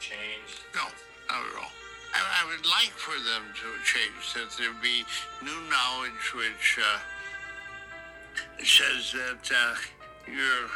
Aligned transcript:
changed? 0.00 0.62
No, 0.74 0.82
not 1.28 1.44
at 1.44 1.56
all. 1.58 1.72
I, 2.14 2.42
I 2.42 2.46
would 2.48 2.64
like 2.66 2.94
for 2.96 3.16
them 3.16 3.42
to 3.54 3.68
change, 3.84 4.34
that 4.34 4.50
there 4.58 4.72
be 4.82 5.04
new 5.42 5.60
knowledge 5.70 6.34
which 6.34 6.78
uh, 6.80 6.98
says 8.64 9.12
that 9.12 9.50
uh, 9.54 9.74
your 10.26 10.68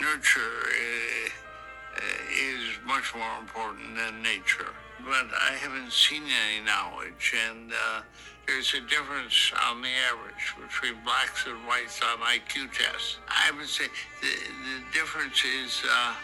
nurture 0.00 0.40
uh, 0.40 2.02
is 2.32 2.78
much 2.86 3.14
more 3.14 3.38
important 3.40 3.96
than 3.96 4.22
nature. 4.22 4.72
But 5.04 5.26
I 5.34 5.54
haven't 5.58 5.92
seen 5.92 6.22
any 6.22 6.64
knowledge, 6.64 7.34
and 7.50 7.72
uh, 7.72 8.02
there's 8.46 8.74
a 8.74 8.80
difference 8.80 9.52
on 9.66 9.82
the 9.82 9.90
average 10.10 10.54
between 10.60 11.02
blacks 11.04 11.46
and 11.46 11.66
whites 11.66 12.00
on 12.02 12.18
IQ 12.18 12.70
tests. 12.72 13.18
I 13.28 13.50
would 13.52 13.66
say 13.66 13.86
the, 14.20 14.28
the 14.28 14.78
difference 14.92 15.42
is 15.44 15.82
uh, 15.88 16.14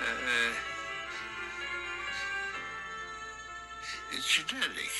uh, 0.00 0.52
it's 4.12 4.26
genetic. 4.26 4.90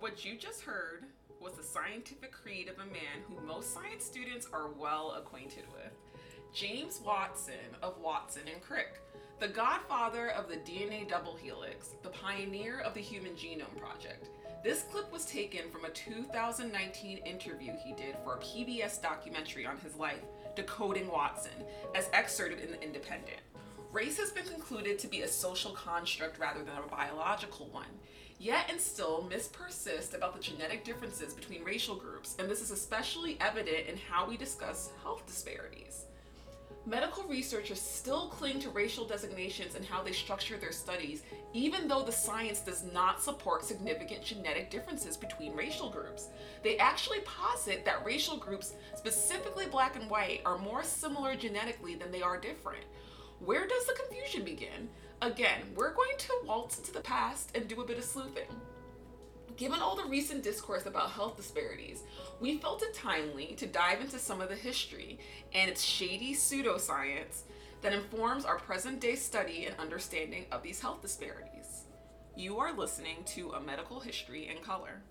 What 0.00 0.24
you 0.24 0.36
just 0.36 0.62
heard 0.62 1.04
was 1.40 1.54
the 1.54 1.62
scientific 1.62 2.32
creed 2.32 2.68
of 2.68 2.76
a 2.76 2.86
man 2.86 3.22
who 3.28 3.40
most 3.46 3.74
science 3.74 4.04
students 4.04 4.48
are 4.52 4.68
well 4.68 5.14
acquainted 5.16 5.64
with 5.72 5.92
James 6.52 7.00
Watson 7.04 7.54
of 7.82 7.98
Watson 8.00 8.42
and 8.52 8.62
Crick, 8.62 9.00
the 9.40 9.48
godfather 9.48 10.30
of 10.30 10.48
the 10.48 10.56
DNA 10.56 11.08
double 11.08 11.36
helix, 11.36 11.90
the 12.02 12.08
pioneer 12.08 12.80
of 12.80 12.92
the 12.94 13.00
Human 13.00 13.32
Genome 13.32 13.76
Project. 13.78 14.30
This 14.64 14.82
clip 14.90 15.12
was 15.12 15.26
taken 15.26 15.70
from 15.70 15.84
a 15.84 15.90
2019 15.90 17.18
interview 17.18 17.72
he 17.84 17.92
did 17.92 18.16
for 18.24 18.34
a 18.34 18.38
PBS 18.38 19.00
documentary 19.00 19.64
on 19.64 19.78
his 19.78 19.94
life, 19.94 20.24
Decoding 20.56 21.06
Watson, 21.06 21.52
as 21.94 22.10
excerpted 22.12 22.58
in 22.58 22.72
The 22.72 22.82
Independent. 22.82 23.38
Race 23.92 24.18
has 24.18 24.32
been 24.32 24.44
concluded 24.44 24.98
to 24.98 25.06
be 25.06 25.22
a 25.22 25.28
social 25.28 25.70
construct 25.70 26.40
rather 26.40 26.64
than 26.64 26.76
a 26.76 26.90
biological 26.90 27.68
one. 27.68 27.86
Yet 28.40 28.66
and 28.68 28.80
still, 28.80 29.22
myths 29.30 29.46
persist 29.46 30.14
about 30.14 30.34
the 30.34 30.42
genetic 30.42 30.84
differences 30.84 31.32
between 31.32 31.62
racial 31.62 31.94
groups, 31.94 32.34
and 32.40 32.50
this 32.50 32.60
is 32.60 32.72
especially 32.72 33.38
evident 33.40 33.86
in 33.86 33.96
how 33.96 34.28
we 34.28 34.36
discuss 34.36 34.90
health 35.04 35.24
disparities. 35.26 36.07
Medical 36.88 37.24
researchers 37.24 37.82
still 37.82 38.28
cling 38.28 38.58
to 38.60 38.70
racial 38.70 39.06
designations 39.06 39.74
and 39.74 39.84
how 39.84 40.02
they 40.02 40.12
structure 40.12 40.56
their 40.56 40.72
studies, 40.72 41.22
even 41.52 41.86
though 41.86 42.02
the 42.02 42.10
science 42.10 42.60
does 42.60 42.82
not 42.94 43.22
support 43.22 43.62
significant 43.62 44.24
genetic 44.24 44.70
differences 44.70 45.14
between 45.14 45.54
racial 45.54 45.90
groups. 45.90 46.28
They 46.64 46.78
actually 46.78 47.20
posit 47.20 47.84
that 47.84 48.06
racial 48.06 48.38
groups, 48.38 48.72
specifically 48.96 49.66
black 49.66 49.96
and 49.96 50.08
white, 50.08 50.40
are 50.46 50.56
more 50.56 50.82
similar 50.82 51.36
genetically 51.36 51.94
than 51.94 52.10
they 52.10 52.22
are 52.22 52.40
different. 52.40 52.84
Where 53.40 53.66
does 53.66 53.84
the 53.84 53.92
confusion 53.92 54.42
begin? 54.42 54.88
Again, 55.20 55.60
we're 55.76 55.92
going 55.92 56.16
to 56.16 56.40
waltz 56.46 56.78
into 56.78 56.92
the 56.92 57.00
past 57.00 57.50
and 57.54 57.68
do 57.68 57.82
a 57.82 57.86
bit 57.86 57.98
of 57.98 58.04
sleuthing. 58.04 58.48
Given 59.58 59.80
all 59.80 59.96
the 59.96 60.04
recent 60.04 60.44
discourse 60.44 60.86
about 60.86 61.10
health 61.10 61.36
disparities, 61.36 62.04
we 62.40 62.58
felt 62.58 62.80
it 62.84 62.94
timely 62.94 63.56
to 63.56 63.66
dive 63.66 64.00
into 64.00 64.16
some 64.16 64.40
of 64.40 64.48
the 64.48 64.54
history 64.54 65.18
and 65.52 65.68
its 65.68 65.82
shady 65.82 66.32
pseudoscience 66.32 67.42
that 67.82 67.92
informs 67.92 68.44
our 68.44 68.60
present 68.60 69.00
day 69.00 69.16
study 69.16 69.66
and 69.66 69.74
understanding 69.80 70.46
of 70.52 70.62
these 70.62 70.80
health 70.80 71.02
disparities. 71.02 71.86
You 72.36 72.58
are 72.58 72.72
listening 72.72 73.24
to 73.34 73.50
A 73.50 73.60
Medical 73.60 73.98
History 73.98 74.48
in 74.48 74.62
Color. 74.62 75.02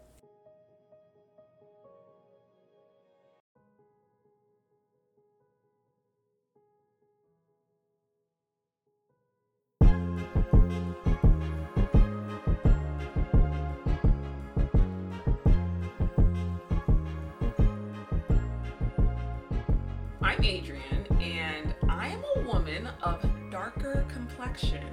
Complexion 24.57 24.83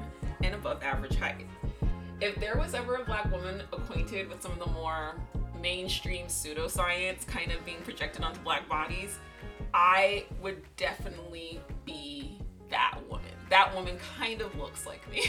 and 0.43 0.55
above 0.55 0.83
average 0.83 1.17
height. 1.17 1.47
If 2.21 2.37
there 2.37 2.57
was 2.57 2.75
ever 2.75 2.97
a 2.97 3.05
black 3.05 3.31
woman 3.31 3.63
acquainted 3.73 4.29
with 4.29 4.43
some 4.43 4.53
of 4.53 4.59
the 4.59 4.71
more 4.71 5.15
mainstream 5.61 6.27
pseudoscience 6.27 7.27
kind 7.27 7.51
of 7.51 7.65
being 7.65 7.79
projected 7.85 8.23
onto 8.23 8.41
black 8.41 8.69
bodies, 8.69 9.19
I 9.73 10.27
would 10.43 10.63
definitely 10.77 11.61
be 11.85 12.41
that 12.71 12.99
woman. 13.09 13.25
That 13.51 13.75
woman 13.75 13.99
kind 14.19 14.41
of 14.41 14.57
looks 14.57 14.87
like 14.87 15.09
me. 15.11 15.25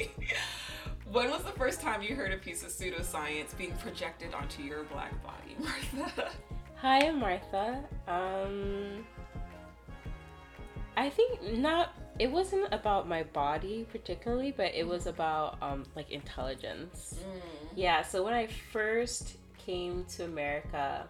when 1.10 1.30
was 1.30 1.42
the 1.42 1.52
first 1.52 1.80
time 1.80 2.02
you 2.02 2.14
heard 2.14 2.32
a 2.32 2.38
piece 2.38 2.62
of 2.62 2.70
pseudoscience 2.70 3.56
being 3.56 3.72
projected 3.78 4.34
onto 4.34 4.62
your 4.62 4.84
black 4.84 5.12
body, 5.22 5.56
Martha? 5.94 6.30
Hi, 6.76 7.06
I'm 7.06 7.20
Martha. 7.20 7.82
Um, 8.06 9.06
I 10.96 11.08
think 11.08 11.42
not. 11.54 11.94
It 12.18 12.30
wasn't 12.30 12.72
about 12.72 13.06
my 13.08 13.24
body 13.24 13.86
particularly, 13.90 14.50
but 14.50 14.74
it 14.74 14.86
was 14.86 15.06
about 15.06 15.58
um, 15.60 15.84
like 15.94 16.10
intelligence. 16.10 17.20
Yeah. 17.74 18.02
So 18.02 18.22
when 18.22 18.32
I 18.32 18.46
first 18.46 19.36
came 19.58 20.04
to 20.16 20.24
America, 20.24 21.08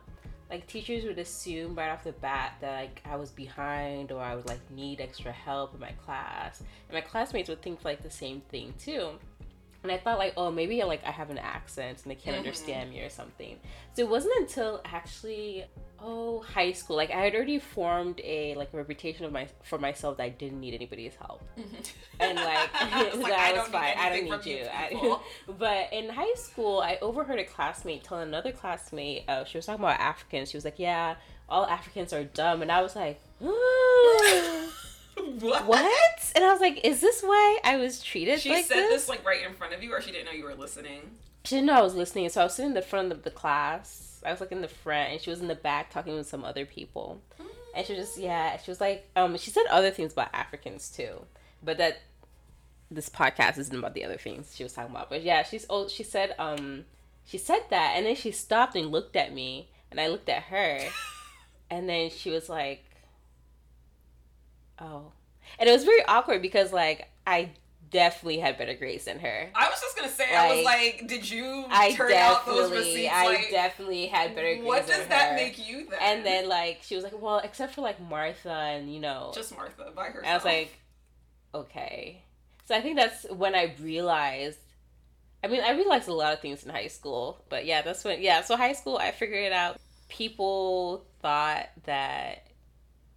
like 0.50 0.66
teachers 0.66 1.04
would 1.04 1.18
assume 1.18 1.74
right 1.74 1.90
off 1.90 2.04
the 2.04 2.12
bat 2.12 2.54
that 2.60 2.74
like 2.74 3.02
I 3.04 3.16
was 3.16 3.30
behind 3.30 4.10
or 4.10 4.20
I 4.20 4.34
would 4.34 4.48
like 4.48 4.60
need 4.70 5.00
extra 5.00 5.32
help 5.32 5.74
in 5.74 5.80
my 5.80 5.92
class, 5.92 6.60
and 6.60 6.94
my 6.94 7.00
classmates 7.00 7.48
would 7.48 7.62
think 7.62 7.84
like 7.84 8.02
the 8.02 8.10
same 8.10 8.40
thing 8.48 8.74
too. 8.78 9.10
And 9.88 9.92
I 9.92 9.98
thought 10.02 10.18
like, 10.18 10.34
oh, 10.36 10.50
maybe 10.50 10.82
like 10.84 11.04
I 11.04 11.10
have 11.10 11.30
an 11.30 11.38
accent 11.38 12.02
and 12.02 12.10
they 12.10 12.14
can't 12.16 12.34
Mhm. 12.36 12.40
understand 12.40 12.90
me 12.90 13.00
or 13.02 13.08
something. 13.10 13.58
So 13.94 14.02
it 14.02 14.08
wasn't 14.08 14.34
until 14.38 14.80
actually 14.84 15.64
oh 15.98 16.40
high 16.40 16.72
school, 16.72 16.94
like 16.96 17.10
I 17.10 17.20
had 17.22 17.34
already 17.34 17.58
formed 17.58 18.20
a 18.22 18.54
like 18.56 18.68
reputation 18.74 19.24
of 19.24 19.32
my 19.32 19.48
for 19.62 19.78
myself 19.78 20.18
that 20.18 20.24
I 20.24 20.28
didn't 20.28 20.60
need 20.60 20.74
anybody's 20.74 21.14
help, 21.14 21.42
and 22.20 22.36
like, 22.36 22.68
It's 22.82 23.16
like, 23.16 23.32
that 23.32 23.52
I 23.54 23.58
was 23.58 23.68
fine. 23.68 23.94
I 23.96 24.08
don't 24.10 24.24
need 24.24 24.44
you. 24.46 24.58
you 24.58 24.66
I- 25.18 25.20
but 25.58 25.92
in 25.92 26.10
high 26.10 26.34
school, 26.34 26.80
I 26.80 26.98
overheard 27.00 27.38
a 27.38 27.44
classmate 27.44 28.04
tell 28.04 28.18
another 28.18 28.52
classmate. 28.52 29.24
Uh, 29.28 29.44
she 29.44 29.56
was 29.56 29.64
talking 29.66 29.82
about 29.84 29.98
Africans. 29.98 30.50
She 30.50 30.56
was 30.58 30.64
like, 30.66 30.78
"Yeah, 30.78 31.14
all 31.48 31.64
Africans 31.64 32.12
are 32.12 32.24
dumb," 32.24 32.60
and 32.62 32.70
I 32.70 32.82
was 32.82 32.94
like. 32.94 33.18
what? 35.40 35.66
What? 35.66 36.32
And 36.34 36.44
I 36.44 36.52
was 36.52 36.60
like, 36.60 36.84
is 36.84 37.00
this 37.00 37.22
why 37.22 37.58
I 37.64 37.76
was 37.76 38.02
treated 38.02 38.40
She 38.40 38.50
like 38.50 38.66
said 38.66 38.76
this? 38.76 38.90
this? 38.90 39.08
like 39.08 39.24
right 39.26 39.44
in 39.46 39.54
front 39.54 39.74
of 39.74 39.82
you, 39.82 39.92
or 39.92 40.00
she 40.00 40.12
didn't 40.12 40.26
know 40.26 40.32
you 40.32 40.44
were 40.44 40.54
listening. 40.54 41.00
She 41.44 41.56
didn't 41.56 41.66
know 41.66 41.74
I 41.78 41.82
was 41.82 41.94
listening, 41.94 42.28
so 42.28 42.40
I 42.40 42.44
was 42.44 42.54
sitting 42.54 42.70
in 42.70 42.74
the 42.74 42.82
front 42.82 43.12
of 43.12 43.22
the 43.22 43.30
class. 43.30 44.20
I 44.24 44.30
was 44.32 44.40
like 44.40 44.52
in 44.52 44.60
the 44.62 44.68
front, 44.68 45.12
and 45.12 45.20
she 45.20 45.30
was 45.30 45.40
in 45.40 45.48
the 45.48 45.54
back 45.54 45.90
talking 45.90 46.14
with 46.14 46.28
some 46.28 46.44
other 46.44 46.64
people. 46.66 47.20
And 47.74 47.86
she 47.86 47.94
was 47.94 48.06
just 48.06 48.18
yeah, 48.18 48.56
she 48.58 48.70
was 48.70 48.80
like, 48.80 49.08
um, 49.16 49.36
she 49.36 49.50
said 49.50 49.64
other 49.70 49.90
things 49.90 50.12
about 50.12 50.30
Africans 50.32 50.88
too, 50.88 51.24
but 51.62 51.78
that 51.78 51.98
this 52.90 53.08
podcast 53.08 53.58
isn't 53.58 53.76
about 53.76 53.94
the 53.94 54.04
other 54.04 54.16
things 54.16 54.54
she 54.56 54.62
was 54.62 54.72
talking 54.72 54.90
about. 54.90 55.10
But 55.10 55.22
yeah, 55.22 55.42
she's 55.42 55.66
oh, 55.68 55.86
she 55.88 56.02
said 56.02 56.34
um, 56.38 56.86
she 57.26 57.38
said 57.38 57.60
that, 57.70 57.92
and 57.96 58.06
then 58.06 58.16
she 58.16 58.32
stopped 58.32 58.74
and 58.76 58.90
looked 58.90 59.14
at 59.14 59.32
me, 59.32 59.68
and 59.90 60.00
I 60.00 60.08
looked 60.08 60.28
at 60.28 60.44
her, 60.44 60.80
and 61.70 61.88
then 61.88 62.10
she 62.10 62.30
was 62.30 62.48
like, 62.48 62.85
oh, 64.78 65.12
and 65.58 65.68
it 65.68 65.72
was 65.72 65.84
very 65.84 66.04
awkward 66.06 66.42
because 66.42 66.72
like 66.72 67.08
I 67.26 67.50
definitely 67.90 68.38
had 68.38 68.58
better 68.58 68.74
grades 68.74 69.04
than 69.04 69.18
her. 69.20 69.50
I 69.54 69.68
was 69.68 69.80
just 69.80 69.96
gonna 69.96 70.08
say, 70.08 70.34
I 70.34 70.54
was 70.54 70.64
Like, 70.64 70.98
like, 71.00 71.08
did 71.08 71.28
you 71.28 71.64
I 71.70 71.92
turn 71.92 72.12
out 72.12 72.46
those 72.46 72.70
receipts? 72.70 73.12
I 73.12 73.26
like, 73.26 73.50
definitely 73.50 74.06
had 74.06 74.34
better 74.34 74.54
grades. 74.54 74.64
what 74.64 74.86
does 74.86 75.06
that 75.06 75.30
her. 75.30 75.36
make 75.36 75.68
you 75.68 75.88
then? 75.88 75.98
And 76.00 76.26
then 76.26 76.48
like 76.48 76.80
she 76.82 76.94
was 76.94 77.04
like, 77.04 77.20
well, 77.20 77.38
except 77.38 77.74
for 77.74 77.80
like 77.80 78.00
Martha 78.00 78.50
and 78.50 78.92
you 78.92 79.00
know, 79.00 79.32
just 79.34 79.56
Martha 79.56 79.92
by 79.94 80.06
herself. 80.06 80.26
I 80.26 80.34
was 80.34 80.44
like, 80.44 80.78
okay. 81.54 82.22
So 82.66 82.74
I 82.74 82.80
think 82.80 82.96
that's 82.96 83.24
when 83.30 83.54
I 83.54 83.74
realized. 83.80 84.58
I 85.44 85.48
mean, 85.48 85.60
I 85.62 85.72
realized 85.72 86.08
a 86.08 86.14
lot 86.14 86.32
of 86.32 86.40
things 86.40 86.64
in 86.64 86.70
high 86.70 86.88
school, 86.88 87.44
but 87.48 87.66
yeah, 87.66 87.82
that's 87.82 88.02
when 88.02 88.20
yeah. 88.20 88.42
So 88.42 88.56
high 88.56 88.72
school, 88.72 88.98
I 88.98 89.12
figured 89.12 89.44
it 89.44 89.52
out. 89.52 89.78
People 90.08 91.04
thought 91.20 91.68
that 91.84 92.45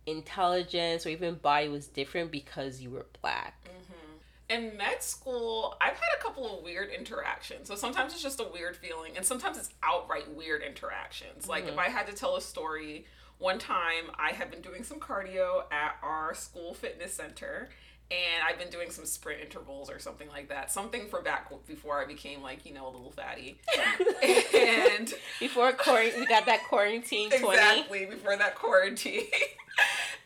intelligence 0.09 1.05
or 1.05 1.09
even 1.09 1.35
body 1.35 1.69
was 1.69 1.87
different 1.87 2.31
because 2.31 2.81
you 2.81 2.89
were 2.89 3.05
black. 3.21 3.55
Mm-hmm. 3.65 4.69
in 4.69 4.77
med 4.77 5.03
school, 5.03 5.77
I've 5.81 5.93
had 5.93 6.19
a 6.19 6.23
couple 6.23 6.57
of 6.57 6.63
weird 6.63 6.89
interactions. 6.91 7.67
So 7.67 7.75
sometimes 7.75 8.13
it's 8.13 8.23
just 8.23 8.39
a 8.39 8.47
weird 8.51 8.75
feeling, 8.75 9.15
and 9.15 9.25
sometimes 9.25 9.57
it's 9.57 9.69
outright 9.83 10.33
weird 10.33 10.61
interactions. 10.61 11.47
Like 11.47 11.65
if 11.65 11.71
mm-hmm. 11.71 11.79
I 11.79 11.89
had 11.89 12.07
to 12.07 12.13
tell 12.13 12.35
a 12.35 12.41
story, 12.41 13.05
one 13.37 13.57
time 13.57 14.11
I 14.17 14.31
had 14.31 14.51
been 14.51 14.61
doing 14.61 14.83
some 14.83 14.99
cardio 14.99 15.63
at 15.71 15.95
our 16.03 16.33
school 16.33 16.73
fitness 16.73 17.13
center, 17.13 17.69
and 18.11 18.43
I've 18.47 18.57
been 18.57 18.69
doing 18.69 18.89
some 18.89 19.05
sprint 19.05 19.41
intervals 19.41 19.89
or 19.89 19.99
something 19.99 20.27
like 20.29 20.49
that. 20.49 20.71
Something 20.71 21.07
for 21.07 21.21
back 21.21 21.51
before 21.67 22.01
I 22.01 22.05
became 22.05 22.41
like 22.41 22.65
you 22.65 22.73
know 22.73 22.87
a 22.87 22.91
little 22.91 23.11
fatty. 23.11 23.59
and 24.53 25.13
before 25.39 25.71
quarantine, 25.73 26.21
we 26.21 26.25
got 26.25 26.45
that 26.47 26.63
quarantine. 26.67 27.29
20. 27.29 27.45
Exactly 27.45 28.05
before 28.05 28.35
that 28.35 28.55
quarantine. 28.55 29.27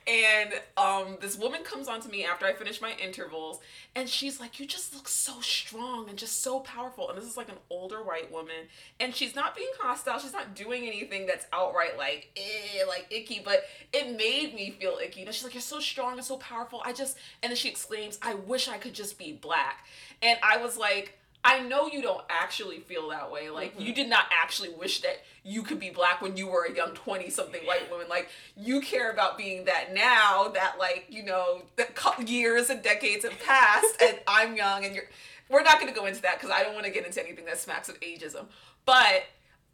and 0.07 0.53
um, 0.75 1.17
this 1.21 1.37
woman 1.37 1.63
comes 1.63 1.87
on 1.87 2.01
to 2.01 2.09
me 2.09 2.25
after 2.25 2.45
I 2.45 2.53
finish 2.53 2.81
my 2.81 2.93
intervals, 3.01 3.59
and 3.95 4.09
she's 4.09 4.39
like, 4.39 4.59
"You 4.59 4.65
just 4.65 4.93
look 4.93 5.07
so 5.07 5.39
strong 5.41 6.09
and 6.09 6.17
just 6.17 6.41
so 6.41 6.59
powerful." 6.59 7.09
And 7.09 7.17
this 7.17 7.25
is 7.25 7.37
like 7.37 7.49
an 7.49 7.57
older 7.69 8.03
white 8.03 8.31
woman, 8.31 8.67
and 8.99 9.15
she's 9.15 9.35
not 9.35 9.55
being 9.55 9.71
hostile. 9.79 10.19
She's 10.19 10.33
not 10.33 10.55
doing 10.55 10.85
anything 10.85 11.25
that's 11.25 11.45
outright 11.53 11.97
like, 11.97 12.29
eh, 12.35 12.85
like 12.87 13.07
icky. 13.09 13.41
But 13.43 13.63
it 13.93 14.17
made 14.17 14.53
me 14.53 14.71
feel 14.71 14.97
icky. 15.01 15.21
You 15.21 15.25
know, 15.25 15.31
she's 15.31 15.43
like, 15.43 15.53
"You're 15.53 15.61
so 15.61 15.79
strong 15.79 16.13
and 16.13 16.25
so 16.25 16.37
powerful." 16.37 16.81
I 16.83 16.91
just, 16.93 17.17
and 17.41 17.49
then 17.49 17.57
she 17.57 17.69
exclaims, 17.69 18.19
"I 18.21 18.33
wish 18.35 18.67
I 18.67 18.77
could 18.77 18.93
just 18.93 19.17
be 19.17 19.31
black." 19.31 19.85
And 20.21 20.37
I 20.43 20.57
was 20.57 20.77
like 20.77 21.17
I 21.45 21.59
know 21.59 21.87
you 21.87 22.01
don't 22.01 22.23
actually 22.29 22.79
feel 22.79 23.09
that 23.09 23.31
way. 23.31 23.49
Like, 23.49 23.73
mm-hmm. 23.73 23.81
you 23.81 23.93
did 23.93 24.09
not 24.09 24.25
actually 24.31 24.69
wish 24.69 25.01
that 25.01 25.23
you 25.43 25.61
could 25.61 25.79
be 25.79 25.89
black 25.89 26.21
when 26.21 26.37
you 26.37 26.47
were 26.47 26.65
a 26.65 26.73
young 26.73 26.91
20 26.93 27.29
something 27.29 27.65
white 27.65 27.91
woman. 27.91 28.07
Like, 28.07 28.29
you 28.55 28.79
care 28.79 29.11
about 29.11 29.37
being 29.37 29.65
that 29.65 29.93
now 29.93 30.49
that, 30.53 30.75
like, 30.79 31.07
you 31.09 31.23
know, 31.23 31.63
the 31.75 31.87
years 32.25 32.69
and 32.69 32.81
decades 32.81 33.25
have 33.25 33.37
passed 33.39 34.01
and 34.01 34.19
I'm 34.27 34.55
young 34.55 34.85
and 34.85 34.95
you're. 34.95 35.05
We're 35.49 35.61
not 35.61 35.79
going 35.79 35.93
to 35.93 35.99
go 35.99 36.05
into 36.05 36.21
that 36.21 36.39
because 36.39 36.49
I 36.49 36.63
don't 36.63 36.73
want 36.73 36.85
to 36.85 36.91
get 36.91 37.05
into 37.05 37.21
anything 37.21 37.45
that 37.45 37.59
smacks 37.59 37.89
of 37.89 37.99
ageism. 37.99 38.45
But 38.85 39.25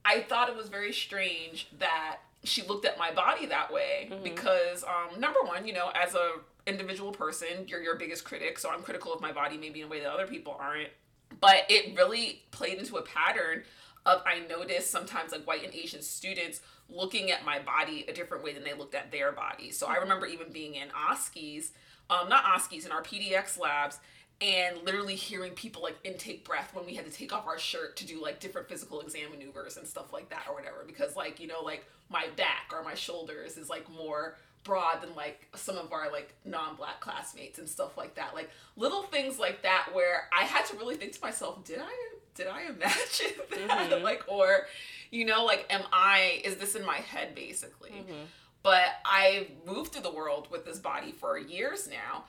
I 0.04 0.22
thought 0.22 0.50
it 0.50 0.56
was 0.56 0.68
very 0.68 0.92
strange 0.92 1.70
that 1.78 2.18
she 2.44 2.64
looked 2.64 2.86
at 2.86 2.98
my 2.98 3.12
body 3.12 3.46
that 3.46 3.72
way 3.72 4.10
mm-hmm. 4.12 4.24
because, 4.24 4.84
um, 4.84 5.20
number 5.20 5.40
one, 5.44 5.68
you 5.68 5.74
know, 5.74 5.92
as 5.94 6.16
a 6.16 6.32
individual 6.66 7.12
person, 7.12 7.68
you're 7.68 7.82
your 7.82 7.96
biggest 7.96 8.26
critic. 8.26 8.58
So 8.60 8.70
I'm 8.70 8.82
critical 8.82 9.14
of 9.14 9.22
my 9.22 9.32
body 9.32 9.58
maybe 9.58 9.82
in 9.82 9.88
a 9.88 9.90
way 9.90 10.00
that 10.00 10.12
other 10.12 10.28
people 10.28 10.58
aren't 10.60 10.90
but 11.40 11.64
it 11.70 11.96
really 11.98 12.44
played 12.52 12.78
into 12.78 12.98
a 12.98 13.02
pattern 13.02 13.64
of 14.06 14.22
I 14.26 14.40
noticed 14.48 14.92
sometimes 14.92 15.32
like 15.32 15.46
white 15.46 15.64
and 15.64 15.74
Asian 15.74 16.02
students 16.02 16.62
looking 16.90 17.32
at 17.32 17.46
my 17.46 17.60
body 17.60 18.06
a 18.08 18.14
different 18.14 18.44
way 18.44 18.54
than 18.54 18.64
they 18.64 18.74
looked 18.74 18.96
at 18.96 19.12
their 19.12 19.32
body. 19.32 19.72
So 19.72 19.88
I 19.88 19.98
remember 19.98 20.26
even 20.26 20.52
being 20.52 20.76
in 20.76 20.90
OSCEs, 20.90 21.70
um, 22.10 22.30
not 22.30 22.44
OSCEs, 22.46 22.86
in 22.86 22.92
our 22.92 23.04
PDX 23.04 23.60
labs, 23.60 24.00
and 24.42 24.78
literally 24.86 25.16
hearing 25.16 25.52
people 25.52 25.84
like 25.84 25.98
intake 26.04 26.46
breath 26.46 26.74
when 26.74 26.86
we 26.86 26.96
had 26.96 27.06
to 27.06 27.12
take 27.12 27.34
off 27.34 27.46
our 27.46 27.60
shirt 27.60 27.98
to 27.98 28.06
do 28.06 28.22
like 28.22 28.40
different 28.40 28.70
physical 28.70 29.02
exam 29.02 29.32
maneuvers 29.32 29.78
and 29.78 29.86
stuff 29.86 30.14
like 30.14 30.30
that 30.30 30.46
or 30.48 30.56
whatever. 30.56 30.84
Because 30.88 31.16
like, 31.16 31.40
you 31.40 31.48
know, 31.48 31.62
like 31.62 31.86
my 32.10 32.28
back 32.38 32.72
or 32.74 32.84
my 32.84 32.96
shoulders 32.96 33.58
is 33.58 33.70
like 33.70 33.90
more 33.92 34.38
broad 34.70 35.02
than 35.02 35.16
like 35.16 35.48
some 35.56 35.78
of 35.78 35.92
our 35.92 36.12
like 36.12 36.34
non-black 36.46 37.02
classmates 37.02 37.58
and 37.58 37.68
stuff 37.68 37.98
like 37.98 38.14
that 38.16 38.36
like 38.36 38.50
little 38.78 39.02
things 39.04 39.40
like 39.40 39.64
that 39.64 39.88
where 39.94 40.30
i 40.38 40.44
had 40.44 40.64
to 40.64 40.78
really 40.78 40.96
think 40.96 41.12
to 41.12 41.22
myself 41.22 41.64
did 41.66 41.80
i 41.80 42.16
did 42.36 42.48
i 42.48 42.62
imagine 42.62 42.78
that 43.50 43.90
mm-hmm. 43.90 44.04
like 44.04 44.24
or 44.28 44.68
you 45.10 45.26
know 45.26 45.44
like 45.44 45.66
am 45.72 45.82
i 45.92 46.40
is 46.46 46.58
this 46.58 46.76
in 46.76 46.86
my 46.86 46.98
head 46.98 47.34
basically 47.34 47.90
mm-hmm. 47.90 48.24
but 48.62 48.86
i 49.06 49.48
moved 49.66 49.92
through 49.92 50.04
the 50.04 50.14
world 50.14 50.48
with 50.52 50.66
this 50.66 50.78
body 50.78 51.12
for 51.12 51.38
years 51.38 51.90
now 51.90 52.26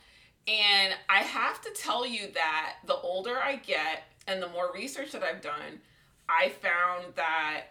and 0.49 0.95
i 1.11 1.19
have 1.19 1.61
to 1.61 1.71
tell 1.77 2.07
you 2.07 2.27
that 2.33 2.77
the 2.87 2.97
older 2.97 3.39
i 3.39 3.57
get 3.57 4.05
and 4.27 4.43
the 4.43 4.49
more 4.49 4.71
research 4.75 5.13
that 5.13 5.23
i've 5.23 5.43
done 5.43 5.79
i 6.27 6.49
found 6.49 7.05
that 7.17 7.67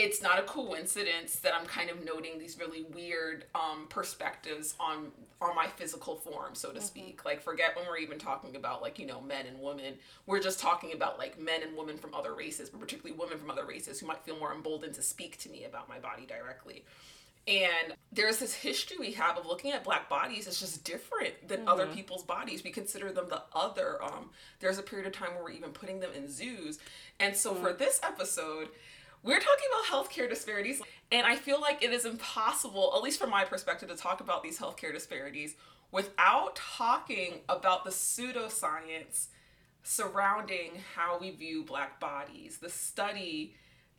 it's 0.00 0.22
not 0.22 0.38
a 0.38 0.42
coincidence 0.42 1.36
that 1.36 1.54
I'm 1.54 1.66
kind 1.66 1.90
of 1.90 2.04
noting 2.04 2.38
these 2.38 2.58
really 2.58 2.84
weird 2.94 3.44
um, 3.54 3.86
perspectives 3.88 4.74
on 4.80 5.12
on 5.42 5.56
my 5.56 5.66
physical 5.66 6.16
form, 6.16 6.54
so 6.54 6.68
to 6.68 6.74
mm-hmm. 6.74 6.84
speak. 6.84 7.24
Like, 7.24 7.40
forget 7.40 7.74
when 7.74 7.86
we're 7.86 7.98
even 7.98 8.18
talking 8.18 8.56
about 8.56 8.82
like 8.82 8.98
you 8.98 9.06
know 9.06 9.20
men 9.20 9.46
and 9.46 9.60
women. 9.60 9.94
We're 10.26 10.40
just 10.40 10.60
talking 10.60 10.92
about 10.92 11.18
like 11.18 11.38
men 11.38 11.62
and 11.62 11.76
women 11.76 11.96
from 11.96 12.14
other 12.14 12.34
races, 12.34 12.70
but 12.70 12.80
particularly 12.80 13.18
women 13.18 13.38
from 13.38 13.50
other 13.50 13.64
races 13.64 14.00
who 14.00 14.06
might 14.06 14.24
feel 14.24 14.38
more 14.38 14.52
emboldened 14.52 14.94
to 14.94 15.02
speak 15.02 15.38
to 15.38 15.50
me 15.50 15.64
about 15.64 15.88
my 15.88 15.98
body 15.98 16.26
directly. 16.26 16.84
And 17.48 17.94
there's 18.12 18.38
this 18.38 18.52
history 18.52 18.98
we 18.98 19.12
have 19.12 19.38
of 19.38 19.46
looking 19.46 19.72
at 19.72 19.82
black 19.82 20.08
bodies 20.08 20.46
as 20.46 20.60
just 20.60 20.84
different 20.84 21.48
than 21.48 21.60
mm-hmm. 21.60 21.68
other 21.68 21.86
people's 21.86 22.22
bodies. 22.22 22.62
We 22.62 22.70
consider 22.70 23.12
them 23.12 23.26
the 23.28 23.42
other. 23.54 24.02
Um, 24.02 24.30
there's 24.60 24.78
a 24.78 24.82
period 24.82 25.06
of 25.06 25.14
time 25.14 25.34
where 25.34 25.44
we're 25.44 25.52
even 25.52 25.70
putting 25.70 26.00
them 26.00 26.10
in 26.14 26.30
zoos. 26.30 26.78
And 27.18 27.34
so 27.34 27.52
mm-hmm. 27.52 27.62
for 27.64 27.72
this 27.72 27.98
episode, 28.02 28.68
we're 29.22 29.38
talking 29.38 29.66
about 29.72 29.84
healthcare 29.84 30.28
disparities, 30.28 30.80
and 31.12 31.26
I 31.26 31.36
feel 31.36 31.60
like 31.60 31.82
it 31.82 31.92
is 31.92 32.04
impossible, 32.04 32.92
at 32.96 33.02
least 33.02 33.20
from 33.20 33.30
my 33.30 33.44
perspective, 33.44 33.88
to 33.88 33.96
talk 33.96 34.20
about 34.20 34.42
these 34.42 34.58
healthcare 34.58 34.92
disparities 34.92 35.56
without 35.92 36.56
talking 36.56 37.40
about 37.48 37.84
the 37.84 37.90
pseudoscience 37.90 39.26
surrounding 39.82 40.72
how 40.94 41.18
we 41.18 41.30
view 41.30 41.64
black 41.64 42.00
bodies. 42.00 42.58
The 42.58 42.70
study 42.70 43.54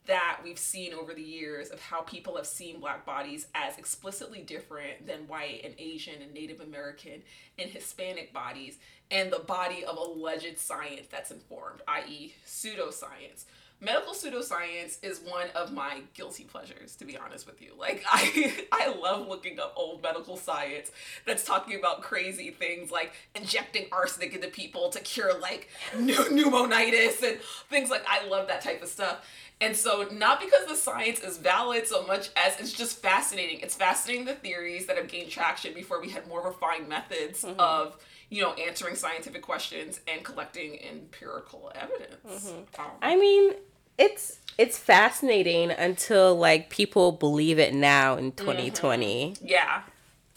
that 0.06 0.40
we've 0.42 0.58
seen 0.58 0.92
over 0.92 1.14
the 1.14 1.22
years 1.22 1.70
of 1.70 1.80
how 1.80 2.00
people 2.00 2.36
have 2.36 2.46
seen 2.46 2.80
black 2.80 3.06
bodies 3.06 3.46
as 3.54 3.78
explicitly 3.78 4.40
different 4.40 5.06
than 5.06 5.28
white 5.28 5.60
and 5.64 5.74
Asian 5.78 6.20
and 6.20 6.34
Native 6.34 6.60
American 6.60 7.22
and 7.58 7.70
Hispanic 7.70 8.32
bodies, 8.32 8.78
and 9.12 9.32
the 9.32 9.38
body 9.38 9.84
of 9.84 9.96
alleged 9.96 10.58
science 10.58 11.06
that's 11.10 11.30
informed, 11.30 11.82
i.e., 11.86 12.34
pseudoscience 12.44 13.44
medical 13.82 14.14
pseudoscience 14.14 14.98
is 15.02 15.20
one 15.26 15.48
of 15.56 15.72
my 15.72 16.00
guilty 16.14 16.44
pleasures 16.44 16.94
to 16.94 17.04
be 17.04 17.16
honest 17.16 17.46
with 17.46 17.60
you 17.60 17.72
like 17.78 18.04
i 18.12 18.64
i 18.70 18.94
love 18.94 19.26
looking 19.28 19.58
up 19.58 19.72
old 19.76 20.02
medical 20.02 20.36
science 20.36 20.92
that's 21.26 21.44
talking 21.44 21.78
about 21.78 22.00
crazy 22.00 22.50
things 22.50 22.90
like 22.90 23.12
injecting 23.34 23.86
arsenic 23.90 24.34
into 24.34 24.48
people 24.48 24.88
to 24.88 25.00
cure 25.00 25.38
like 25.40 25.68
pneumonitis 25.96 27.22
and 27.22 27.38
things 27.68 27.90
like 27.90 28.04
i 28.08 28.26
love 28.28 28.46
that 28.46 28.62
type 28.62 28.82
of 28.82 28.88
stuff 28.88 29.26
and 29.60 29.76
so 29.76 30.08
not 30.12 30.40
because 30.40 30.66
the 30.66 30.74
science 30.74 31.20
is 31.20 31.38
valid 31.38 31.86
so 31.86 32.06
much 32.06 32.30
as 32.36 32.58
it's 32.60 32.72
just 32.72 33.02
fascinating 33.02 33.58
it's 33.60 33.74
fascinating 33.74 34.24
the 34.24 34.34
theories 34.34 34.86
that 34.86 34.96
have 34.96 35.08
gained 35.08 35.30
traction 35.30 35.74
before 35.74 36.00
we 36.00 36.10
had 36.10 36.26
more 36.28 36.44
refined 36.46 36.88
methods 36.88 37.42
mm-hmm. 37.44 37.58
of 37.58 37.96
you 38.30 38.42
know 38.42 38.52
answering 38.54 38.94
scientific 38.94 39.42
questions 39.42 40.00
and 40.06 40.24
collecting 40.24 40.78
empirical 40.88 41.70
evidence 41.74 42.50
mm-hmm. 42.50 42.80
um, 42.80 42.90
i 43.02 43.16
mean 43.16 43.52
it's 43.98 44.38
it's 44.58 44.78
fascinating 44.78 45.70
until 45.70 46.36
like 46.36 46.70
people 46.70 47.12
believe 47.12 47.58
it 47.58 47.74
now 47.74 48.16
in 48.16 48.32
2020. 48.32 49.32
Mm-hmm. 49.32 49.46
Yeah. 49.46 49.82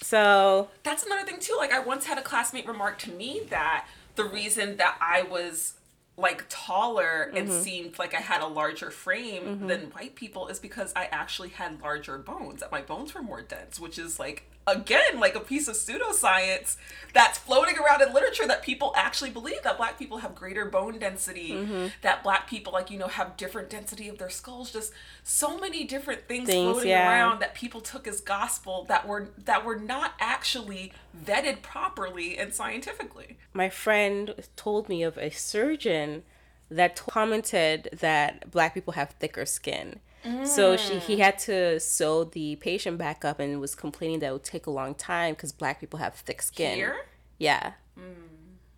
So 0.01 0.69
that's 0.83 1.05
another 1.05 1.25
thing 1.25 1.39
too. 1.39 1.55
Like 1.57 1.71
I 1.71 1.79
once 1.79 2.05
had 2.05 2.17
a 2.17 2.21
classmate 2.21 2.67
remark 2.67 2.97
to 2.99 3.11
me 3.11 3.41
that 3.49 3.87
the 4.15 4.25
reason 4.25 4.77
that 4.77 4.97
I 5.01 5.23
was 5.23 5.73
like 6.17 6.45
taller 6.47 7.31
and 7.33 7.49
mm-hmm. 7.49 7.61
seemed 7.61 7.99
like 7.99 8.13
I 8.13 8.21
had 8.21 8.41
a 8.41 8.47
larger 8.47 8.89
frame 8.89 9.43
mm-hmm. 9.43 9.67
than 9.67 9.81
white 9.91 10.15
people 10.15 10.47
is 10.47 10.59
because 10.59 10.93
I 10.95 11.05
actually 11.11 11.49
had 11.49 11.81
larger 11.81 12.17
bones. 12.17 12.61
That 12.61 12.71
my 12.71 12.81
bones 12.81 13.13
were 13.13 13.21
more 13.21 13.41
dense, 13.41 13.79
which 13.79 13.99
is 13.99 14.19
like 14.19 14.49
again 14.67 15.19
like 15.19 15.35
a 15.35 15.39
piece 15.39 15.67
of 15.67 15.75
pseudoscience 15.75 16.77
that's 17.13 17.37
floating 17.37 17.75
around 17.77 18.01
in 18.01 18.11
literature 18.13 18.47
that 18.47 18.63
people 18.63 18.93
actually 18.95 19.29
believe 19.29 19.61
that 19.63 19.77
black 19.77 19.97
people 19.97 20.17
have 20.17 20.33
greater 20.33 20.65
bone 20.65 20.97
density 20.97 21.51
mm-hmm. 21.51 21.87
that 22.01 22.23
black 22.23 22.49
people 22.49 22.73
like 22.73 22.89
you 22.89 22.97
know 22.97 23.07
have 23.07 23.37
different 23.37 23.69
density 23.69 24.07
of 24.07 24.17
their 24.17 24.29
skulls 24.29 24.71
just 24.71 24.91
so 25.23 25.57
many 25.57 25.83
different 25.83 26.27
things, 26.27 26.47
things 26.47 26.71
floating 26.71 26.89
yeah. 26.89 27.09
around 27.09 27.39
that 27.39 27.53
people 27.53 27.79
took 27.79 28.07
as 28.07 28.21
gospel 28.21 28.85
that 28.85 29.07
were 29.07 29.29
that 29.43 29.63
were 29.63 29.77
not 29.77 30.13
actually 30.19 30.91
vetted 31.25 31.61
properly 31.61 32.37
and 32.37 32.53
scientifically 32.53 33.37
my 33.53 33.69
friend 33.69 34.33
told 34.55 34.89
me 34.89 35.03
of 35.03 35.17
a 35.17 35.29
surgeon 35.29 36.23
that 36.71 36.95
commented 36.95 37.87
that 37.93 38.49
black 38.49 38.73
people 38.73 38.93
have 38.93 39.11
thicker 39.11 39.45
skin 39.45 39.99
so 40.45 40.77
she 40.77 40.99
he 40.99 41.15
mm. 41.15 41.19
had 41.19 41.37
to 41.39 41.79
sew 41.79 42.23
the 42.23 42.55
patient 42.57 42.97
back 42.97 43.23
up 43.23 43.39
and 43.39 43.59
was 43.59 43.75
complaining 43.75 44.19
that 44.19 44.27
it 44.27 44.33
would 44.33 44.43
take 44.43 44.65
a 44.65 44.71
long 44.71 44.95
time 44.95 45.33
because 45.33 45.51
black 45.51 45.79
people 45.79 45.99
have 45.99 46.15
thick 46.15 46.41
skin. 46.41 46.75
Here? 46.75 47.05
Yeah. 47.37 47.73
Mm. 47.97 48.13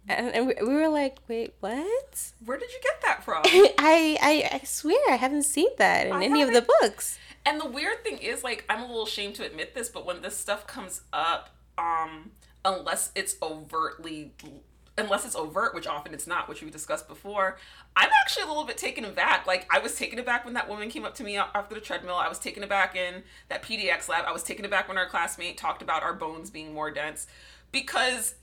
And, 0.10 0.34
and 0.34 0.48
we 0.48 0.74
were 0.74 0.88
like, 0.88 1.18
wait, 1.28 1.54
what? 1.60 2.32
Where 2.46 2.58
did 2.58 2.72
you 2.72 2.80
get 2.82 3.02
that 3.04 3.24
from? 3.24 3.42
I, 3.46 4.18
I 4.22 4.50
I 4.54 4.66
swear 4.66 5.00
I 5.10 5.16
haven't 5.16 5.44
seen 5.44 5.70
that 5.78 6.08
in 6.08 6.14
I 6.14 6.24
any 6.24 6.42
of 6.42 6.54
the 6.54 6.66
books. 6.82 7.20
And 7.46 7.62
the 7.62 7.68
weird 7.68 8.04
thing 8.04 8.18
is, 8.18 8.44
like, 8.44 8.66
I'm 8.70 8.82
a 8.82 8.88
little 8.88 9.06
ashamed 9.06 9.36
to 9.36 9.46
admit 9.46 9.74
this, 9.74 9.90
but 9.90 10.06
when 10.06 10.22
this 10.22 10.36
stuff 10.36 10.68
comes 10.68 11.02
up, 11.14 11.56
um, 11.78 12.32
unless 12.66 13.12
it's 13.16 13.38
overtly 13.42 14.34
unless 14.98 15.26
it's 15.26 15.36
overt, 15.36 15.76
which 15.76 15.86
often 15.86 16.14
it's 16.14 16.26
not, 16.26 16.50
which 16.50 16.64
we 16.64 16.70
discussed 16.70 17.08
before, 17.08 17.58
I'm 17.96 18.10
actually 18.22 18.44
a 18.44 18.48
little 18.48 18.66
bit 18.66 18.78
taken 18.78 19.06
aback. 19.06 19.46
Like 19.46 19.68
I 19.72 19.80
was 19.80 19.96
taken 19.96 20.18
aback 20.18 20.44
when 20.44 20.56
that 20.56 20.68
woman 20.68 20.90
came 20.90 21.06
up 21.06 21.16
to 21.16 21.24
me 21.24 21.38
after 21.38 21.76
the 21.76 21.82
treadmill. 21.82 22.16
I 22.16 22.28
was 22.28 22.40
taken 22.40 22.64
aback 22.64 22.96
in 22.96 23.24
that 23.50 23.62
PDX 23.62 24.10
lab. 24.10 24.26
I 24.26 24.32
was 24.32 24.44
taken 24.44 24.66
aback 24.66 24.88
when 24.88 24.98
our 24.98 25.08
classmate 25.08 25.58
talked 25.58 25.82
about 25.82 26.04
our 26.04 26.14
bones 26.14 26.50
being 26.50 26.74
more 26.74 26.90
dense 26.90 27.28
because 27.72 28.36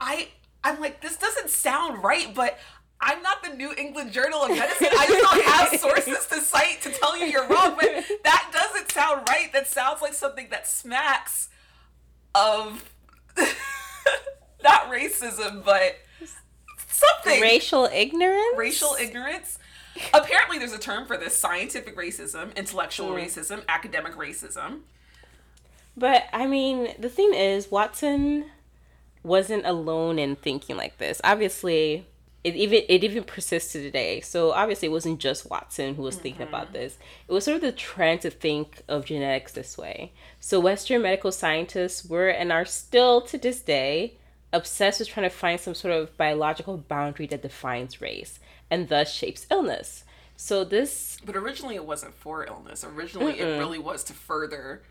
I 0.00 0.28
I'm 0.64 0.80
like 0.80 1.00
this 1.00 1.16
doesn't 1.16 1.50
sound 1.50 2.02
right, 2.02 2.34
but 2.34 2.58
I'm 3.00 3.22
not 3.22 3.42
the 3.42 3.54
New 3.54 3.72
England 3.78 4.12
Journal 4.12 4.42
of 4.42 4.50
Medicine. 4.50 4.88
I 4.98 5.06
just 5.06 5.22
don't 5.22 5.44
have 5.44 5.80
sources 5.80 6.26
to 6.26 6.40
cite 6.40 6.82
to 6.82 6.90
tell 6.90 7.16
you 7.16 7.26
you're 7.26 7.48
wrong, 7.48 7.76
but 7.78 7.88
that 8.24 8.50
doesn't 8.52 8.92
sound 8.92 9.26
right. 9.28 9.52
That 9.52 9.68
sounds 9.68 10.02
like 10.02 10.14
something 10.14 10.48
that 10.50 10.66
smacks 10.66 11.48
of 12.34 12.92
not 14.64 14.90
racism, 14.90 15.64
but 15.64 15.96
something. 16.88 17.40
Racial 17.40 17.86
ignorance. 17.92 18.56
Racial 18.56 18.96
ignorance. 19.00 19.58
Apparently, 20.14 20.58
there's 20.58 20.72
a 20.72 20.78
term 20.78 21.06
for 21.06 21.16
this: 21.16 21.36
scientific 21.36 21.96
racism, 21.96 22.54
intellectual 22.56 23.10
Mm. 23.10 23.24
racism, 23.24 23.62
academic 23.68 24.14
racism. 24.14 24.80
But 25.96 26.24
I 26.32 26.46
mean, 26.46 26.94
the 26.98 27.08
thing 27.08 27.34
is, 27.34 27.70
Watson 27.70 28.46
wasn't 29.22 29.66
alone 29.66 30.18
in 30.18 30.36
thinking 30.36 30.76
like 30.76 30.98
this. 30.98 31.20
Obviously, 31.24 32.06
it 32.44 32.54
even 32.56 32.82
it 32.88 33.04
even 33.04 33.24
persists 33.24 33.72
to 33.72 33.82
today. 33.82 34.20
So 34.20 34.52
obviously, 34.52 34.86
it 34.86 34.92
wasn't 34.92 35.18
just 35.20 35.50
Watson 35.50 35.96
who 35.96 36.02
was 36.02 36.16
thinking 36.16 36.46
about 36.46 36.72
this. 36.72 36.96
It 37.28 37.32
was 37.32 37.44
sort 37.44 37.56
of 37.56 37.62
the 37.62 37.72
trend 37.72 38.22
to 38.22 38.30
think 38.30 38.82
of 38.88 39.04
genetics 39.04 39.52
this 39.52 39.76
way. 39.76 40.12
So 40.38 40.60
Western 40.60 41.02
medical 41.02 41.32
scientists 41.32 42.04
were 42.04 42.28
and 42.28 42.50
are 42.52 42.64
still 42.64 43.20
to 43.22 43.36
this 43.36 43.60
day 43.60 44.16
obsessed 44.52 44.98
with 45.00 45.08
trying 45.08 45.28
to 45.28 45.34
find 45.34 45.60
some 45.60 45.74
sort 45.74 45.94
of 45.94 46.16
biological 46.16 46.76
boundary 46.76 47.26
that 47.26 47.42
defines 47.42 48.00
race 48.00 48.40
and 48.70 48.88
thus 48.88 49.12
shapes 49.12 49.46
illness. 49.50 50.04
So 50.36 50.64
this 50.64 51.18
But 51.24 51.36
originally, 51.36 51.74
it 51.74 51.84
wasn't 51.84 52.14
for 52.14 52.44
illness. 52.46 52.84
Originally, 52.84 53.38
it 53.40 53.58
really 53.58 53.78
was 53.78 54.02
to 54.04 54.12
further, 54.12 54.82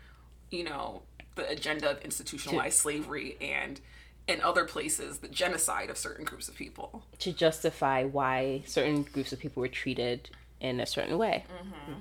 you 0.50 0.64
know, 0.64 1.02
the 1.34 1.48
agenda 1.48 1.90
of 1.90 2.00
institutionalized 2.02 2.78
slavery 2.78 3.36
and 3.40 3.80
in 4.26 4.40
other 4.42 4.64
places 4.64 5.18
the 5.18 5.28
genocide 5.28 5.90
of 5.90 5.96
certain 5.98 6.24
groups 6.24 6.48
of 6.48 6.54
people. 6.54 7.02
to 7.18 7.32
justify 7.32 8.04
why 8.04 8.62
certain 8.66 9.02
groups 9.02 9.32
of 9.32 9.40
people 9.40 9.60
were 9.60 9.68
treated 9.68 10.30
in 10.60 10.78
a 10.78 10.86
certain 10.86 11.18
way. 11.18 11.44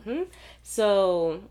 hmm 0.05 0.23
So, 0.61 1.41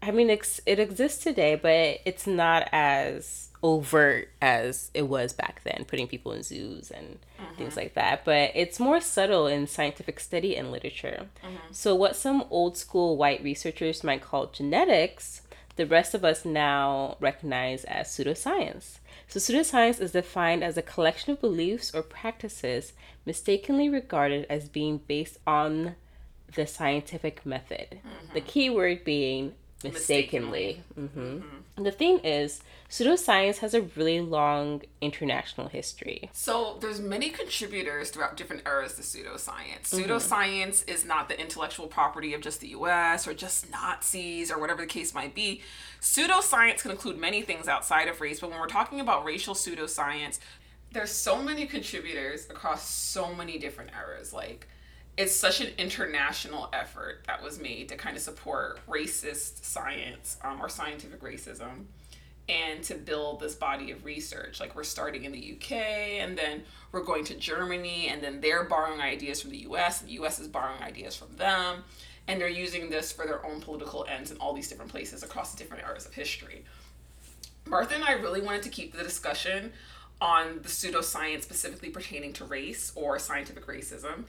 I 0.00 0.10
mean, 0.12 0.30
it's, 0.30 0.60
it 0.66 0.78
exists 0.78 1.22
today, 1.24 1.56
but 1.56 2.00
it's 2.04 2.26
not 2.26 2.68
as 2.72 3.48
overt 3.62 4.28
as 4.40 4.90
it 4.92 5.02
was 5.02 5.32
back 5.32 5.62
then, 5.64 5.84
putting 5.86 6.08
people 6.08 6.32
in 6.32 6.42
zoos 6.42 6.90
and 6.90 7.18
things 7.56 7.72
uh-huh. 7.72 7.82
like 7.82 7.94
that. 7.94 8.24
But 8.24 8.50
it's 8.54 8.80
more 8.80 9.00
subtle 9.00 9.46
in 9.46 9.66
scientific 9.66 10.18
study 10.20 10.56
and 10.56 10.72
literature. 10.72 11.28
Uh-huh. 11.42 11.58
So, 11.70 11.94
what 11.94 12.16
some 12.16 12.44
old 12.50 12.76
school 12.76 13.16
white 13.16 13.42
researchers 13.42 14.02
might 14.02 14.22
call 14.22 14.46
genetics, 14.46 15.42
the 15.76 15.86
rest 15.86 16.14
of 16.14 16.24
us 16.24 16.44
now 16.44 17.16
recognize 17.20 17.84
as 17.84 18.08
pseudoscience. 18.08 18.98
So, 19.28 19.38
pseudoscience 19.38 20.00
is 20.00 20.12
defined 20.12 20.64
as 20.64 20.76
a 20.76 20.82
collection 20.82 21.32
of 21.32 21.40
beliefs 21.40 21.94
or 21.94 22.02
practices 22.02 22.92
mistakenly 23.24 23.88
regarded 23.88 24.46
as 24.50 24.68
being 24.68 24.98
based 24.98 25.38
on 25.46 25.94
the 26.54 26.66
scientific 26.66 27.46
method. 27.46 28.00
The 28.34 28.40
uh-huh. 28.40 28.46
key 28.46 28.70
word 28.70 29.04
being 29.04 29.54
mistakenly. 29.84 30.82
hmm 30.94 31.40
The 31.76 31.90
thing 31.90 32.18
is, 32.18 32.62
pseudoscience 32.88 33.58
has 33.58 33.72
a 33.74 33.82
really 33.82 34.20
long 34.20 34.82
international 35.00 35.68
history. 35.68 36.28
So 36.32 36.76
there's 36.80 37.00
many 37.00 37.30
contributors 37.30 38.10
throughout 38.10 38.36
different 38.36 38.62
eras 38.66 38.94
to 38.94 39.02
pseudoscience. 39.02 39.84
Pseudoscience 39.84 40.88
is 40.88 41.04
not 41.04 41.28
the 41.28 41.40
intellectual 41.40 41.86
property 41.86 42.34
of 42.34 42.42
just 42.42 42.60
the 42.60 42.68
US 42.68 43.26
or 43.26 43.34
just 43.34 43.70
Nazis 43.70 44.50
or 44.50 44.58
whatever 44.58 44.82
the 44.82 44.86
case 44.86 45.14
might 45.14 45.34
be. 45.34 45.62
Pseudoscience 46.00 46.82
can 46.82 46.90
include 46.90 47.18
many 47.18 47.42
things 47.42 47.68
outside 47.68 48.08
of 48.08 48.20
race, 48.20 48.40
but 48.40 48.50
when 48.50 48.60
we're 48.60 48.66
talking 48.66 49.00
about 49.00 49.24
racial 49.24 49.54
pseudoscience, 49.54 50.38
there's 50.92 51.10
so 51.10 51.42
many 51.42 51.66
contributors 51.66 52.48
across 52.50 52.88
so 52.88 53.34
many 53.34 53.58
different 53.58 53.90
eras. 53.98 54.32
Like 54.32 54.68
it's 55.16 55.36
such 55.36 55.60
an 55.60 55.68
international 55.76 56.70
effort 56.72 57.24
that 57.26 57.42
was 57.42 57.60
made 57.60 57.88
to 57.90 57.96
kind 57.96 58.16
of 58.16 58.22
support 58.22 58.80
racist 58.88 59.64
science 59.64 60.38
um, 60.42 60.60
or 60.60 60.68
scientific 60.68 61.20
racism 61.20 61.84
and 62.48 62.82
to 62.82 62.94
build 62.94 63.38
this 63.40 63.54
body 63.54 63.90
of 63.90 64.04
research. 64.04 64.58
Like 64.58 64.74
we're 64.74 64.84
starting 64.84 65.24
in 65.24 65.32
the 65.32 65.56
UK 65.56 65.72
and 65.72 66.36
then 66.36 66.62
we're 66.90 67.04
going 67.04 67.24
to 67.24 67.34
Germany 67.34 68.08
and 68.08 68.22
then 68.22 68.40
they're 68.40 68.64
borrowing 68.64 69.00
ideas 69.00 69.40
from 69.40 69.50
the 69.50 69.58
US 69.58 70.00
and 70.00 70.08
the 70.08 70.14
US 70.14 70.38
is 70.38 70.48
borrowing 70.48 70.82
ideas 70.82 71.14
from 71.14 71.36
them 71.36 71.84
and 72.26 72.40
they're 72.40 72.48
using 72.48 72.88
this 72.88 73.12
for 73.12 73.26
their 73.26 73.44
own 73.44 73.60
political 73.60 74.06
ends 74.08 74.30
in 74.30 74.38
all 74.38 74.54
these 74.54 74.68
different 74.68 74.90
places 74.90 75.22
across 75.22 75.54
different 75.54 75.82
eras 75.84 76.06
of 76.06 76.14
history. 76.14 76.64
Martha 77.66 77.94
and 77.94 78.04
I 78.04 78.12
really 78.12 78.40
wanted 78.40 78.62
to 78.62 78.70
keep 78.70 78.96
the 78.96 79.02
discussion 79.02 79.72
on 80.20 80.60
the 80.62 80.68
pseudoscience 80.68 81.42
specifically 81.42 81.90
pertaining 81.90 82.32
to 82.32 82.44
race 82.44 82.92
or 82.94 83.18
scientific 83.18 83.66
racism 83.66 84.24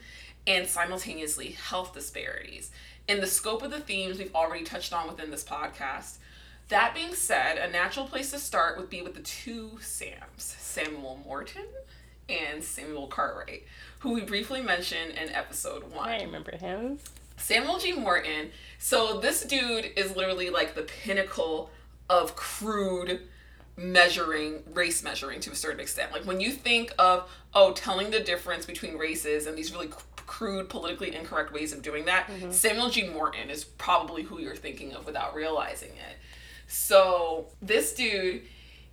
and 0.46 0.66
simultaneously 0.66 1.52
health 1.52 1.94
disparities. 1.94 2.70
In 3.08 3.20
the 3.20 3.26
scope 3.26 3.62
of 3.62 3.70
the 3.70 3.80
themes 3.80 4.18
we've 4.18 4.34
already 4.34 4.64
touched 4.64 4.92
on 4.92 5.08
within 5.08 5.30
this 5.30 5.44
podcast, 5.44 6.18
that 6.68 6.94
being 6.94 7.14
said, 7.14 7.58
a 7.58 7.70
natural 7.70 8.06
place 8.06 8.30
to 8.30 8.38
start 8.38 8.78
would 8.78 8.88
be 8.88 9.02
with 9.02 9.14
the 9.14 9.20
two 9.20 9.78
Sams, 9.80 10.16
Samuel 10.38 11.20
Morton 11.24 11.66
and 12.28 12.64
Samuel 12.64 13.06
Cartwright, 13.06 13.64
who 13.98 14.14
we 14.14 14.22
briefly 14.22 14.62
mentioned 14.62 15.12
in 15.12 15.28
episode 15.30 15.92
one. 15.92 16.08
I 16.08 16.22
remember 16.22 16.56
him. 16.56 16.98
Samuel 17.36 17.78
G. 17.78 17.92
Morton. 17.92 18.50
So 18.78 19.20
this 19.20 19.44
dude 19.44 19.90
is 19.96 20.16
literally 20.16 20.50
like 20.50 20.74
the 20.74 20.82
pinnacle 20.82 21.70
of 22.08 22.36
crude 22.36 23.20
measuring, 23.76 24.62
race 24.72 25.02
measuring 25.02 25.40
to 25.40 25.50
a 25.50 25.54
certain 25.54 25.80
extent. 25.80 26.12
Like 26.12 26.24
when 26.24 26.40
you 26.40 26.50
think 26.50 26.92
of, 26.98 27.28
oh, 27.54 27.72
telling 27.72 28.10
the 28.10 28.20
difference 28.20 28.66
between 28.66 28.96
races 28.96 29.46
and 29.46 29.56
these 29.56 29.72
really 29.72 29.90
crude, 30.26 30.68
politically 30.68 31.14
incorrect 31.14 31.52
ways 31.52 31.72
of 31.72 31.82
doing 31.82 32.04
that, 32.06 32.28
mm-hmm. 32.28 32.50
Samuel 32.50 32.90
G. 32.90 33.08
Morton 33.08 33.50
is 33.50 33.64
probably 33.64 34.22
who 34.22 34.38
you're 34.38 34.56
thinking 34.56 34.92
of 34.92 35.06
without 35.06 35.34
realizing 35.34 35.90
it. 35.90 36.16
So 36.66 37.46
this 37.60 37.94
dude, 37.94 38.42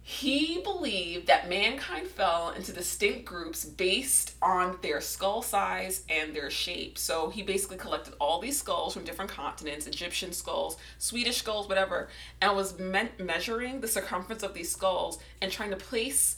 he 0.04 0.62
believed 0.64 1.28
that 1.28 1.48
mankind 1.48 2.08
fell 2.08 2.50
into 2.50 2.74
distinct 2.74 3.24
groups 3.24 3.64
based 3.64 4.36
on 4.42 4.78
their 4.82 5.00
skull 5.00 5.44
size 5.44 6.04
and 6.10 6.36
their 6.36 6.50
shape. 6.50 6.98
So 6.98 7.30
he 7.30 7.44
basically 7.44 7.78
collected 7.78 8.16
all 8.20 8.40
these 8.40 8.58
skulls 8.58 8.94
from 8.94 9.04
different 9.04 9.30
continents 9.30 9.86
Egyptian 9.86 10.34
skulls, 10.34 10.78
Swedish 10.98 11.38
skulls, 11.38 11.70
whatever 11.70 12.10
and 12.42 12.56
was 12.56 12.80
me- 12.80 13.10
measuring 13.20 13.80
the 13.80 13.88
circumference 13.88 14.42
of 14.42 14.56
these 14.56 14.72
skulls 14.72 15.20
and 15.42 15.52
trying 15.52 15.70
to 15.70 15.78
place 15.78 16.38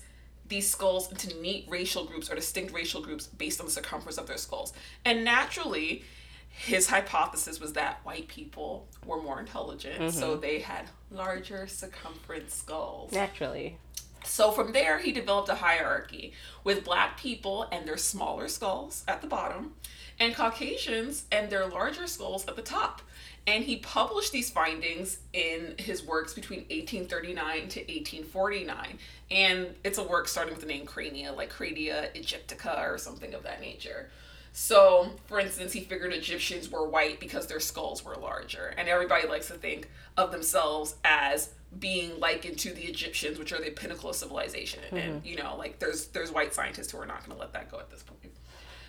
these 0.49 0.69
skulls 0.69 1.09
into 1.09 1.39
neat 1.41 1.65
racial 1.69 2.03
groups 2.03 2.29
or 2.29 2.35
distinct 2.35 2.73
racial 2.73 3.01
groups 3.01 3.27
based 3.27 3.61
on 3.61 3.65
the 3.65 3.71
circumference 3.71 4.17
of 4.17 4.27
their 4.27 4.37
skulls. 4.37 4.73
And 5.05 5.23
naturally, 5.23 6.03
his 6.55 6.87
hypothesis 6.87 7.59
was 7.59 7.73
that 7.73 7.99
white 8.03 8.27
people 8.27 8.87
were 9.05 9.21
more 9.21 9.39
intelligent, 9.39 10.13
so 10.13 10.31
mm-hmm. 10.31 10.41
they 10.41 10.59
had 10.59 10.85
larger 11.09 11.67
circumference 11.67 12.53
skulls. 12.53 13.11
Naturally. 13.11 13.77
So 14.23 14.51
from 14.51 14.71
there, 14.71 14.99
he 14.99 15.11
developed 15.11 15.49
a 15.49 15.55
hierarchy 15.55 16.33
with 16.63 16.85
black 16.85 17.19
people 17.19 17.67
and 17.71 17.87
their 17.87 17.97
smaller 17.97 18.47
skulls 18.47 19.03
at 19.07 19.21
the 19.21 19.27
bottom, 19.27 19.73
and 20.19 20.35
Caucasians 20.35 21.25
and 21.31 21.49
their 21.49 21.65
larger 21.67 22.07
skulls 22.07 22.47
at 22.47 22.55
the 22.55 22.61
top. 22.61 23.01
And 23.45 23.65
he 23.65 23.77
published 23.77 24.31
these 24.31 24.49
findings 24.49 25.17
in 25.33 25.75
his 25.77 26.05
works 26.05 26.33
between 26.33 26.59
1839 26.59 27.67
to 27.67 27.79
1849. 27.81 28.99
And 29.31 29.75
it's 29.83 29.97
a 29.97 30.03
work 30.03 30.29
starting 30.29 30.53
with 30.53 30.61
the 30.61 30.67
name 30.67 30.85
Crania, 30.85 31.33
like 31.33 31.49
Crania 31.49 32.09
Egyptica 32.15 32.89
or 32.89 32.97
something 32.97 33.33
of 33.33 33.43
that 33.43 33.59
nature. 33.59 34.11
So, 34.55 35.09
for 35.25 35.39
instance, 35.39 35.73
he 35.73 35.81
figured 35.81 36.13
Egyptians 36.13 36.69
were 36.69 36.87
white 36.87 37.19
because 37.19 37.47
their 37.47 37.59
skulls 37.59 38.05
were 38.05 38.15
larger. 38.15 38.75
And 38.77 38.87
everybody 38.87 39.27
likes 39.27 39.47
to 39.47 39.55
think 39.55 39.89
of 40.15 40.31
themselves 40.31 40.95
as 41.03 41.49
being 41.79 42.19
likened 42.19 42.59
to 42.59 42.71
the 42.71 42.83
Egyptians, 42.83 43.39
which 43.39 43.51
are 43.51 43.59
the 43.59 43.71
pinnacle 43.71 44.11
of 44.11 44.15
civilization. 44.15 44.81
And, 44.91 45.15
mm-hmm. 45.15 45.27
you 45.27 45.37
know, 45.37 45.55
like 45.57 45.79
there's 45.79 46.05
there's 46.07 46.31
white 46.31 46.53
scientists 46.53 46.91
who 46.91 46.99
are 46.99 47.05
not 47.07 47.25
going 47.25 47.35
to 47.35 47.41
let 47.41 47.51
that 47.53 47.71
go 47.71 47.79
at 47.79 47.89
this 47.89 48.03
point. 48.03 48.19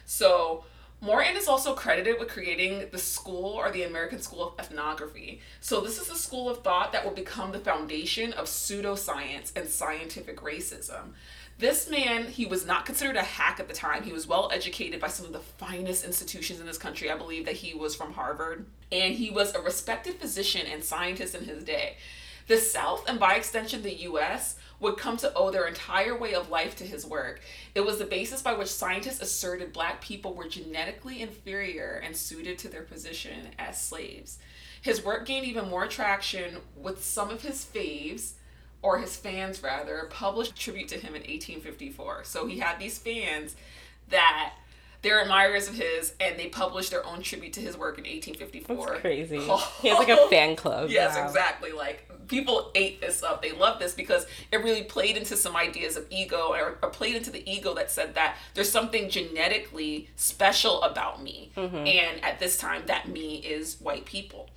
So, 0.04 0.64
Morton 1.00 1.36
is 1.36 1.48
also 1.48 1.74
credited 1.74 2.18
with 2.18 2.28
creating 2.28 2.88
the 2.90 2.98
school 2.98 3.54
or 3.54 3.70
the 3.70 3.82
American 3.82 4.20
School 4.20 4.48
of 4.48 4.58
Ethnography. 4.58 5.40
So, 5.60 5.80
this 5.80 5.98
is 5.98 6.10
a 6.10 6.14
school 6.14 6.48
of 6.48 6.62
thought 6.62 6.92
that 6.92 7.04
will 7.04 7.12
become 7.12 7.52
the 7.52 7.58
foundation 7.58 8.34
of 8.34 8.46
pseudoscience 8.46 9.52
and 9.56 9.68
scientific 9.68 10.42
racism. 10.42 11.14
This 11.58 11.88
man, 11.88 12.24
he 12.26 12.46
was 12.46 12.66
not 12.66 12.84
considered 12.84 13.16
a 13.16 13.22
hack 13.22 13.60
at 13.60 13.68
the 13.68 13.74
time. 13.74 14.02
He 14.02 14.12
was 14.12 14.26
well 14.26 14.50
educated 14.52 15.00
by 15.00 15.08
some 15.08 15.26
of 15.26 15.32
the 15.32 15.38
finest 15.38 16.04
institutions 16.04 16.58
in 16.60 16.66
this 16.66 16.78
country. 16.78 17.10
I 17.10 17.16
believe 17.16 17.44
that 17.46 17.54
he 17.56 17.74
was 17.74 17.94
from 17.94 18.14
Harvard. 18.14 18.66
And 18.90 19.14
he 19.14 19.30
was 19.30 19.54
a 19.54 19.60
respected 19.60 20.14
physician 20.14 20.66
and 20.66 20.82
scientist 20.82 21.34
in 21.34 21.44
his 21.44 21.62
day. 21.62 21.96
The 22.46 22.58
South, 22.58 23.08
and 23.08 23.18
by 23.18 23.34
extension 23.34 23.82
the 23.82 24.02
US, 24.02 24.56
would 24.80 24.98
come 24.98 25.16
to 25.18 25.32
owe 25.34 25.50
their 25.50 25.66
entire 25.66 26.16
way 26.16 26.34
of 26.34 26.50
life 26.50 26.76
to 26.76 26.84
his 26.84 27.06
work. 27.06 27.40
It 27.74 27.80
was 27.80 27.98
the 27.98 28.04
basis 28.04 28.42
by 28.42 28.52
which 28.52 28.68
scientists 28.68 29.22
asserted 29.22 29.72
black 29.72 30.00
people 30.02 30.34
were 30.34 30.48
genetically 30.48 31.22
inferior 31.22 32.02
and 32.04 32.14
suited 32.14 32.58
to 32.58 32.68
their 32.68 32.82
position 32.82 33.48
as 33.58 33.80
slaves. 33.80 34.38
His 34.82 35.02
work 35.02 35.24
gained 35.24 35.46
even 35.46 35.70
more 35.70 35.86
traction 35.86 36.58
with 36.76 37.02
some 37.02 37.30
of 37.30 37.40
his 37.40 37.64
faves, 37.64 38.32
or 38.84 38.98
his 38.98 39.16
fans 39.16 39.62
rather, 39.62 40.06
published 40.10 40.54
tribute 40.56 40.88
to 40.88 40.96
him 40.96 41.14
in 41.14 41.22
1854. 41.22 42.24
So 42.24 42.46
he 42.46 42.58
had 42.58 42.78
these 42.78 42.98
fans 42.98 43.56
that 44.10 44.52
They're 45.02 45.20
admirers 45.20 45.68
of 45.68 45.74
his, 45.74 46.14
and 46.18 46.38
they 46.38 46.46
published 46.48 46.90
their 46.90 47.04
own 47.04 47.20
tribute 47.22 47.52
to 47.54 47.60
his 47.60 47.76
work 47.76 47.98
in 47.98 48.04
1854. 48.04 48.86
That's 48.86 49.00
crazy. 49.00 49.38
he 49.82 49.88
has 49.88 49.98
like 49.98 50.08
a 50.08 50.28
fan 50.28 50.56
club. 50.56 50.88
Yes, 50.88 51.14
Wow. 51.14 51.26
exactly. 51.26 51.72
Like 51.72 52.08
people 52.28 52.70
ate 52.74 53.02
this 53.02 53.22
up. 53.22 53.42
They 53.42 53.52
loved 53.52 53.80
this 53.82 53.92
because 53.94 54.26
it 54.50 54.58
really 54.64 54.82
played 54.82 55.18
into 55.18 55.36
some 55.36 55.56
ideas 55.56 55.98
of 55.98 56.06
ego 56.08 56.48
or, 56.54 56.78
or 56.82 56.88
played 56.90 57.16
into 57.16 57.30
the 57.30 57.42
ego 57.50 57.74
that 57.74 57.90
said 57.90 58.14
that 58.14 58.36
there's 58.54 58.70
something 58.70 59.10
genetically 59.10 60.08
special 60.16 60.82
about 60.82 61.22
me. 61.22 61.50
Mm-hmm. 61.56 61.76
And 61.86 62.24
at 62.24 62.38
this 62.38 62.56
time, 62.56 62.84
that 62.86 63.06
me 63.08 63.36
is 63.36 63.76
white 63.80 64.06
people. 64.06 64.48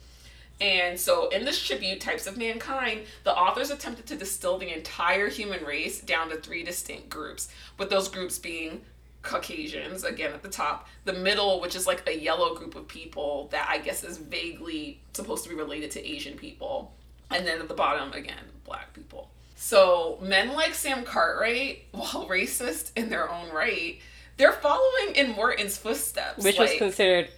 And 0.60 1.00
so, 1.00 1.30
in 1.30 1.46
this 1.46 1.62
tribute, 1.62 2.02
Types 2.02 2.26
of 2.26 2.38
Mankind, 2.38 3.02
the 3.24 3.36
authors 3.36 3.70
attempted 3.70 4.08
to 4.08 4.16
distill 4.16 4.58
the 4.58 4.76
entire 4.76 5.30
human 5.30 5.64
race 5.64 6.02
down 6.02 6.30
to 6.30 6.38
three 6.38 6.64
distinct 6.64 7.10
groups, 7.10 7.50
with 7.78 7.90
those 7.90 8.08
groups 8.08 8.40
being 8.40 8.82
Caucasians, 9.22 10.04
again 10.04 10.34
at 10.34 10.42
the 10.42 10.50
top, 10.50 10.88
the 11.06 11.14
middle, 11.14 11.62
which 11.62 11.76
is 11.76 11.86
like 11.86 12.08
a 12.08 12.20
yellow 12.20 12.56
group 12.56 12.76
of 12.76 12.88
people 12.88 13.50
that 13.52 13.68
I 13.70 13.78
guess 13.78 14.04
is 14.04 14.18
vaguely 14.18 15.00
supposed 15.14 15.44
to 15.44 15.50
be 15.50 15.56
related 15.56 15.92
to 15.92 16.04
Asian 16.04 16.38
people, 16.38 16.94
and 17.30 17.46
then 17.46 17.60
at 17.60 17.68
the 17.68 17.74
bottom, 17.74 18.14
again, 18.14 18.36
black 18.66 18.94
people. 18.94 19.30
So, 19.56 20.18
men 20.22 20.54
like 20.54 20.74
Sam 20.74 21.04
Cartwright, 21.04 21.86
while 21.92 22.28
racist 22.28 22.92
in 22.96 23.10
their 23.10 23.30
own 23.30 23.52
right, 23.52 24.00
they're 24.38 24.54
following 24.54 25.16
in 25.16 25.32
Morton's 25.32 25.78
footsteps. 25.78 26.44
Which 26.44 26.58
was 26.58 26.74
considered 26.78 27.30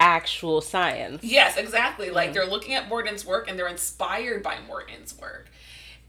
actual 0.00 0.60
science. 0.60 1.22
Yes, 1.24 1.56
exactly. 1.56 2.10
Like 2.10 2.30
mm. 2.30 2.34
they're 2.34 2.46
looking 2.46 2.74
at 2.74 2.88
Morton's 2.88 3.24
work 3.24 3.48
and 3.48 3.58
they're 3.58 3.68
inspired 3.68 4.42
by 4.42 4.58
Morton's 4.66 5.18
work. 5.18 5.48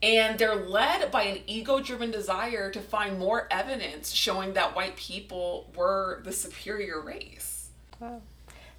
And 0.01 0.37
they're 0.37 0.55
led 0.55 1.09
by 1.11 1.23
an 1.23 1.39
ego 1.47 1.79
driven 1.79 2.11
desire 2.11 2.69
to 2.69 2.79
find 2.79 3.17
more 3.17 3.47
evidence 3.49 4.11
showing 4.11 4.53
that 4.53 4.75
white 4.75 4.95
people 4.95 5.71
were 5.75 6.21
the 6.23 6.31
superior 6.31 7.01
race. 7.01 7.69
Wow. 7.99 8.21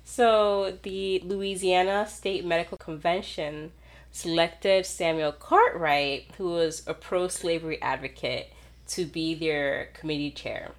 So 0.04 0.78
the 0.82 1.20
Louisiana 1.24 2.06
State 2.08 2.44
Medical 2.44 2.78
Convention 2.78 3.72
selected 4.12 4.86
Samuel 4.86 5.32
Cartwright, 5.32 6.30
who 6.38 6.50
was 6.50 6.82
a 6.86 6.94
pro-slavery 6.94 7.80
advocate, 7.82 8.52
to 8.88 9.04
be 9.04 9.34
their 9.34 9.90
committee 9.94 10.30
chair. 10.30 10.72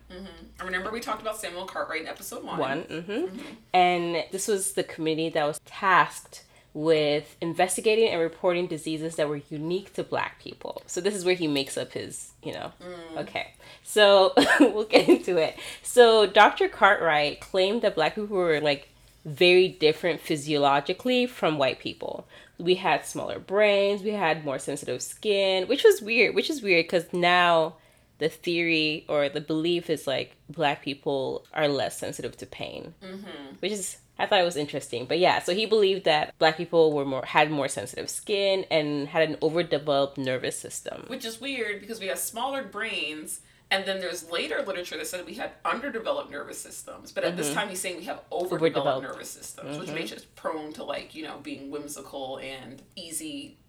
I 0.59 0.65
remember 0.65 0.91
we 0.91 0.99
talked 0.99 1.21
about 1.21 1.37
Samuel 1.37 1.65
Cartwright 1.65 2.01
in 2.01 2.07
episode 2.07 2.43
one. 2.43 2.59
One, 2.59 2.81
hmm 2.83 3.25
and 3.73 4.23
this 4.31 4.47
was 4.47 4.73
the 4.73 4.83
committee 4.83 5.29
that 5.29 5.45
was 5.45 5.59
tasked 5.65 6.43
with 6.73 7.35
investigating 7.41 8.09
and 8.09 8.21
reporting 8.21 8.67
diseases 8.67 9.15
that 9.15 9.27
were 9.27 9.41
unique 9.49 9.93
to 9.93 10.03
Black 10.03 10.39
people. 10.39 10.81
So 10.85 11.01
this 11.01 11.15
is 11.15 11.25
where 11.25 11.35
he 11.35 11.47
makes 11.47 11.77
up 11.77 11.93
his, 11.93 12.31
you 12.43 12.53
know. 12.53 12.71
Mm. 12.81 13.21
Okay, 13.21 13.53
so 13.83 14.33
we'll 14.59 14.85
get 14.85 15.09
into 15.09 15.37
it. 15.37 15.57
So 15.81 16.25
Dr. 16.27 16.67
Cartwright 16.69 17.41
claimed 17.41 17.81
that 17.81 17.95
Black 17.95 18.15
people 18.15 18.37
were 18.37 18.61
like 18.61 18.89
very 19.25 19.67
different 19.67 20.21
physiologically 20.21 21.25
from 21.25 21.57
white 21.57 21.79
people. 21.79 22.27
We 22.57 22.75
had 22.75 23.05
smaller 23.05 23.39
brains, 23.39 24.03
we 24.03 24.11
had 24.11 24.45
more 24.45 24.59
sensitive 24.59 25.01
skin, 25.01 25.67
which 25.67 25.83
was 25.83 26.01
weird, 26.01 26.35
which 26.35 26.49
is 26.49 26.61
weird 26.61 26.85
because 26.85 27.11
now 27.13 27.75
the 28.19 28.29
theory 28.29 29.05
or 29.09 29.29
the 29.29 29.41
belief 29.41 29.89
is 29.89 30.05
like 30.05 30.35
black 30.49 30.83
people 30.83 31.45
are 31.53 31.67
less 31.67 31.97
sensitive 31.97 32.37
to 32.37 32.45
pain, 32.45 32.93
mm-hmm. 33.03 33.55
which 33.59 33.71
is 33.71 33.97
I 34.19 34.25
thought 34.25 34.41
it 34.41 34.45
was 34.45 34.57
interesting. 34.57 35.05
But 35.05 35.19
yeah, 35.19 35.39
so 35.39 35.53
he 35.53 35.65
believed 35.65 36.03
that 36.03 36.37
black 36.37 36.57
people 36.57 36.93
were 36.93 37.05
more 37.05 37.25
had 37.25 37.49
more 37.49 37.69
sensitive 37.69 38.09
skin 38.09 38.65
and 38.69 39.07
had 39.07 39.29
an 39.29 39.37
overdeveloped 39.41 40.17
nervous 40.17 40.59
system. 40.59 41.05
Which 41.07 41.25
is 41.25 41.39
weird 41.41 41.79
because 41.79 41.99
we 41.99 42.07
have 42.07 42.19
smaller 42.19 42.63
brains. 42.63 43.41
And 43.71 43.85
then 43.85 43.99
there's 43.99 44.31
later 44.31 44.63
literature 44.65 44.97
that 44.97 45.05
said 45.05 45.27
we 45.27 45.35
had 45.35 45.51
underdeveloped 45.63 46.31
nervous 46.31 46.59
systems. 46.59 47.11
But 47.11 47.23
at 47.23 47.37
this 47.37 47.49
mm-hmm. 47.49 47.59
time, 47.59 47.69
he's 47.69 47.79
saying 47.79 47.97
we 47.97 48.05
have 48.05 48.21
overdeveloped, 48.31 48.77
Overdeveloped. 48.77 49.03
nervous 49.03 49.29
systems, 49.29 49.77
which 49.77 49.89
mm-hmm. 49.89 49.95
makes 49.95 50.11
us 50.11 50.25
prone 50.35 50.73
to 50.73 50.83
like, 50.83 51.13
you 51.13 51.23
know, 51.23 51.37
being 51.43 51.69
whimsical 51.69 52.39
and 52.39 52.81
easy 52.95 53.59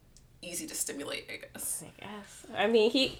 easy 0.42 0.66
to 0.66 0.74
stimulate, 0.74 1.28
I 1.32 1.36
guess. 1.52 1.84
I 1.84 2.04
guess. 2.04 2.46
I 2.56 2.66
mean, 2.66 2.90
he. 2.90 3.18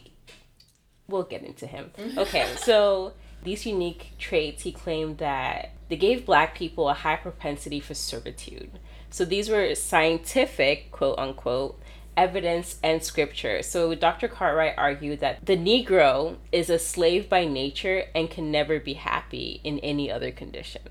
We'll 1.10 1.24
get 1.24 1.42
into 1.42 1.66
him. 1.66 1.90
Mm-hmm. 1.98 2.18
Okay, 2.18 2.46
so 2.56 3.12
these 3.42 3.66
unique 3.66 4.12
traits, 4.18 4.62
he 4.62 4.72
claimed 4.72 5.18
that 5.18 5.70
they 5.88 5.96
gave 5.96 6.24
black 6.24 6.54
people 6.54 6.88
a 6.88 6.94
high 6.94 7.16
propensity 7.16 7.80
for 7.80 7.94
servitude. 7.94 8.78
So 9.10 9.24
these 9.24 9.48
were 9.48 9.74
scientific, 9.74 10.92
quote 10.92 11.18
unquote, 11.18 11.80
evidence 12.16 12.76
and 12.82 13.02
scripture. 13.02 13.62
So 13.62 13.94
Dr. 13.94 14.28
Cartwright 14.28 14.74
argued 14.76 15.20
that 15.20 15.44
the 15.44 15.56
Negro 15.56 16.36
is 16.52 16.70
a 16.70 16.78
slave 16.78 17.28
by 17.28 17.44
nature 17.44 18.04
and 18.14 18.30
can 18.30 18.50
never 18.50 18.78
be 18.78 18.94
happy 18.94 19.60
in 19.64 19.78
any 19.80 20.10
other 20.10 20.30
condition. 20.30 20.82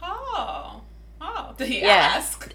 Oh. 0.00 0.82
Oh. 1.20 1.54
Did 1.58 1.68
he 1.68 1.80
Yeah. 1.80 1.88
ask? 1.88 2.52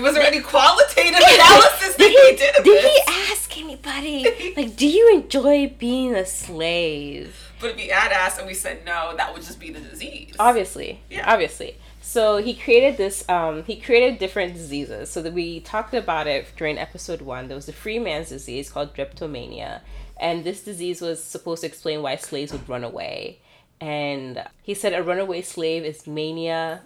Was 0.00 0.14
there 0.14 0.22
any 0.22 0.40
qualitative 0.40 1.14
analysis 1.14 1.96
that 1.96 2.08
he 2.08 2.36
did 2.36 2.56
of 2.58 2.64
Did 2.64 2.82
this? 2.82 2.92
he 2.94 3.02
ask 3.32 3.58
anybody? 3.58 4.54
Like, 4.56 4.76
do 4.76 4.86
you 4.88 5.14
enjoy 5.20 5.68
being 5.78 6.14
a 6.14 6.24
slave? 6.24 7.36
But 7.60 7.72
if 7.72 7.76
he 7.76 7.88
had 7.88 8.10
asked 8.12 8.38
and 8.38 8.46
we 8.46 8.54
said 8.54 8.84
no, 8.84 9.14
that 9.16 9.32
would 9.32 9.42
just 9.42 9.60
be 9.60 9.70
the 9.70 9.80
disease. 9.80 10.34
obviously 10.38 11.00
Yeah. 11.10 11.30
obviously 11.32 11.76
so 12.00 12.38
he 12.38 12.54
created 12.54 12.96
this 12.96 13.26
um 13.28 13.62
he 13.64 13.76
created 13.76 14.18
different 14.18 14.54
diseases 14.54 15.08
so 15.10 15.22
that 15.22 15.32
we 15.32 15.60
talked 15.60 15.94
about 15.94 16.26
it 16.26 16.46
during 16.56 16.76
episode 16.78 17.22
one 17.22 17.46
there 17.46 17.54
was 17.54 17.66
the 17.66 17.72
free 17.72 18.00
man's 18.00 18.30
disease 18.30 18.68
called 18.70 18.92
drapetomania 18.94 19.80
and 20.18 20.42
this 20.42 20.62
disease 20.64 21.00
was 21.00 21.22
supposed 21.22 21.60
to 21.60 21.66
explain 21.68 22.02
why 22.02 22.16
slaves 22.16 22.50
would 22.52 22.68
run 22.68 22.82
away 22.82 23.38
and 23.80 24.42
he 24.62 24.74
said 24.74 24.92
a 24.92 25.02
runaway 25.02 25.40
slave 25.42 25.84
is 25.84 26.04
mania 26.06 26.82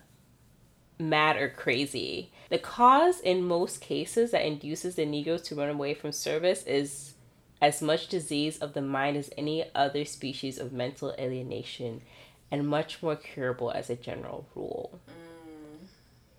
mad 0.99 1.37
or 1.37 1.49
crazy 1.49 2.31
the 2.49 2.59
cause 2.59 3.21
in 3.21 3.43
most 3.43 3.81
cases 3.81 4.31
that 4.31 4.47
induces 4.47 4.95
the 4.95 5.05
negroes 5.05 5.43
to 5.43 5.55
run 5.55 5.69
away 5.69 5.95
from 5.95 6.13
service 6.13 6.63
is 6.65 7.15
as 7.61 7.83
much 7.83 8.09
disease 8.09 8.59
of 8.59 8.75
the 8.75 8.83
mind 8.83 9.17
as 9.17 9.31
any 9.37 9.65
other 9.75 10.05
species 10.05 10.59
of 10.59 10.73
mental 10.73 11.15
alienation 11.19 12.03
and 12.51 12.69
much 12.69 13.03
more 13.03 13.17
curable 13.17 13.71
as 13.73 13.91
a 13.91 13.97
general 13.97 14.47
rule. 14.55 15.01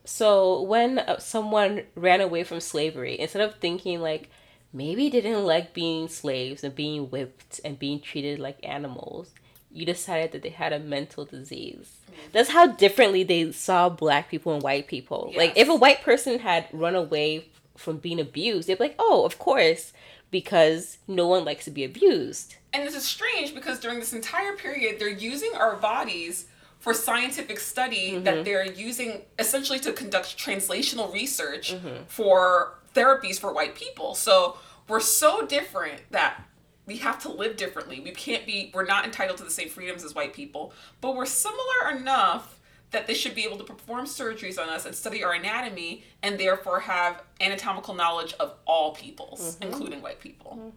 So 0.05 0.61
when 0.61 0.99
uh, 0.99 1.19
someone 1.19 1.83
ran 1.95 2.21
away 2.21 2.45
from 2.45 2.61
slavery, 2.61 3.19
instead 3.19 3.41
of 3.41 3.55
thinking 3.55 3.99
like 3.99 4.29
maybe 4.71 5.09
they 5.09 5.19
didn't 5.19 5.45
like 5.45 5.73
being 5.73 6.07
slaves 6.07 6.63
and 6.63 6.73
being 6.73 7.09
whipped 7.09 7.59
and 7.65 7.77
being 7.77 7.99
treated 7.99 8.39
like 8.39 8.57
animals, 8.63 9.31
you 9.77 9.85
decided 9.85 10.31
that 10.31 10.41
they 10.41 10.49
had 10.49 10.73
a 10.73 10.79
mental 10.79 11.23
disease. 11.25 11.97
That's 12.31 12.49
how 12.49 12.65
differently 12.67 13.23
they 13.23 13.51
saw 13.51 13.89
black 13.89 14.29
people 14.29 14.53
and 14.53 14.63
white 14.63 14.87
people. 14.87 15.31
Like 15.35 15.53
if 15.55 15.69
a 15.69 15.75
white 15.75 16.01
person 16.01 16.39
had 16.39 16.65
run 16.73 16.95
away 16.95 17.49
from 17.75 17.97
being 17.97 18.19
abused, 18.19 18.67
they'd 18.67 18.77
be 18.79 18.85
like, 18.85 18.95
"Oh, 18.97 19.23
of 19.25 19.37
course," 19.37 19.93
because 20.31 20.97
no 21.07 21.27
one 21.27 21.45
likes 21.45 21.65
to 21.65 21.71
be 21.71 21.83
abused. 21.83 22.55
And 22.73 22.85
this 22.85 22.95
is 22.95 23.05
strange 23.05 23.53
because 23.53 23.79
during 23.79 23.99
this 23.99 24.13
entire 24.13 24.53
period, 24.55 24.99
they're 24.99 25.07
using 25.09 25.51
our 25.55 25.75
bodies 25.75 26.47
for 26.79 26.93
scientific 26.93 27.59
study 27.59 28.11
Mm-hmm. 28.13 28.23
that 28.23 28.45
they're 28.45 28.65
using 28.65 29.21
essentially 29.39 29.79
to 29.79 29.93
conduct 29.93 30.37
translational 30.37 31.13
research 31.13 31.73
Mm-hmm. 31.73 32.03
for 32.07 32.73
therapies 32.95 33.39
for 33.39 33.53
white 33.53 33.75
people. 33.75 34.15
So 34.15 34.57
we're 34.87 34.99
so 35.01 35.45
different 35.45 36.01
that 36.11 36.43
we 36.87 36.97
have 36.97 37.21
to 37.23 37.29
live 37.29 37.57
differently. 37.57 37.99
We 37.99 38.11
can't 38.11 38.45
be, 38.45 38.71
we're 38.73 38.85
not 38.85 39.05
entitled 39.05 39.37
to 39.37 39.43
the 39.43 39.51
same 39.51 39.69
freedoms 39.69 40.03
as 40.03 40.15
white 40.15 40.33
people, 40.33 40.73
but 41.01 41.15
we're 41.15 41.25
similar 41.27 41.91
enough 41.95 42.59
that 42.91 43.05
they 43.05 43.13
should 43.13 43.35
be 43.35 43.43
able 43.43 43.57
to 43.57 43.65
perform 43.65 44.05
surgeries 44.05 44.57
on 44.57 44.69
us 44.69 44.85
and 44.85 44.95
study 44.95 45.21
our 45.21 45.33
anatomy 45.33 46.05
and 46.23 46.39
therefore 46.39 46.79
have 46.79 47.21
anatomical 47.41 47.93
knowledge 47.93 48.33
of 48.39 48.55
all 48.65 48.95
peoples, 48.95 49.57
including 49.61 50.01
white 50.01 50.21
people. 50.21 50.73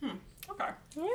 Hmm. 0.00 0.16
Okay. 0.50 0.70
Yeah. 0.94 1.06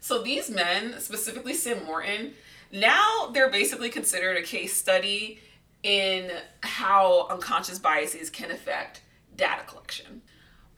So 0.00 0.22
these 0.22 0.50
men, 0.50 1.00
specifically 1.00 1.54
Sam 1.54 1.82
Morton, 1.86 2.34
now 2.70 3.30
they're 3.32 3.50
basically 3.50 3.88
considered 3.88 4.36
a 4.36 4.42
case 4.42 4.76
study 4.76 5.40
in 5.82 6.30
how 6.60 7.26
unconscious 7.30 7.78
biases 7.78 8.28
can 8.28 8.50
affect 8.50 9.00
data 9.34 9.62
collection. 9.66 10.20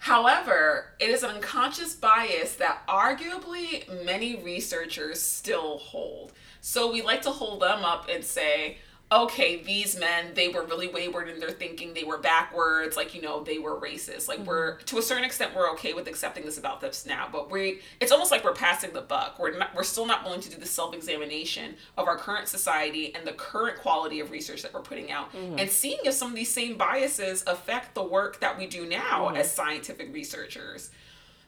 However, 0.07 0.92
it 1.01 1.11
is 1.11 1.25
an 1.25 1.31
unconscious 1.31 1.97
bias 1.97 2.55
that 2.59 2.87
arguably 2.87 4.05
many 4.05 4.37
researchers 4.37 5.21
still 5.21 5.79
hold. 5.79 6.33
So 6.61 6.92
we 6.92 7.03
like 7.03 7.23
to 7.23 7.33
hold 7.33 7.61
them 7.61 7.85
up 7.85 8.09
and 8.09 8.25
say, 8.25 8.79
okay, 9.12 9.62
these 9.62 9.99
men, 9.99 10.33
they 10.35 10.49
were 10.49 10.64
really 10.64 10.88
wayward 10.88 11.29
in 11.29 11.38
their 11.38 11.51
thinking, 11.51 11.95
they 11.95 12.03
were 12.03 12.19
backwards, 12.19 12.97
like, 12.97 13.14
you 13.14 13.23
know, 13.23 13.42
they 13.45 13.59
were 13.59 13.81
racist. 13.81 14.27
Like, 14.27 14.40
we're, 14.40 14.73
mm-hmm. 14.73 14.85
to 14.85 14.99
a 14.99 15.03
certain 15.03 15.23
extent, 15.23 15.55
we're 15.55 15.71
okay 15.73 15.92
with 15.92 16.09
accepting 16.09 16.45
this 16.45 16.59
about 16.59 16.81
this 16.81 17.07
now, 17.07 17.29
but 17.31 17.49
we, 17.49 17.81
it's 18.01 18.11
almost 18.11 18.33
like 18.33 18.42
we're 18.42 18.53
passing 18.53 18.92
the 18.92 19.03
buck. 19.03 19.38
We're 19.38 19.57
not, 19.57 19.73
we're 19.77 19.85
still 19.85 20.07
not 20.07 20.25
willing 20.25 20.40
to 20.40 20.51
do 20.51 20.57
the 20.57 20.66
self 20.66 20.92
examination 20.92 21.77
of 21.97 22.09
our 22.09 22.16
current 22.16 22.49
society 22.49 23.14
and 23.14 23.25
the 23.25 23.33
current 23.33 23.79
quality 23.79 24.19
of 24.19 24.33
research 24.33 24.62
that 24.62 24.75
we're 24.75 24.81
putting 24.81 25.12
out 25.12 25.33
mm-hmm. 25.33 25.59
and 25.59 25.71
seeing 25.71 25.99
if 26.05 26.14
some 26.14 26.31
of 26.31 26.35
these 26.35 26.51
same 26.51 26.77
biases 26.77 27.45
affect 27.47 27.95
the 27.95 28.03
work 28.03 28.40
that 28.40 28.59
we 28.59 28.66
do 28.66 28.87
now 28.88 29.27
mm-hmm. 29.27 29.37
as 29.37 29.53
scientific 29.53 30.12
researchers. 30.12 30.90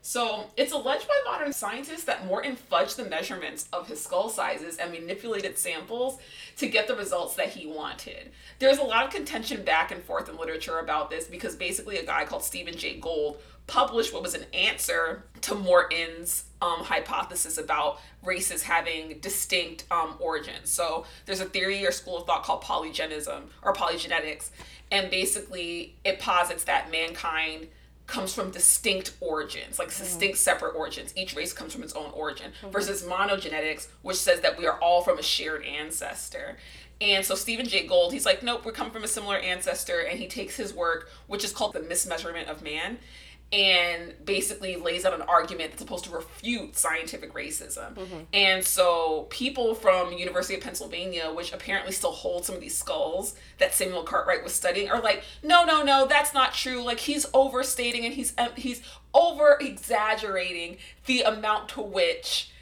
So 0.09 0.47
it's 0.57 0.73
alleged 0.73 1.07
by 1.07 1.21
modern 1.27 1.53
scientists 1.53 2.05
that 2.05 2.25
Morton 2.25 2.57
fudged 2.57 2.97
the 2.97 3.05
measurements 3.05 3.69
of 3.75 3.89
his 3.89 4.03
skull 4.03 4.31
sizes 4.31 4.79
and 4.79 4.91
manipulated 4.91 5.59
samples 5.59 6.17
to 6.57 6.67
get 6.67 6.89
the 6.89 6.97
results 6.97 7.35
that 7.35 7.49
he 7.49 7.67
wanted. 7.67 8.31
There's 8.59 8.79
a 8.79 8.85
lot 8.85 9.05
of 9.05 9.11
contention 9.11 9.65
back 9.65 9.91
and 9.91 10.03
forth 10.03 10.31
in 10.31 10.39
literature 10.39 10.79
about 10.79 11.11
this 11.11 11.27
because 11.27 11.57
basically 11.57 11.99
a 11.99 12.07
guy 12.07 12.25
called 12.25 12.43
Stephen 12.43 12.75
Jay 12.75 12.99
Gould 12.99 13.37
published 13.67 14.15
what 14.15 14.23
was 14.23 14.33
an 14.33 14.47
answer 14.55 15.25
to 15.43 15.55
Morton's 15.55 16.47
um, 16.63 16.79
hypothesis 16.85 17.59
about 17.59 18.01
races 18.25 18.63
having 18.63 19.19
distinct 19.19 19.85
um, 19.91 20.15
origins. 20.21 20.71
So 20.71 21.05
there's 21.27 21.41
a 21.41 21.45
theory 21.45 21.87
or 21.87 21.93
school 21.93 22.17
of 22.17 22.27
thought 22.27 22.45
called 22.45 22.63
polygenism 22.65 23.43
or 23.63 23.75
polygenetics, 23.75 24.49
and 24.91 25.11
basically 25.11 25.97
it 26.03 26.19
posits 26.19 26.65
that 26.65 26.91
mankind 26.91 27.69
comes 28.09 28.35
from 28.35 28.51
distinct 28.51 29.13
origins, 29.21 29.79
like 29.79 29.89
mm. 29.89 29.99
distinct 29.99 30.39
separate 30.39 30.75
origins. 30.75 31.13
Each 31.15 31.37
race 31.37 31.53
comes 31.53 31.73
from 31.73 31.85
its 31.85 31.93
own 31.93 32.11
origin, 32.11 32.51
mm-hmm. 32.51 32.71
versus 32.71 33.05
monogenetics, 33.05 33.87
which 34.03 34.17
says 34.17 34.41
that 34.41 34.59
we 34.59 34.67
are 34.67 34.81
all 34.81 35.03
from 35.03 35.19
a 35.19 35.23
shared 35.23 35.65
ancestor. 35.65 36.57
And 37.01 37.25
so 37.25 37.37
Stephen 37.37 37.69
Jay 37.69 37.87
Gould, 37.87 38.13
he's 38.13 38.27
like, 38.27 38.43
nope, 38.43 38.65
we 38.65 38.73
come 38.73 38.91
from 38.91 39.05
a 39.05 39.09
similar 39.09 39.37
ancestor, 39.37 40.01
and 40.01 40.19
he 40.19 40.27
takes 40.27 40.57
his 40.57 40.75
work, 40.75 41.09
which 41.29 41.45
is 41.45 41.53
called 41.53 41.75
the 41.75 41.81
mismeasurement 41.81 42.49
of 42.49 42.61
man, 42.61 42.99
and 43.51 44.15
basically 44.25 44.77
lays 44.77 45.07
out 45.07 45.15
an 45.15 45.23
argument 45.23 45.71
that's 45.71 45.81
supposed 45.81 46.05
to 46.05 46.11
refute 46.11 46.77
scientific 46.77 47.33
racism. 47.33 47.95
Mm-hmm. 47.95 48.19
And 48.35 48.63
so 48.63 49.27
people 49.31 49.75
from 49.75 50.13
University 50.13 50.55
of 50.55 50.61
Pennsylvania, 50.61 51.33
which 51.35 51.53
apparently 51.55 51.93
still 51.93 52.13
hold 52.13 52.45
some 52.45 52.55
of 52.55 52.61
these 52.61 52.77
skulls 52.77 53.37
that 53.59 53.73
Samuel 53.73 54.03
Cartwright 54.03 54.45
was 54.45 54.53
studying, 54.53 54.91
are 54.91 55.01
like, 55.01 55.25
no, 55.43 55.65
no, 55.65 55.83
no, 55.83 56.07
that's 56.07 56.35
not 56.35 56.53
true. 56.53 56.83
Like 56.83 57.01
he's 57.01 57.25
overstating 57.33 58.05
and 58.05 58.13
he's 58.13 58.35
he's 58.57 58.83
over 59.15 59.57
exaggerating 59.61 60.77
the 61.07 61.23
amount 61.23 61.71
to 61.71 61.81
which 61.81 62.53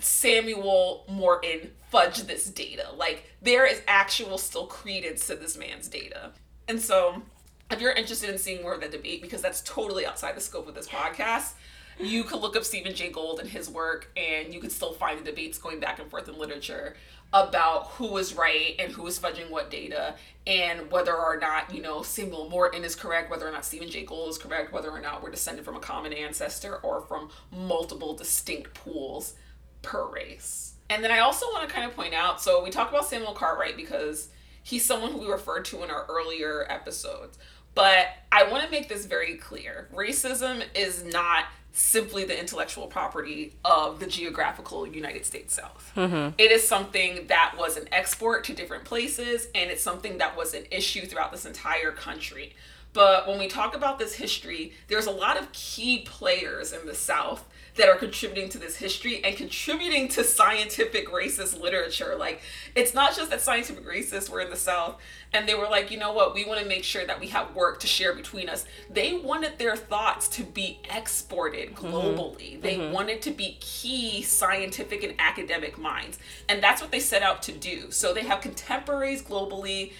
Samuel 0.00 1.04
Morton 1.08 1.70
fudged 1.92 2.26
this 2.26 2.46
data. 2.46 2.88
Like 2.96 3.30
there 3.40 3.64
is 3.66 3.82
actual 3.86 4.38
still 4.38 4.66
credence 4.66 5.28
to 5.28 5.36
this 5.36 5.56
man's 5.56 5.86
data. 5.86 6.32
And 6.66 6.80
so 6.80 7.22
if 7.70 7.80
you're 7.80 7.92
interested 7.92 8.30
in 8.30 8.38
seeing 8.38 8.62
more 8.62 8.74
of 8.74 8.80
the 8.80 8.88
debate, 8.88 9.22
because 9.22 9.42
that's 9.42 9.62
totally 9.62 10.06
outside 10.06 10.36
the 10.36 10.40
scope 10.40 10.68
of 10.68 10.74
this 10.74 10.88
podcast, 10.88 11.52
you 11.98 12.24
could 12.24 12.40
look 12.40 12.56
up 12.56 12.64
Stephen 12.64 12.94
Jay 12.94 13.10
Gould 13.10 13.40
and 13.40 13.48
his 13.48 13.70
work, 13.70 14.10
and 14.16 14.52
you 14.52 14.60
could 14.60 14.72
still 14.72 14.92
find 14.92 15.18
the 15.18 15.24
debates 15.24 15.58
going 15.58 15.80
back 15.80 15.98
and 15.98 16.10
forth 16.10 16.28
in 16.28 16.38
literature 16.38 16.96
about 17.32 17.88
who 17.88 18.08
was 18.08 18.34
right 18.34 18.76
and 18.78 18.92
who 18.92 19.02
was 19.02 19.18
fudging 19.18 19.50
what 19.50 19.70
data, 19.70 20.14
and 20.46 20.90
whether 20.90 21.14
or 21.14 21.38
not, 21.38 21.74
you 21.74 21.82
know, 21.82 22.02
Samuel 22.02 22.48
Morton 22.48 22.84
is 22.84 22.94
correct, 22.94 23.30
whether 23.30 23.48
or 23.48 23.50
not 23.50 23.64
Stephen 23.64 23.88
Jay 23.88 24.04
Gould 24.04 24.28
is 24.28 24.38
correct, 24.38 24.72
whether 24.72 24.90
or 24.90 25.00
not 25.00 25.22
we're 25.22 25.30
descended 25.30 25.64
from 25.64 25.76
a 25.76 25.80
common 25.80 26.12
ancestor 26.12 26.76
or 26.76 27.00
from 27.00 27.30
multiple 27.50 28.14
distinct 28.14 28.74
pools 28.74 29.34
per 29.82 30.06
race. 30.06 30.74
And 30.90 31.02
then 31.02 31.10
I 31.10 31.20
also 31.20 31.46
want 31.46 31.68
to 31.68 31.74
kind 31.74 31.88
of 31.88 31.96
point 31.96 32.14
out 32.14 32.42
so 32.42 32.62
we 32.62 32.70
talk 32.70 32.90
about 32.90 33.06
Samuel 33.06 33.32
Cartwright 33.32 33.76
because 33.76 34.28
he's 34.62 34.84
someone 34.84 35.12
who 35.12 35.18
we 35.18 35.26
referred 35.26 35.64
to 35.66 35.82
in 35.82 35.90
our 35.90 36.06
earlier 36.08 36.66
episodes. 36.68 37.38
But 37.74 38.08
I 38.30 38.44
want 38.44 38.64
to 38.64 38.70
make 38.70 38.88
this 38.88 39.06
very 39.06 39.36
clear 39.36 39.88
racism 39.94 40.62
is 40.74 41.04
not 41.04 41.46
simply 41.72 42.24
the 42.24 42.38
intellectual 42.38 42.86
property 42.86 43.52
of 43.64 43.98
the 43.98 44.06
geographical 44.06 44.86
United 44.86 45.26
States 45.26 45.54
South. 45.54 45.92
Mm-hmm. 45.96 46.34
It 46.38 46.52
is 46.52 46.66
something 46.66 47.26
that 47.26 47.56
was 47.58 47.76
an 47.76 47.88
export 47.90 48.44
to 48.44 48.54
different 48.54 48.84
places, 48.84 49.48
and 49.56 49.70
it's 49.70 49.82
something 49.82 50.18
that 50.18 50.36
was 50.36 50.54
an 50.54 50.64
issue 50.70 51.04
throughout 51.04 51.32
this 51.32 51.44
entire 51.44 51.90
country. 51.90 52.54
But 52.92 53.26
when 53.26 53.40
we 53.40 53.48
talk 53.48 53.74
about 53.74 53.98
this 53.98 54.14
history, 54.14 54.72
there's 54.86 55.06
a 55.06 55.10
lot 55.10 55.36
of 55.36 55.50
key 55.50 56.02
players 56.06 56.72
in 56.72 56.86
the 56.86 56.94
South 56.94 57.44
that 57.76 57.88
are 57.88 57.96
contributing 57.96 58.48
to 58.50 58.58
this 58.58 58.76
history 58.76 59.22
and 59.24 59.36
contributing 59.36 60.06
to 60.08 60.22
scientific 60.22 61.08
racist 61.08 61.60
literature. 61.60 62.14
Like, 62.16 62.40
it's 62.74 62.94
not 62.94 63.16
just 63.16 63.30
that 63.30 63.40
scientific 63.40 63.84
racists 63.84 64.30
were 64.30 64.40
in 64.40 64.50
the 64.50 64.56
South 64.56 65.00
and 65.32 65.48
they 65.48 65.54
were 65.54 65.68
like, 65.68 65.90
you 65.90 65.98
know 65.98 66.12
what, 66.12 66.34
we 66.34 66.44
want 66.44 66.60
to 66.60 66.66
make 66.66 66.84
sure 66.84 67.04
that 67.04 67.18
we 67.18 67.26
have 67.28 67.54
work 67.54 67.80
to 67.80 67.88
share 67.88 68.14
between 68.14 68.48
us. 68.48 68.64
They 68.88 69.14
wanted 69.14 69.58
their 69.58 69.74
thoughts 69.74 70.28
to 70.28 70.44
be 70.44 70.78
exported 70.94 71.74
mm-hmm. 71.74 71.86
globally, 71.86 72.52
mm-hmm. 72.52 72.60
they 72.60 72.76
mm-hmm. 72.76 72.92
wanted 72.92 73.20
to 73.22 73.32
be 73.32 73.56
key 73.60 74.22
scientific 74.22 75.02
and 75.02 75.14
academic 75.18 75.76
minds. 75.76 76.18
And 76.48 76.62
that's 76.62 76.80
what 76.80 76.92
they 76.92 77.00
set 77.00 77.22
out 77.22 77.42
to 77.44 77.52
do. 77.52 77.90
So 77.90 78.14
they 78.14 78.22
have 78.22 78.40
contemporaries 78.40 79.22
globally 79.22 79.92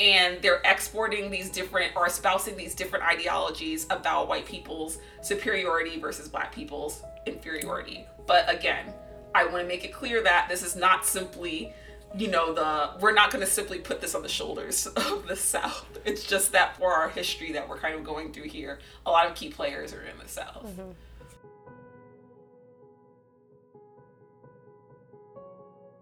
and 0.00 0.40
they're 0.40 0.62
exporting 0.64 1.30
these 1.30 1.50
different 1.50 1.94
or 1.94 2.06
espousing 2.06 2.56
these 2.56 2.74
different 2.74 3.04
ideologies 3.04 3.86
about 3.90 4.28
white 4.28 4.46
people's 4.46 4.98
superiority 5.20 6.00
versus 6.00 6.26
black 6.26 6.52
people's 6.52 7.02
inferiority. 7.26 8.06
But 8.26 8.52
again, 8.52 8.92
I 9.34 9.44
want 9.44 9.58
to 9.58 9.68
make 9.68 9.84
it 9.84 9.92
clear 9.92 10.22
that 10.22 10.48
this 10.48 10.62
is 10.62 10.76
not 10.76 11.06
simply, 11.06 11.72
you 12.16 12.28
know, 12.28 12.52
the 12.52 12.90
we're 13.00 13.12
not 13.12 13.30
going 13.30 13.44
to 13.44 13.50
simply 13.50 13.78
put 13.78 14.00
this 14.00 14.14
on 14.14 14.22
the 14.22 14.28
shoulders 14.28 14.86
of 14.96 15.26
the 15.26 15.36
South. 15.36 15.98
It's 16.04 16.24
just 16.24 16.52
that 16.52 16.76
for 16.76 16.92
our 16.92 17.08
history 17.08 17.52
that 17.52 17.68
we're 17.68 17.78
kind 17.78 17.94
of 17.94 18.04
going 18.04 18.32
through 18.32 18.48
here, 18.48 18.80
a 19.06 19.10
lot 19.10 19.26
of 19.26 19.34
key 19.34 19.50
players 19.50 19.92
are 19.92 20.02
in 20.02 20.18
the 20.22 20.28
South. 20.28 20.64
Mm-hmm. 20.66 20.90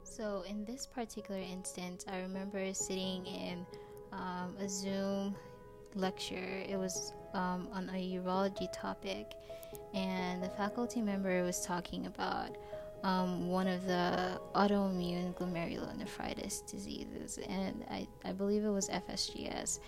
So, 0.02 0.42
in 0.48 0.64
this 0.64 0.84
particular 0.84 1.40
instance, 1.40 2.04
I 2.10 2.18
remember 2.18 2.74
sitting 2.74 3.24
in 3.24 3.64
um, 4.12 4.56
a 4.58 4.68
Zoom 4.68 5.36
lecture. 5.94 6.64
It 6.68 6.76
was 6.76 7.12
um, 7.34 7.68
on 7.72 7.90
a 7.90 8.18
urology 8.18 8.68
topic, 8.72 9.34
and 9.94 10.42
the 10.42 10.48
faculty 10.50 11.00
member 11.00 11.42
was 11.42 11.64
talking 11.64 12.06
about 12.06 12.56
um, 13.02 13.48
one 13.48 13.68
of 13.68 13.86
the 13.86 14.40
autoimmune 14.54 15.34
glomerulonephritis 15.34 16.68
diseases, 16.70 17.38
and 17.48 17.84
I, 17.90 18.06
I 18.24 18.32
believe 18.32 18.64
it 18.64 18.70
was 18.70 18.88
FSGS. 18.88 19.80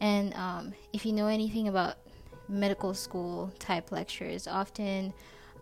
And 0.00 0.34
um, 0.34 0.74
if 0.92 1.04
you 1.06 1.12
know 1.12 1.26
anything 1.26 1.68
about 1.68 1.96
medical 2.48 2.94
school 2.94 3.52
type 3.58 3.92
lectures, 3.92 4.46
often, 4.46 5.12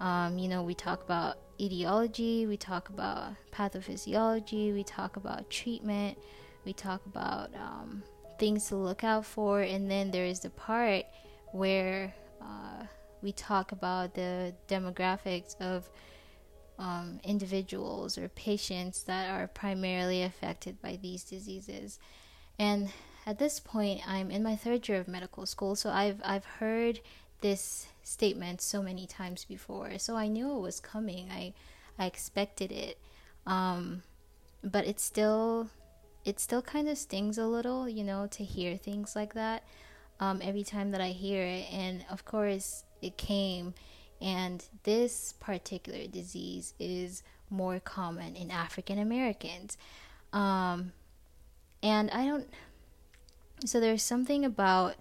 um, 0.00 0.38
you 0.38 0.48
know, 0.48 0.62
we 0.62 0.74
talk 0.74 1.02
about 1.02 1.38
etiology, 1.60 2.46
we 2.46 2.56
talk 2.56 2.88
about 2.88 3.32
pathophysiology, 3.52 4.74
we 4.74 4.84
talk 4.84 5.16
about 5.16 5.48
treatment, 5.50 6.18
we 6.64 6.72
talk 6.72 7.04
about 7.06 7.50
um, 7.54 8.02
things 8.44 8.68
to 8.68 8.76
look 8.76 9.02
out 9.02 9.24
for, 9.24 9.62
and 9.62 9.90
then 9.90 10.10
there 10.10 10.26
is 10.26 10.40
the 10.40 10.50
part 10.50 11.06
where 11.52 12.14
uh, 12.42 12.84
we 13.22 13.32
talk 13.32 13.72
about 13.72 14.12
the 14.12 14.52
demographics 14.68 15.58
of 15.62 15.88
um, 16.78 17.20
individuals 17.24 18.18
or 18.18 18.28
patients 18.28 19.04
that 19.04 19.30
are 19.30 19.48
primarily 19.48 20.22
affected 20.22 20.82
by 20.82 20.98
these 21.00 21.24
diseases. 21.24 21.98
And 22.58 22.90
at 23.24 23.38
this 23.38 23.60
point, 23.60 24.06
I'm 24.06 24.30
in 24.30 24.42
my 24.42 24.56
third 24.56 24.86
year 24.88 25.00
of 25.00 25.08
medical 25.08 25.46
school, 25.46 25.74
so 25.74 25.88
I've 25.88 26.20
I've 26.22 26.44
heard 26.60 27.00
this 27.40 27.86
statement 28.02 28.60
so 28.60 28.82
many 28.82 29.06
times 29.06 29.46
before, 29.46 29.98
so 29.98 30.16
I 30.16 30.26
knew 30.28 30.54
it 30.54 30.60
was 30.60 30.80
coming. 30.80 31.30
I 31.30 31.54
I 31.98 32.04
expected 32.04 32.70
it, 32.72 32.98
um, 33.46 34.02
but 34.62 34.86
it 34.86 35.00
still 35.00 35.70
it 36.24 36.40
still 36.40 36.62
kind 36.62 36.88
of 36.88 36.98
stings 36.98 37.38
a 37.38 37.46
little, 37.46 37.88
you 37.88 38.04
know, 38.04 38.26
to 38.28 38.44
hear 38.44 38.76
things 38.76 39.14
like 39.14 39.34
that 39.34 39.62
um, 40.20 40.40
every 40.42 40.62
time 40.62 40.90
that 40.92 41.00
I 41.00 41.08
hear 41.08 41.42
it. 41.42 41.72
And 41.72 42.04
of 42.10 42.24
course, 42.24 42.84
it 43.02 43.16
came. 43.16 43.74
And 44.20 44.64
this 44.84 45.34
particular 45.40 46.06
disease 46.06 46.74
is 46.78 47.22
more 47.50 47.78
common 47.80 48.36
in 48.36 48.50
African 48.50 48.98
Americans. 48.98 49.76
Um, 50.32 50.92
and 51.82 52.10
I 52.10 52.24
don't. 52.24 52.48
So 53.66 53.80
there's 53.80 54.02
something 54.02 54.44
about 54.44 54.94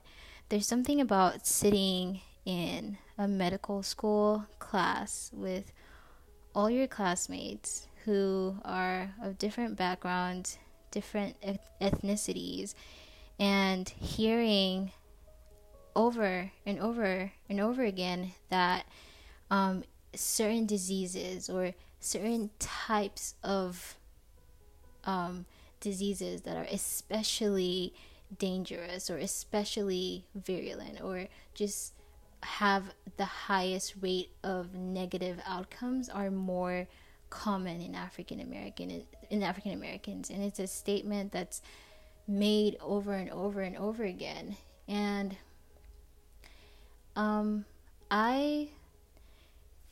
there's 0.49 0.67
something 0.67 0.99
about 0.99 1.47
sitting 1.47 2.21
in 2.45 2.97
a 3.17 3.27
medical 3.27 3.81
school 3.81 4.45
class 4.59 5.31
with 5.33 5.71
all 6.53 6.69
your 6.69 6.87
classmates 6.87 7.87
who 8.05 8.57
are 8.65 9.15
of 9.21 9.37
different 9.37 9.77
backgrounds, 9.77 10.57
different 10.93 11.35
ethnicities, 11.81 12.75
and 13.39 13.89
hearing 13.89 14.91
over 15.95 16.51
and 16.65 16.79
over 16.79 17.31
and 17.49 17.59
over 17.59 17.83
again 17.83 18.31
that 18.49 18.85
um, 19.49 19.83
certain 20.15 20.65
diseases 20.65 21.49
or 21.49 21.73
certain 21.99 22.51
types 22.59 23.35
of 23.43 23.95
um, 25.05 25.45
diseases 25.79 26.41
that 26.41 26.55
are 26.55 26.67
especially 26.71 27.93
dangerous 28.37 29.09
or 29.09 29.17
especially 29.17 30.25
virulent 30.35 31.01
or 31.01 31.27
just 31.53 31.93
have 32.41 32.83
the 33.17 33.25
highest 33.25 33.95
rate 34.01 34.29
of 34.43 34.73
negative 34.75 35.39
outcomes 35.45 36.09
are 36.09 36.29
more 36.29 36.87
common 37.33 37.81
in 37.81 37.95
African 37.95 38.39
American 38.39 39.03
in 39.31 39.41
African 39.41 39.71
Americans 39.73 40.29
and 40.29 40.43
it's 40.43 40.59
a 40.59 40.67
statement 40.67 41.31
that's 41.31 41.63
made 42.27 42.77
over 42.79 43.13
and 43.13 43.29
over 43.31 43.61
and 43.61 43.75
over 43.75 44.03
again 44.03 44.55
and 44.87 45.35
um, 47.15 47.65
I 48.11 48.69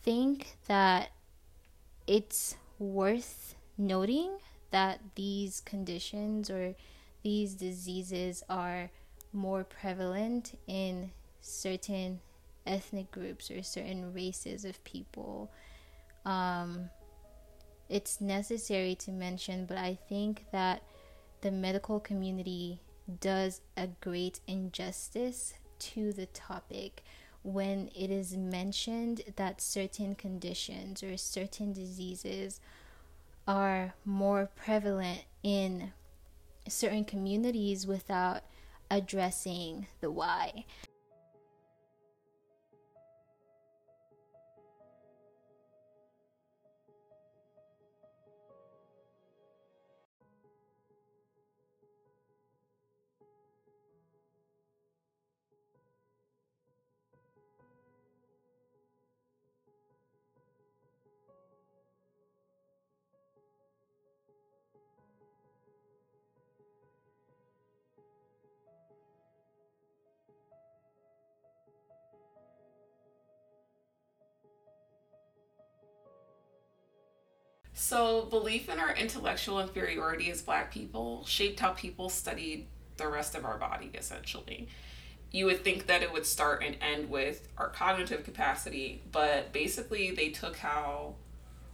think 0.04 0.58
that 0.68 1.10
it's 2.06 2.58
worth 2.78 3.56
noting 3.76 4.38
that 4.70 5.00
these 5.16 5.62
conditions 5.62 6.50
or 6.52 6.76
these 7.24 7.56
diseases 7.56 8.44
are 8.50 8.92
more 9.34 9.64
prevalent 9.64 10.60
in 10.68 11.10
certain 11.42 12.20
ethnic 12.68 13.10
groups 13.12 13.50
or 13.50 13.64
certain 13.64 14.14
races 14.14 14.64
of 14.64 14.84
people. 14.84 15.52
Um, 16.26 16.90
it's 17.92 18.22
necessary 18.22 18.96
to 18.96 19.12
mention, 19.12 19.66
but 19.66 19.78
I 19.78 20.00
think 20.08 20.46
that 20.52 20.82
the 21.42 21.52
medical 21.52 22.00
community 22.00 22.80
does 23.20 23.60
a 23.76 23.88
great 24.00 24.40
injustice 24.48 25.56
to 25.80 26.14
the 26.14 26.28
topic 26.28 27.04
when 27.44 27.90
it 27.94 28.10
is 28.10 28.38
mentioned 28.38 29.22
that 29.36 29.60
certain 29.60 30.16
conditions 30.16 31.04
or 31.04 31.18
certain 31.18 31.74
diseases 31.74 32.62
are 33.48 33.94
more 34.06 34.50
prevalent 34.56 35.26
in 35.44 35.92
certain 36.70 37.04
communities 37.04 37.86
without 37.86 38.44
addressing 38.90 39.88
the 40.00 40.12
why. 40.12 40.66
So, 77.92 78.22
belief 78.22 78.70
in 78.70 78.80
our 78.80 78.96
intellectual 78.96 79.60
inferiority 79.60 80.32
as 80.32 80.42
black 80.42 80.72
people 80.72 81.26
shaped 81.26 81.60
how 81.60 81.72
people 81.72 82.08
studied 82.08 82.68
the 82.96 83.10
rest 83.10 83.36
of 83.36 83.44
our 83.44 83.58
body, 83.58 83.92
essentially. 83.94 84.70
You 85.30 85.46
would 85.48 85.66
think 85.66 85.88
that 85.88 86.02
it 86.02 86.14
would 86.14 86.26
start 86.26 86.64
and 86.66 86.78
end 86.80 87.10
with 87.10 87.50
our 87.58 87.68
cognitive 87.68 88.24
capacity, 88.24 89.02
but 89.12 89.52
basically, 89.52 90.12
they 90.12 90.30
took 90.30 90.56
how, 90.56 91.16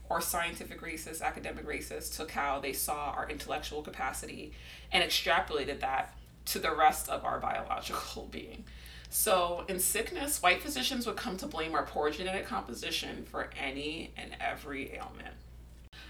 or 0.10 0.20
scientific 0.20 0.82
racists, 0.82 1.22
academic 1.22 1.68
racists, 1.68 2.18
took 2.18 2.32
how 2.32 2.60
they 2.60 2.74
saw 2.74 3.12
our 3.12 3.30
intellectual 3.30 3.84
capacity 3.84 4.54
and 4.92 5.04
extrapolated 5.04 5.82
that 5.82 6.18
to 6.46 6.58
the 6.58 6.74
rest 6.74 7.10
of 7.10 7.26
our 7.26 7.40
biological 7.40 8.28
being. 8.32 8.64
So, 9.12 9.66
in 9.68 9.78
sickness, 9.78 10.42
white 10.42 10.64
physicians 10.64 11.06
would 11.06 11.16
come 11.16 11.38
to 11.38 11.46
blame 11.46 11.76
our 11.76 11.84
poor 11.84 12.10
genetic 12.10 12.48
composition 12.48 13.24
for 13.30 13.52
any 13.56 14.14
and 14.18 14.32
every 14.42 14.96
ailment. 14.96 15.36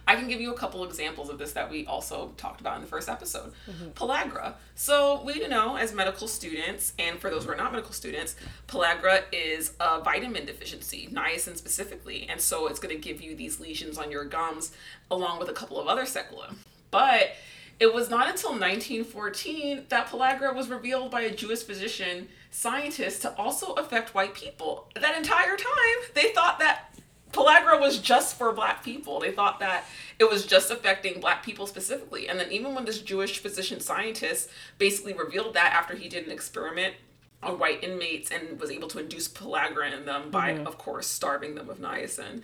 I 0.07 0.15
can 0.15 0.27
give 0.27 0.39
you 0.39 0.53
a 0.53 0.57
couple 0.57 0.83
examples 0.85 1.29
of 1.29 1.37
this 1.37 1.51
that 1.53 1.69
we 1.69 1.85
also 1.85 2.31
talked 2.37 2.61
about 2.61 2.75
in 2.75 2.81
the 2.81 2.87
first 2.87 3.09
episode. 3.09 3.51
Mm-hmm. 3.69 3.89
Pellagra. 3.89 4.53
So 4.75 5.21
we 5.23 5.45
know 5.47 5.75
as 5.75 5.93
medical 5.93 6.27
students, 6.27 6.93
and 6.97 7.19
for 7.19 7.29
those 7.29 7.43
who 7.43 7.51
are 7.51 7.55
not 7.55 7.71
medical 7.73 7.93
students, 7.93 8.35
pellagra 8.67 9.23
is 9.31 9.73
a 9.79 10.01
vitamin 10.01 10.45
deficiency, 10.45 11.09
niacin 11.11 11.57
specifically, 11.57 12.27
and 12.29 12.39
so 12.39 12.67
it's 12.67 12.79
going 12.79 12.95
to 12.95 13.01
give 13.01 13.21
you 13.21 13.35
these 13.35 13.59
lesions 13.59 13.97
on 13.97 14.09
your 14.09 14.23
gums 14.23 14.71
along 15.11 15.39
with 15.39 15.49
a 15.49 15.53
couple 15.53 15.79
of 15.79 15.87
other 15.87 16.05
sequelae. 16.05 16.55
But 16.89 17.31
it 17.79 17.93
was 17.93 18.09
not 18.09 18.27
until 18.27 18.51
1914 18.51 19.85
that 19.89 20.07
pellagra 20.07 20.55
was 20.55 20.67
revealed 20.67 21.11
by 21.11 21.21
a 21.21 21.35
Jewish 21.35 21.61
physician 21.63 22.27
scientist 22.49 23.21
to 23.21 23.35
also 23.35 23.73
affect 23.73 24.15
white 24.15 24.33
people. 24.33 24.89
That 24.95 25.15
entire 25.15 25.55
time, 25.55 26.11
they 26.15 26.31
thought 26.31 26.57
that 26.59 26.86
pellagra 27.31 27.79
was 27.79 27.99
just 27.99 28.37
for 28.37 28.51
black 28.51 28.83
people. 28.83 29.19
They 29.19 29.31
thought 29.31 29.59
that 29.59 29.85
it 30.19 30.29
was 30.29 30.45
just 30.45 30.71
affecting 30.71 31.19
black 31.19 31.43
people 31.43 31.67
specifically. 31.67 32.27
And 32.27 32.39
then 32.39 32.51
even 32.51 32.75
when 32.75 32.85
this 32.85 33.01
Jewish 33.01 33.39
physician 33.39 33.79
scientist 33.79 34.49
basically 34.77 35.13
revealed 35.13 35.53
that 35.55 35.73
after 35.73 35.95
he 35.95 36.09
did 36.09 36.25
an 36.25 36.31
experiment 36.31 36.95
on 37.43 37.59
white 37.59 37.83
inmates 37.83 38.31
and 38.31 38.59
was 38.59 38.71
able 38.71 38.87
to 38.89 38.99
induce 38.99 39.27
pellagra 39.27 39.91
in 39.93 40.05
them 40.05 40.31
by, 40.31 40.53
mm-hmm. 40.53 40.67
of 40.67 40.77
course, 40.77 41.07
starving 41.07 41.55
them 41.55 41.69
of 41.69 41.77
niacin, 41.77 42.41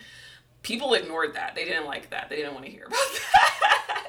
people 0.61 0.93
ignored 0.93 1.33
that. 1.33 1.55
They 1.55 1.65
didn't 1.65 1.85
like 1.85 2.09
that. 2.11 2.29
They 2.29 2.37
didn't 2.37 2.53
want 2.53 2.65
to 2.65 2.71
hear 2.71 2.85
about 2.85 2.99
that. 3.61 4.07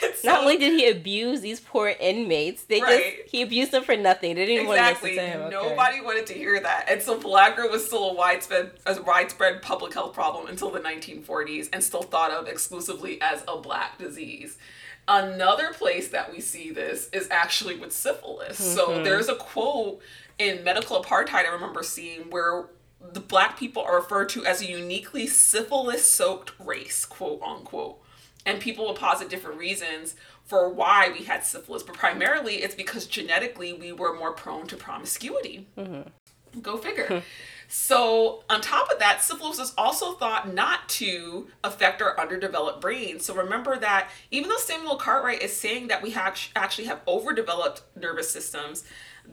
So, 0.00 0.10
Not 0.24 0.40
only 0.40 0.56
did 0.56 0.72
he 0.72 0.88
abuse 0.88 1.40
these 1.40 1.60
poor 1.60 1.94
inmates, 2.00 2.64
they 2.64 2.80
right. 2.80 3.16
just 3.18 3.30
he 3.30 3.42
abused 3.42 3.72
them 3.72 3.84
for 3.84 3.96
nothing. 3.96 4.36
They 4.36 4.46
didn't 4.46 4.70
exactly. 4.70 5.16
want 5.16 5.20
to 5.20 5.24
listen 5.24 5.40
to 5.40 5.46
him. 5.46 5.54
Okay. 5.54 5.68
Nobody 5.68 6.00
wanted 6.00 6.26
to 6.26 6.34
hear 6.34 6.60
that, 6.60 6.86
and 6.88 7.02
so 7.02 7.18
pellagra 7.18 7.70
was 7.70 7.86
still 7.86 8.10
a 8.10 8.14
widespread 8.14 8.72
a 8.86 9.00
widespread 9.02 9.62
public 9.62 9.94
health 9.94 10.14
problem 10.14 10.46
until 10.46 10.70
the 10.70 10.80
1940s, 10.80 11.68
and 11.72 11.82
still 11.82 12.02
thought 12.02 12.30
of 12.30 12.46
exclusively 12.46 13.20
as 13.20 13.42
a 13.48 13.56
black 13.58 13.98
disease. 13.98 14.58
Another 15.08 15.72
place 15.72 16.08
that 16.08 16.32
we 16.32 16.40
see 16.40 16.72
this 16.72 17.08
is 17.12 17.28
actually 17.30 17.76
with 17.76 17.92
syphilis. 17.92 18.60
Mm-hmm. 18.60 18.74
So 18.74 19.04
there's 19.04 19.28
a 19.28 19.36
quote 19.36 20.00
in 20.38 20.64
medical 20.64 21.02
apartheid 21.02 21.44
I 21.44 21.52
remember 21.52 21.82
seeing 21.82 22.30
where 22.30 22.66
the 23.12 23.20
black 23.20 23.58
people 23.58 23.82
are 23.82 23.96
referred 23.96 24.28
to 24.30 24.44
as 24.44 24.60
a 24.60 24.66
uniquely 24.66 25.26
syphilis 25.26 26.10
soaked 26.10 26.52
race, 26.58 27.04
quote 27.04 27.40
unquote 27.42 28.00
and 28.46 28.60
people 28.60 28.86
will 28.86 28.94
posit 28.94 29.28
different 29.28 29.58
reasons 29.58 30.14
for 30.44 30.70
why 30.70 31.10
we 31.10 31.24
had 31.24 31.44
syphilis, 31.44 31.82
but 31.82 31.96
primarily 31.96 32.62
it's 32.62 32.74
because 32.74 33.06
genetically 33.06 33.72
we 33.72 33.92
were 33.92 34.16
more 34.16 34.32
prone 34.32 34.66
to 34.68 34.76
promiscuity. 34.76 35.66
Mm-hmm. 35.76 36.60
Go 36.62 36.78
figure. 36.78 37.22
so, 37.68 38.44
on 38.48 38.62
top 38.62 38.90
of 38.90 38.98
that, 39.00 39.22
syphilis 39.22 39.58
is 39.58 39.74
also 39.76 40.12
thought 40.14 40.54
not 40.54 40.88
to 40.88 41.48
affect 41.64 42.00
our 42.00 42.18
underdeveloped 42.18 42.80
brains. 42.80 43.26
So, 43.26 43.34
remember 43.34 43.76
that 43.78 44.08
even 44.30 44.48
though 44.48 44.56
Samuel 44.56 44.96
Cartwright 44.96 45.42
is 45.42 45.54
saying 45.54 45.88
that 45.88 46.02
we 46.02 46.10
have, 46.10 46.38
actually 46.54 46.86
have 46.86 47.02
overdeveloped 47.06 47.82
nervous 47.94 48.30
systems 48.30 48.84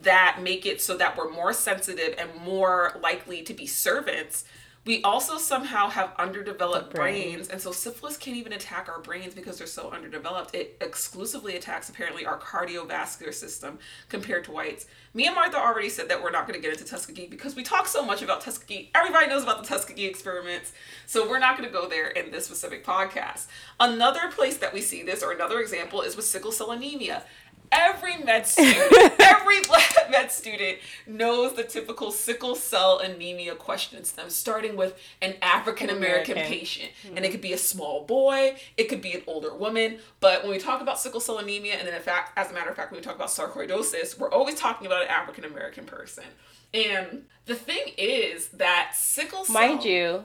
that 0.02 0.40
make 0.42 0.66
it 0.66 0.82
so 0.82 0.96
that 0.96 1.16
we're 1.16 1.30
more 1.30 1.52
sensitive 1.52 2.14
and 2.18 2.34
more 2.42 2.98
likely 3.00 3.42
to 3.42 3.54
be 3.54 3.66
servants, 3.66 4.44
we 4.84 5.02
also 5.02 5.38
somehow 5.38 5.88
have 5.88 6.12
underdeveloped 6.18 6.94
brain. 6.94 7.32
brains 7.32 7.48
and 7.48 7.60
so 7.60 7.72
syphilis 7.72 8.16
can't 8.16 8.36
even 8.36 8.52
attack 8.52 8.88
our 8.88 9.00
brains 9.00 9.34
because 9.34 9.58
they're 9.58 9.66
so 9.66 9.90
underdeveloped. 9.90 10.54
It 10.54 10.76
exclusively 10.80 11.56
attacks 11.56 11.88
apparently 11.88 12.26
our 12.26 12.38
cardiovascular 12.38 13.32
system 13.32 13.78
compared 14.08 14.44
to 14.44 14.52
whites. 14.52 14.86
Me 15.14 15.26
and 15.26 15.34
martha 15.34 15.56
already 15.56 15.88
said 15.88 16.08
that 16.08 16.22
we're 16.22 16.30
not 16.30 16.46
going 16.46 16.60
to 16.60 16.62
get 16.62 16.72
into 16.72 16.84
tuskegee 16.84 17.26
because 17.26 17.54
we 17.56 17.62
talk 17.62 17.86
so 17.86 18.04
much 18.04 18.20
about 18.20 18.42
tuskegee. 18.42 18.90
Everybody 18.94 19.26
knows 19.26 19.42
about 19.42 19.62
the 19.62 19.68
tuskegee 19.68 20.06
experiments 20.06 20.72
so 21.06 21.28
we're 21.28 21.38
not 21.38 21.56
going 21.56 21.68
to 21.68 21.72
go 21.72 21.88
there 21.88 22.08
in 22.08 22.30
this 22.30 22.46
specific 22.46 22.84
podcast. 22.84 23.46
Another 23.80 24.30
place 24.30 24.58
that 24.58 24.74
we 24.74 24.82
see 24.82 25.02
this 25.02 25.22
or 25.22 25.32
another 25.32 25.60
example 25.60 26.02
is 26.02 26.14
with 26.16 26.26
sickle 26.26 26.52
cell 26.52 26.72
anemia 26.72 27.22
every 27.72 28.16
med 28.18 28.46
student, 28.46 29.20
every 29.20 29.60
black 29.62 29.94
med 30.10 30.30
student 30.30 30.78
knows 31.06 31.54
the 31.54 31.64
typical 31.64 32.10
sickle 32.10 32.54
cell 32.54 32.98
anemia 32.98 33.54
questions 33.54 34.12
them, 34.12 34.30
starting 34.30 34.76
with 34.76 34.98
an 35.22 35.34
African 35.42 35.90
American 35.90 36.34
patient. 36.34 36.90
Mm-hmm. 37.04 37.16
And 37.16 37.26
it 37.26 37.30
could 37.30 37.40
be 37.40 37.52
a 37.52 37.58
small 37.58 38.04
boy, 38.04 38.56
it 38.76 38.88
could 38.88 39.02
be 39.02 39.12
an 39.12 39.22
older 39.26 39.54
woman. 39.54 39.98
But 40.20 40.42
when 40.42 40.50
we 40.50 40.58
talk 40.58 40.80
about 40.80 40.98
sickle 40.98 41.20
cell 41.20 41.38
anemia, 41.38 41.74
and 41.74 41.86
then 41.86 41.94
in 41.94 42.02
fact, 42.02 42.38
as 42.38 42.50
a 42.50 42.54
matter 42.54 42.70
of 42.70 42.76
fact, 42.76 42.92
when 42.92 43.00
we 43.00 43.04
talk 43.04 43.16
about 43.16 43.28
sarcoidosis, 43.28 44.18
we're 44.18 44.30
always 44.30 44.54
talking 44.54 44.86
about 44.86 45.02
an 45.02 45.08
African 45.08 45.44
American 45.44 45.84
person. 45.84 46.24
And 46.72 47.26
the 47.46 47.54
thing 47.54 47.92
is 47.96 48.48
that 48.48 48.92
sickle 48.94 49.44
cell. 49.44 49.54
Mind 49.54 49.84
you, 49.84 50.24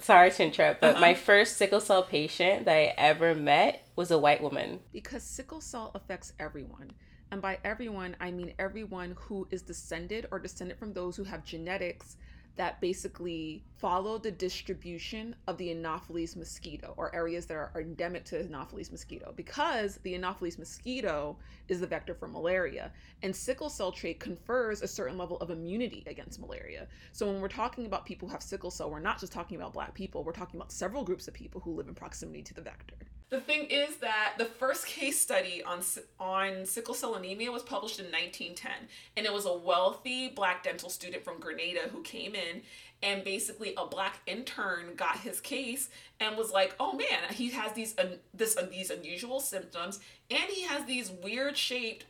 sorry 0.00 0.30
to 0.30 0.44
interrupt, 0.44 0.80
but 0.80 0.92
uh-huh. 0.92 1.00
my 1.00 1.14
first 1.14 1.56
sickle 1.56 1.80
cell 1.80 2.02
patient 2.02 2.64
that 2.64 2.74
I 2.74 2.94
ever 2.96 3.34
met 3.34 3.81
was 3.96 4.10
a 4.10 4.18
white 4.18 4.42
woman. 4.42 4.80
Because 4.92 5.22
sickle 5.22 5.60
cell 5.60 5.90
affects 5.94 6.32
everyone. 6.38 6.90
And 7.30 7.40
by 7.40 7.58
everyone, 7.64 8.16
I 8.20 8.30
mean 8.30 8.52
everyone 8.58 9.16
who 9.18 9.46
is 9.50 9.62
descended 9.62 10.26
or 10.30 10.38
descended 10.38 10.78
from 10.78 10.92
those 10.92 11.16
who 11.16 11.24
have 11.24 11.44
genetics 11.44 12.16
that 12.56 12.80
basically 12.80 13.64
follow 13.78 14.18
the 14.18 14.30
distribution 14.30 15.34
of 15.46 15.56
the 15.56 15.70
Anopheles 15.70 16.36
mosquito 16.36 16.92
or 16.98 17.14
areas 17.14 17.46
that 17.46 17.54
are 17.54 17.72
endemic 17.80 18.24
to 18.26 18.36
the 18.36 18.44
Anopheles 18.44 18.90
mosquito 18.90 19.32
because 19.34 19.96
the 20.02 20.14
Anopheles 20.14 20.58
mosquito 20.58 21.36
is 21.68 21.80
the 21.80 21.86
vector 21.86 22.14
for 22.14 22.28
malaria 22.28 22.92
and 23.22 23.34
sickle 23.34 23.70
cell 23.70 23.90
trait 23.90 24.20
confers 24.20 24.82
a 24.82 24.88
certain 24.88 25.16
level 25.16 25.38
of 25.38 25.50
immunity 25.50 26.04
against 26.06 26.40
malaria. 26.40 26.86
So 27.12 27.26
when 27.26 27.40
we're 27.40 27.48
talking 27.48 27.86
about 27.86 28.04
people 28.04 28.28
who 28.28 28.32
have 28.32 28.42
sickle 28.42 28.70
cell, 28.70 28.90
we're 28.90 29.00
not 29.00 29.18
just 29.18 29.32
talking 29.32 29.56
about 29.56 29.72
black 29.72 29.94
people, 29.94 30.22
we're 30.22 30.32
talking 30.32 30.60
about 30.60 30.72
several 30.72 31.04
groups 31.04 31.28
of 31.28 31.34
people 31.34 31.62
who 31.62 31.72
live 31.72 31.88
in 31.88 31.94
proximity 31.94 32.42
to 32.42 32.54
the 32.54 32.60
vector. 32.60 32.96
The 33.32 33.40
thing 33.40 33.64
is 33.70 33.96
that 33.96 34.34
the 34.36 34.44
first 34.44 34.86
case 34.86 35.18
study 35.18 35.62
on 35.64 35.80
on 36.20 36.66
sickle 36.66 36.92
cell 36.92 37.14
anemia 37.14 37.50
was 37.50 37.62
published 37.62 37.98
in 37.98 38.04
1910, 38.04 38.70
and 39.16 39.24
it 39.24 39.32
was 39.32 39.46
a 39.46 39.56
wealthy 39.56 40.28
black 40.28 40.62
dental 40.62 40.90
student 40.90 41.24
from 41.24 41.40
Grenada 41.40 41.88
who 41.90 42.02
came 42.02 42.34
in, 42.34 42.60
and 43.02 43.24
basically 43.24 43.72
a 43.78 43.86
black 43.86 44.20
intern 44.26 44.96
got 44.96 45.20
his 45.20 45.40
case 45.40 45.88
and 46.20 46.36
was 46.36 46.52
like, 46.52 46.76
"Oh 46.78 46.92
man, 46.92 47.32
he 47.32 47.48
has 47.52 47.72
these 47.72 47.96
this 48.34 48.54
these 48.70 48.90
unusual 48.90 49.40
symptoms, 49.40 50.00
and 50.30 50.44
he 50.50 50.64
has 50.64 50.84
these 50.84 51.10
weird 51.10 51.56
shaped 51.56 52.04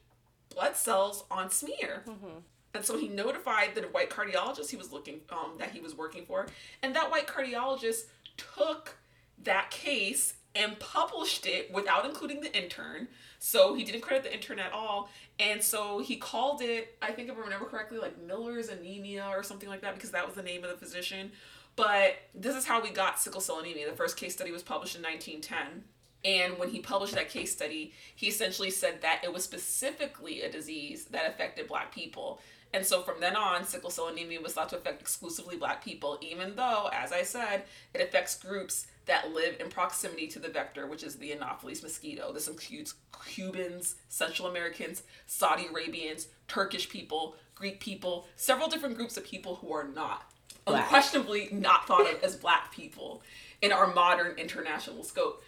blood 0.53 0.75
cells 0.75 1.23
on 1.31 1.51
smear." 1.51 2.03
Mm-hmm. 2.05 2.39
And 2.75 2.85
so 2.85 2.99
he 2.99 3.07
notified 3.07 3.77
the 3.77 3.83
white 3.83 4.11
cardiologist 4.11 4.71
he 4.71 4.77
was 4.77 4.91
looking 4.91 5.21
um, 5.31 5.53
that 5.59 5.71
he 5.71 5.79
was 5.79 5.95
working 5.95 6.27
for, 6.27 6.49
and 6.83 6.97
that 6.97 7.13
white 7.13 7.29
cardiologist 7.29 8.07
took 8.37 8.97
that 9.45 9.71
case 9.71 10.35
and 10.55 10.79
published 10.79 11.47
it 11.47 11.73
without 11.73 12.05
including 12.05 12.41
the 12.41 12.57
intern. 12.57 13.09
So 13.39 13.75
he 13.75 13.85
didn't 13.85 14.03
credit 14.03 14.23
the 14.23 14.35
intern 14.35 14.59
at 14.59 14.73
all. 14.73 15.09
And 15.39 15.63
so 15.63 16.01
he 16.01 16.17
called 16.17 16.63
it, 16.63 16.97
I 17.01 17.13
think 17.13 17.29
if 17.29 17.37
I 17.37 17.41
remember 17.41 17.67
correctly, 17.67 17.99
like 17.99 18.21
Miller's 18.23 18.69
anemia 18.69 19.27
or 19.31 19.43
something 19.43 19.69
like 19.69 19.81
that, 19.81 19.95
because 19.95 20.11
that 20.11 20.27
was 20.27 20.35
the 20.35 20.43
name 20.43 20.63
of 20.63 20.71
the 20.71 20.77
physician. 20.77 21.33
But 21.75 22.17
this 22.35 22.55
is 22.55 22.67
how 22.67 22.83
we 22.83 22.91
got 22.91 23.19
sickle 23.19 23.41
cell 23.41 23.59
anemia. 23.59 23.91
The 23.91 23.97
first 23.97 24.17
case 24.17 24.35
study 24.35 24.53
was 24.53 24.63
published 24.63 24.95
in 24.95 25.03
1910. 25.03 25.85
And 26.25 26.59
when 26.59 26.69
he 26.69 26.79
published 26.79 27.15
that 27.15 27.31
case 27.31 27.51
study, 27.51 27.93
he 28.15 28.29
essentially 28.29 28.71
said 28.71 29.01
that 29.03 29.23
it 29.25 29.33
was 29.33 29.43
specifically 29.43 30.43
a 30.43 30.53
disease 30.53 31.07
that 31.07 31.29
affected 31.29 31.67
black 31.67 31.93
people. 31.93 32.41
And 32.75 32.87
so 32.87 33.03
from 33.03 33.21
then 33.21 33.37
on, 33.37 33.65
sickle 33.65 33.91
cell 33.91 34.09
anemia 34.09 34.41
was 34.41 34.53
thought 34.53 34.69
to 34.71 34.77
affect 34.77 35.01
exclusively 35.01 35.57
black 35.57 35.85
people, 35.85 36.19
even 36.21 36.55
though, 36.57 36.89
as 36.93 37.13
I 37.13 37.23
said, 37.23 37.65
it 37.93 38.01
affects 38.01 38.39
groups 38.39 38.87
that 39.07 39.33
live 39.33 39.57
in 39.61 39.69
proximity 39.69 40.27
to 40.29 40.39
the 40.39 40.49
vector, 40.49 40.87
which 40.87 41.03
is 41.03 41.17
the 41.17 41.33
Anopheles 41.33 41.83
mosquito. 41.83 42.33
This 42.33 42.49
includes 42.49 42.95
Cubans, 43.27 43.97
Central 44.09 44.49
Americans, 44.49 45.03
Saudi 45.27 45.67
Arabians, 45.67 46.29
Turkish 46.49 46.89
people, 46.89 47.37
Greek 47.55 47.81
people, 47.81 48.27
several 48.37 48.69
different 48.69 48.97
groups 48.97 49.17
of 49.17 49.25
people 49.25 49.57
who 49.57 49.73
are 49.73 49.89
not, 49.89 50.31
black. 50.65 50.85
unquestionably 50.85 51.49
not 51.53 51.87
thought 51.87 52.11
of 52.13 52.23
as 52.23 52.37
black 52.37 52.73
people 52.73 53.23
in 53.61 53.73
our 53.73 53.93
modern 53.93 54.37
international 54.39 55.03
scope. 55.03 55.43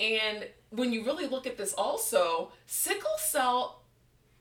And 0.00 0.48
when 0.70 0.92
you 0.92 1.04
really 1.04 1.26
look 1.26 1.46
at 1.46 1.56
this 1.56 1.72
also, 1.72 2.52
sickle 2.66 3.16
cell 3.18 3.82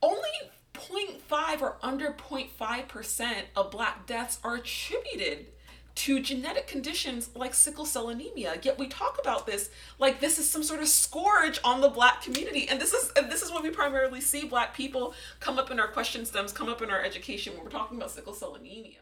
only 0.01 0.29
0.5 0.73 1.61
or 1.61 1.77
under 1.81 2.11
0.5% 2.11 3.33
of 3.55 3.71
black 3.71 4.05
deaths 4.05 4.39
are 4.43 4.55
attributed 4.55 5.47
to 5.95 6.19
genetic 6.19 6.67
conditions 6.67 7.29
like 7.35 7.53
sickle 7.53 7.85
cell 7.85 8.09
anemia. 8.09 8.57
Yet 8.61 8.79
we 8.79 8.87
talk 8.87 9.19
about 9.19 9.45
this 9.45 9.69
like 9.99 10.19
this 10.19 10.39
is 10.39 10.49
some 10.49 10.63
sort 10.63 10.81
of 10.81 10.87
scourge 10.87 11.59
on 11.63 11.81
the 11.81 11.89
black 11.89 12.21
community. 12.21 12.67
And 12.67 12.81
this 12.81 12.93
is 12.93 13.11
and 13.15 13.31
this 13.31 13.41
is 13.41 13.51
what 13.51 13.63
we 13.63 13.69
primarily 13.69 14.21
see 14.21 14.45
black 14.45 14.75
people 14.75 15.13
come 15.39 15.59
up 15.59 15.69
in 15.71 15.79
our 15.79 15.87
question 15.87 16.25
stems, 16.25 16.51
come 16.51 16.69
up 16.69 16.81
in 16.81 16.89
our 16.89 17.01
education 17.01 17.53
when 17.53 17.63
we're 17.63 17.69
talking 17.69 17.97
about 17.97 18.11
sickle 18.11 18.33
cell 18.33 18.55
anemia. 18.55 18.99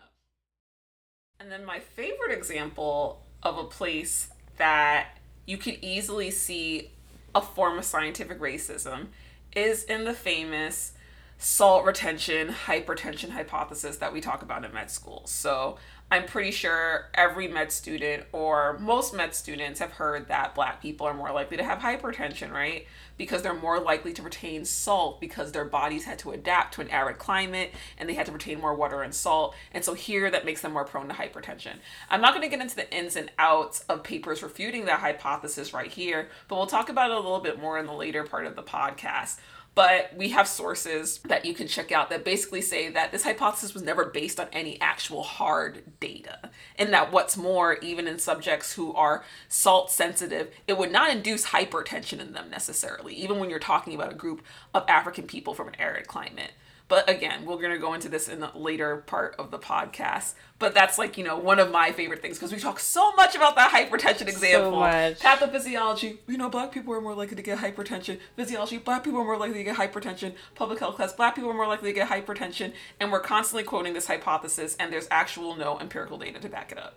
And 1.39 1.51
then 1.51 1.65
my 1.65 1.79
favorite 1.79 2.31
example 2.31 3.21
of 3.41 3.57
a 3.57 3.63
place 3.63 4.29
that 4.57 5.17
you 5.47 5.57
could 5.57 5.79
easily 5.81 6.29
see 6.29 6.91
a 7.33 7.41
form 7.41 7.79
of 7.79 7.85
scientific 7.85 8.39
racism 8.39 9.07
is 9.55 9.83
in 9.83 10.03
the 10.03 10.13
famous 10.13 10.93
salt 11.37 11.83
retention 11.83 12.49
hypertension 12.67 13.29
hypothesis 13.31 13.97
that 13.97 14.13
we 14.13 14.21
talk 14.21 14.43
about 14.43 14.63
in 14.63 14.71
med 14.71 14.91
school. 14.91 15.23
So 15.25 15.77
I'm 16.13 16.25
pretty 16.25 16.51
sure 16.51 17.05
every 17.13 17.47
med 17.47 17.71
student 17.71 18.25
or 18.33 18.77
most 18.79 19.13
med 19.13 19.33
students 19.33 19.79
have 19.79 19.91
heard 19.91 20.27
that 20.27 20.53
black 20.53 20.81
people 20.81 21.07
are 21.07 21.13
more 21.13 21.31
likely 21.31 21.55
to 21.55 21.63
have 21.63 21.79
hypertension, 21.79 22.51
right? 22.51 22.85
Because 23.17 23.43
they're 23.43 23.53
more 23.53 23.79
likely 23.79 24.11
to 24.13 24.21
retain 24.21 24.65
salt 24.65 25.21
because 25.21 25.53
their 25.53 25.63
bodies 25.63 26.03
had 26.03 26.19
to 26.19 26.31
adapt 26.31 26.73
to 26.73 26.81
an 26.81 26.89
arid 26.89 27.17
climate 27.17 27.71
and 27.97 28.09
they 28.09 28.13
had 28.13 28.25
to 28.25 28.33
retain 28.33 28.59
more 28.59 28.75
water 28.75 29.03
and 29.03 29.15
salt. 29.15 29.55
And 29.73 29.85
so 29.85 29.93
here 29.93 30.29
that 30.29 30.43
makes 30.43 30.59
them 30.59 30.73
more 30.73 30.83
prone 30.83 31.07
to 31.07 31.13
hypertension. 31.13 31.75
I'm 32.09 32.19
not 32.19 32.33
going 32.33 32.43
to 32.43 32.53
get 32.53 32.61
into 32.61 32.75
the 32.75 32.93
ins 32.93 33.15
and 33.15 33.31
outs 33.39 33.85
of 33.87 34.03
papers 34.03 34.43
refuting 34.43 34.83
that 34.85 34.99
hypothesis 34.99 35.73
right 35.73 35.89
here, 35.89 36.27
but 36.49 36.57
we'll 36.57 36.67
talk 36.67 36.89
about 36.89 37.09
it 37.09 37.15
a 37.15 37.21
little 37.21 37.39
bit 37.39 37.57
more 37.57 37.79
in 37.79 37.85
the 37.85 37.93
later 37.93 38.25
part 38.25 38.45
of 38.45 38.57
the 38.57 38.63
podcast 38.63 39.37
but 39.73 40.11
we 40.17 40.29
have 40.29 40.47
sources 40.47 41.19
that 41.25 41.45
you 41.45 41.53
can 41.53 41.67
check 41.67 41.91
out 41.91 42.09
that 42.09 42.25
basically 42.25 42.61
say 42.61 42.89
that 42.89 43.11
this 43.11 43.23
hypothesis 43.23 43.73
was 43.73 43.83
never 43.83 44.05
based 44.05 44.39
on 44.39 44.47
any 44.51 44.79
actual 44.81 45.23
hard 45.23 45.83
data. 45.99 46.49
And 46.77 46.91
that 46.93 47.11
what's 47.11 47.37
more, 47.37 47.75
even 47.75 48.07
in 48.07 48.19
subjects 48.19 48.73
who 48.73 48.93
are 48.93 49.23
salt 49.47 49.89
sensitive, 49.89 50.51
it 50.67 50.77
would 50.77 50.91
not 50.91 51.11
induce 51.11 51.47
hypertension 51.47 52.19
in 52.19 52.33
them 52.33 52.49
necessarily, 52.49 53.13
even 53.15 53.39
when 53.39 53.49
you're 53.49 53.59
talking 53.59 53.95
about 53.95 54.11
a 54.11 54.15
group 54.15 54.41
of 54.73 54.83
African 54.89 55.25
people 55.25 55.53
from 55.53 55.69
an 55.69 55.79
arid 55.79 56.07
climate. 56.07 56.51
But 56.91 57.09
again, 57.09 57.45
we're 57.45 57.55
going 57.55 57.71
to 57.71 57.77
go 57.77 57.93
into 57.93 58.09
this 58.09 58.27
in 58.27 58.41
the 58.41 58.51
later 58.53 58.97
part 58.97 59.37
of 59.39 59.49
the 59.49 59.57
podcast. 59.57 60.33
But 60.59 60.73
that's 60.73 60.97
like, 60.97 61.17
you 61.17 61.23
know, 61.23 61.37
one 61.37 61.57
of 61.57 61.71
my 61.71 61.93
favorite 61.93 62.21
things 62.21 62.37
because 62.37 62.51
we 62.51 62.59
talk 62.59 62.81
so 62.81 63.13
much 63.13 63.33
about 63.33 63.55
that 63.55 63.71
hypertension 63.71 64.27
example. 64.27 64.71
So 64.71 64.79
much. 64.81 65.19
Pathophysiology, 65.19 66.17
you 66.27 66.37
know, 66.37 66.49
black 66.49 66.73
people 66.73 66.93
are 66.93 66.99
more 66.99 67.15
likely 67.15 67.37
to 67.37 67.41
get 67.41 67.59
hypertension. 67.59 68.19
Physiology, 68.35 68.77
black 68.77 69.05
people 69.05 69.21
are 69.21 69.23
more 69.23 69.37
likely 69.37 69.59
to 69.59 69.63
get 69.63 69.77
hypertension. 69.77 70.33
Public 70.53 70.79
health 70.79 70.97
class, 70.97 71.13
black 71.13 71.33
people 71.33 71.49
are 71.49 71.53
more 71.53 71.65
likely 71.65 71.93
to 71.93 71.95
get 71.95 72.09
hypertension. 72.09 72.73
And 72.99 73.09
we're 73.09 73.21
constantly 73.21 73.63
quoting 73.63 73.93
this 73.93 74.07
hypothesis, 74.07 74.75
and 74.77 74.91
there's 74.91 75.07
actual 75.09 75.55
no 75.55 75.79
empirical 75.79 76.17
data 76.17 76.41
to 76.41 76.49
back 76.49 76.73
it 76.73 76.77
up. 76.77 76.95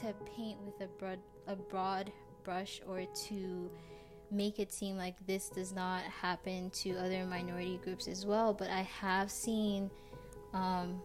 To 0.00 0.14
paint 0.36 0.58
with 0.64 0.80
a 0.80 0.86
broad 0.98 1.18
a 1.46 1.56
broad 1.56 2.12
brush 2.44 2.80
or 2.86 3.04
to 3.28 3.70
make 4.30 4.58
it 4.58 4.70
seem 4.70 4.96
like 4.96 5.14
this 5.26 5.48
does 5.48 5.72
not 5.72 6.02
happen 6.02 6.70
to 6.70 6.90
other 6.96 7.24
minority 7.24 7.80
groups 7.82 8.06
as 8.06 8.26
well. 8.26 8.52
But 8.52 8.68
I 8.68 8.82
have 8.82 9.30
seen 9.30 9.90
um, 10.52 11.00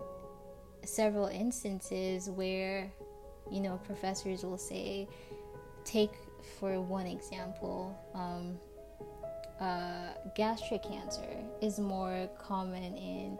several 0.83 1.27
instances 1.27 2.29
where, 2.29 2.91
you 3.49 3.61
know, 3.61 3.79
professors 3.85 4.43
will 4.43 4.57
say, 4.57 5.07
take 5.85 6.11
for 6.59 6.81
one 6.81 7.07
example, 7.07 7.97
um, 8.13 8.59
uh, 9.61 10.13
gastric 10.35 10.83
cancer 10.83 11.37
is 11.61 11.79
more 11.79 12.29
common 12.37 12.95
in 12.97 13.37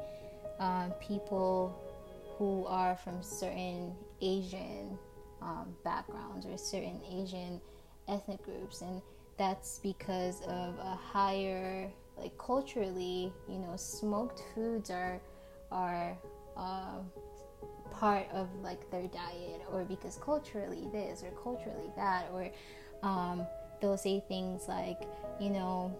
um, 0.59 0.93
people 1.01 1.92
who 2.37 2.65
are 2.65 2.95
from 2.95 3.21
certain 3.21 3.95
Asian 4.21 4.97
um, 5.41 5.75
backgrounds 5.83 6.45
or 6.45 6.57
certain 6.57 7.01
Asian 7.11 7.61
ethnic 8.07 8.41
groups, 8.43 8.81
and 8.81 9.01
that's 9.37 9.79
because 9.79 10.41
of 10.41 10.77
a 10.79 10.97
higher, 11.01 11.91
like 12.17 12.37
culturally, 12.37 13.31
you 13.47 13.57
know, 13.59 13.75
smoked 13.75 14.41
foods 14.53 14.89
are 14.89 15.19
are 15.71 16.17
uh, 16.55 16.99
part 17.91 18.27
of 18.31 18.47
like 18.61 18.89
their 18.91 19.07
diet, 19.07 19.61
or 19.71 19.83
because 19.83 20.17
culturally 20.17 20.87
this 20.91 21.23
or 21.23 21.31
culturally 21.41 21.91
that, 21.95 22.29
or 22.33 22.49
um, 23.03 23.45
they'll 23.81 23.97
say 23.97 24.23
things 24.27 24.67
like, 24.67 25.01
you 25.39 25.49
know. 25.49 25.95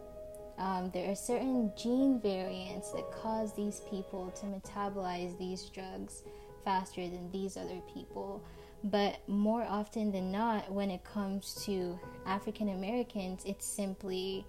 Um, 0.58 0.92
there 0.94 1.10
are 1.12 1.16
certain 1.16 1.72
gene 1.76 2.20
variants 2.22 2.92
that 2.92 3.12
cause 3.12 3.54
these 3.54 3.82
people 3.90 4.32
to 4.40 4.46
metabolize 4.46 5.38
these 5.38 5.70
drugs 5.70 6.24
faster 6.64 7.02
than 7.02 7.32
these 7.32 7.58
other 7.58 7.82
people. 7.94 8.44
But 8.84 9.18
more 9.28 9.64
often 9.64 10.12
than 10.12 10.32
not, 10.32 10.72
when 10.72 10.92
it 10.92 11.04
comes 11.04 11.56
to 11.66 11.98
African 12.26 12.70
Americans, 12.70 13.44
it's 13.46 13.66
simply, 13.66 14.46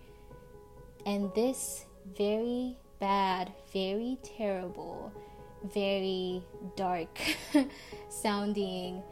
and 1.06 1.32
this 1.34 1.86
very 2.16 2.76
bad, 2.98 3.52
very 3.72 4.18
terrible, 4.22 5.12
very 5.72 6.42
dark 6.76 7.18
sounding 8.08 9.02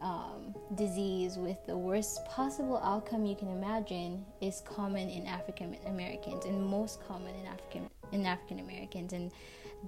um, 0.00 0.54
disease 0.74 1.36
with 1.36 1.58
the 1.66 1.76
worst 1.76 2.24
possible 2.26 2.78
outcome 2.82 3.24
you 3.24 3.36
can 3.36 3.48
imagine 3.48 4.24
is 4.40 4.62
common 4.64 5.08
in 5.08 5.26
African 5.26 5.76
Americans 5.86 6.44
and 6.44 6.62
most 6.62 7.00
common 7.06 7.34
in 7.34 7.46
African 7.46 7.88
in 8.12 8.26
African 8.26 8.60
Americans 8.60 9.12
and 9.12 9.32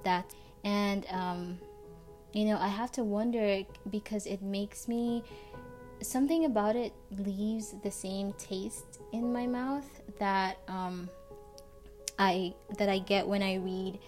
that 0.04 0.34
and 0.64 1.06
um, 1.10 1.58
you 2.32 2.44
know, 2.44 2.58
I 2.58 2.68
have 2.68 2.92
to 2.92 3.04
wonder 3.04 3.62
because 3.90 4.26
it 4.26 4.42
makes 4.42 4.86
me 4.86 5.22
something 6.02 6.44
about 6.44 6.76
it 6.76 6.92
leaves 7.10 7.74
the 7.82 7.90
same 7.90 8.32
taste 8.34 9.00
in 9.12 9.32
my 9.32 9.46
mouth 9.46 9.88
that 10.18 10.58
um, 10.68 11.08
I 12.18 12.54
that 12.78 12.88
I 12.88 12.98
get 12.98 13.26
when 13.26 13.42
I 13.42 13.56
read 13.56 13.98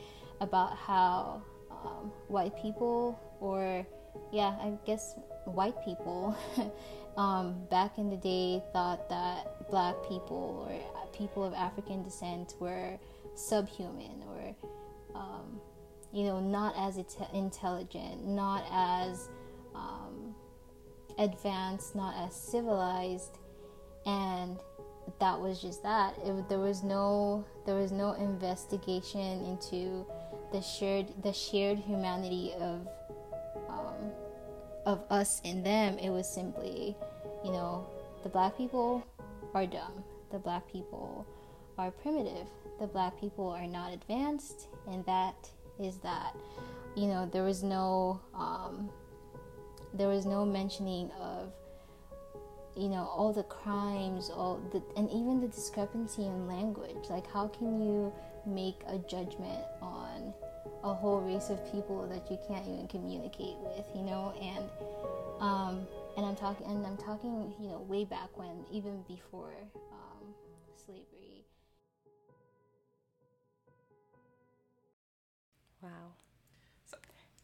about 0.40 0.76
how 0.76 1.42
um, 1.70 2.12
white 2.28 2.56
people 2.60 3.18
or 3.40 3.86
yeah, 4.32 4.56
I 4.60 4.74
guess 4.84 5.14
white 5.54 5.82
people 5.84 6.36
um, 7.16 7.64
back 7.70 7.98
in 7.98 8.10
the 8.10 8.16
day 8.16 8.62
thought 8.72 9.08
that 9.08 9.68
black 9.70 9.94
people 10.08 10.66
or 10.68 11.16
people 11.16 11.44
of 11.44 11.52
African 11.54 12.02
descent 12.02 12.54
were 12.58 12.98
subhuman 13.34 14.22
or, 14.28 14.56
um, 15.14 15.60
you 16.12 16.24
know, 16.24 16.40
not 16.40 16.74
as 16.76 16.98
intelligent, 17.32 18.26
not 18.26 18.64
as 18.72 19.28
um, 19.74 20.34
advanced, 21.18 21.94
not 21.94 22.14
as 22.26 22.34
civilized, 22.34 23.38
and 24.06 24.58
that 25.18 25.38
was 25.38 25.60
just 25.60 25.82
that. 25.82 26.14
It, 26.24 26.48
there 26.48 26.58
was 26.58 26.82
no 26.82 27.44
there 27.66 27.76
was 27.76 27.92
no 27.92 28.12
investigation 28.12 29.44
into 29.44 30.06
the 30.52 30.60
shared 30.60 31.06
the 31.22 31.32
shared 31.32 31.78
humanity 31.78 32.54
of 32.58 32.86
of 34.86 35.02
us 35.10 35.40
and 35.44 35.64
them. 35.64 35.98
It 35.98 36.10
was 36.10 36.28
simply, 36.28 36.96
you 37.44 37.52
know, 37.52 37.86
the 38.22 38.28
black 38.28 38.56
people 38.56 39.06
are 39.54 39.66
dumb. 39.66 40.04
The 40.30 40.38
black 40.38 40.70
people 40.70 41.26
are 41.78 41.90
primitive. 41.90 42.46
The 42.78 42.86
black 42.86 43.18
people 43.20 43.48
are 43.48 43.66
not 43.66 43.92
advanced, 43.92 44.68
and 44.90 45.04
that 45.06 45.50
is 45.78 45.98
that. 45.98 46.34
You 46.96 47.06
know, 47.06 47.28
there 47.32 47.44
was 47.44 47.62
no 47.62 48.20
um, 48.34 48.90
there 49.94 50.08
was 50.08 50.26
no 50.26 50.44
mentioning 50.44 51.10
of 51.20 51.52
you 52.76 52.88
know 52.88 53.04
all 53.14 53.32
the 53.32 53.42
crimes 53.44 54.30
all 54.30 54.60
the 54.72 54.82
and 54.96 55.10
even 55.10 55.40
the 55.40 55.48
discrepancy 55.48 56.24
in 56.24 56.46
language 56.46 57.10
like 57.10 57.26
how 57.32 57.48
can 57.48 57.80
you 57.80 58.12
make 58.46 58.80
a 58.86 58.98
judgment 58.98 59.64
on 59.82 60.09
a 60.82 60.94
whole 60.94 61.20
race 61.20 61.50
of 61.50 61.58
people 61.72 62.06
that 62.08 62.30
you 62.30 62.38
can't 62.48 62.66
even 62.66 62.86
communicate 62.88 63.56
with 63.58 63.84
you 63.94 64.02
know? 64.02 64.32
And 64.40 64.64
um 65.40 65.86
and 66.16 66.26
i'm 66.26 66.36
talking 66.36 66.66
and 66.66 66.86
i'm 66.86 66.96
talking 66.96 67.52
you 67.60 67.68
know 67.68 67.80
way 67.88 68.04
back 68.04 68.36
when 68.36 68.64
even 68.70 69.02
before 69.08 69.54
um, 69.92 70.34
slavery. 70.84 71.44
Wow 75.82 76.12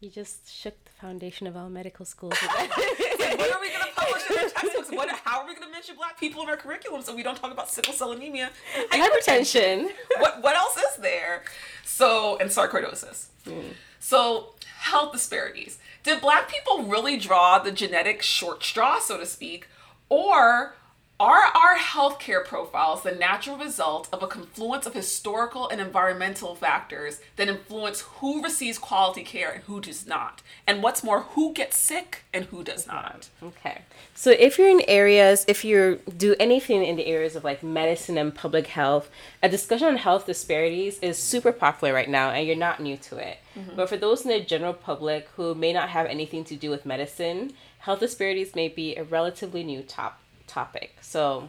you 0.07 0.12
just 0.12 0.48
shook 0.48 0.72
the 0.84 0.90
foundation 1.00 1.48
of 1.48 1.57
all 1.57 1.68
medical 1.68 2.07
schools. 2.07 2.34
what 2.46 2.61
are 2.61 3.61
we 3.61 3.68
going 3.70 3.82
to 3.82 3.92
publish 3.96 4.30
in 4.30 4.36
our 4.38 4.48
textbooks? 4.48 4.90
What, 4.92 5.11
how 5.24 5.40
are 5.40 5.46
we 5.46 5.54
going 5.54 5.66
to 5.66 5.72
mention 5.72 5.96
black 5.96 6.18
people 6.18 6.42
in 6.42 6.48
our 6.48 6.57
curriculum 6.57 7.02
so 7.02 7.14
we 7.14 7.24
don't 7.24 7.36
talk 7.36 7.52
about 7.52 7.68
sickle 7.68 7.92
cell 7.92 8.12
anemia 8.12 8.50
and 8.92 9.02
hypertension? 9.02 9.90
what, 10.18 10.42
what 10.42 10.54
else 10.54 10.76
is 10.76 10.96
there? 11.02 11.42
So, 11.84 12.38
and 12.38 12.50
sarcoidosis. 12.50 13.26
Mm. 13.46 13.72
So, 13.98 14.54
health 14.78 15.12
disparities. 15.12 15.78
Did 16.04 16.20
black 16.20 16.48
people 16.48 16.84
really 16.84 17.16
draw 17.16 17.59
the 17.59 17.72
genetic 17.72 18.22
short 18.22 18.62
straw, 18.62 19.00
so 19.00 19.18
to 19.18 19.26
speak? 19.26 19.66
Or 20.09 20.76
are 21.19 21.45
our 21.45 21.77
healthcare 21.79 22.45
profiles 22.45 23.03
the 23.03 23.12
natural 23.12 23.57
result 23.57 24.09
of 24.12 24.23
a 24.23 24.27
confluence 24.27 24.85
of 24.85 24.93
historical 24.93 25.67
and 25.69 25.81
environmental 25.81 26.55
factors 26.55 27.21
that 27.37 27.49
influence 27.49 28.03
who 28.03 28.43
receives 28.43 28.79
quality 28.79 29.23
care 29.23 29.51
and 29.51 29.62
who 29.64 29.81
does 29.81 30.07
not? 30.07 30.43
And 30.67 30.83
what's 30.83 31.03
more, 31.03 31.23
who 31.23 31.55
gets 31.55 31.79
sick 31.79 32.25
and 32.35 32.45
who 32.47 32.62
does 32.62 32.87
not? 32.87 33.31
Okay. 33.43 33.83
So 34.14 34.31
if 34.31 34.59
you're 34.59 34.69
in 34.69 34.83
areas, 34.87 35.47
if 35.49 35.64
you 35.64 36.01
do 36.17 36.37
anything 36.39 36.85
in 36.85 36.97
the 36.97 37.07
areas 37.07 37.35
of 37.35 37.45
like 37.45 37.62
medicine 37.62 38.19
and 38.19 38.35
public 38.35 38.67
health, 38.67 39.09
a 39.43 39.49
discussion 39.49 39.89
on 39.89 39.97
health 39.97 40.27
disparities 40.27 40.99
is 40.99 41.17
super 41.17 41.53
popular 41.53 41.95
right 41.95 42.11
now 42.11 42.31
and 42.31 42.47
you're 42.47 42.57
not 42.57 42.81
new 42.81 42.99
to 42.99 43.17
it. 43.17 43.39
Mm-hmm. 43.57 43.75
But 43.75 43.89
for 43.89 43.97
those 43.97 44.23
in 44.23 44.29
the 44.29 44.41
general 44.41 44.75
public 44.75 45.29
who 45.37 45.55
may 45.55 45.73
not 45.73 45.89
have 45.89 46.07
anything 46.07 46.45
to 46.45 46.57
do 46.57 46.69
with 46.69 46.85
medicine, 46.85 47.55
health 47.79 48.01
disparities 48.01 48.55
may 48.55 48.69
be 48.69 48.97
a 48.97 49.05
relatively 49.05 49.64
new 49.64 49.81
topic 49.81 50.26
topic. 50.57 50.96
So 51.00 51.48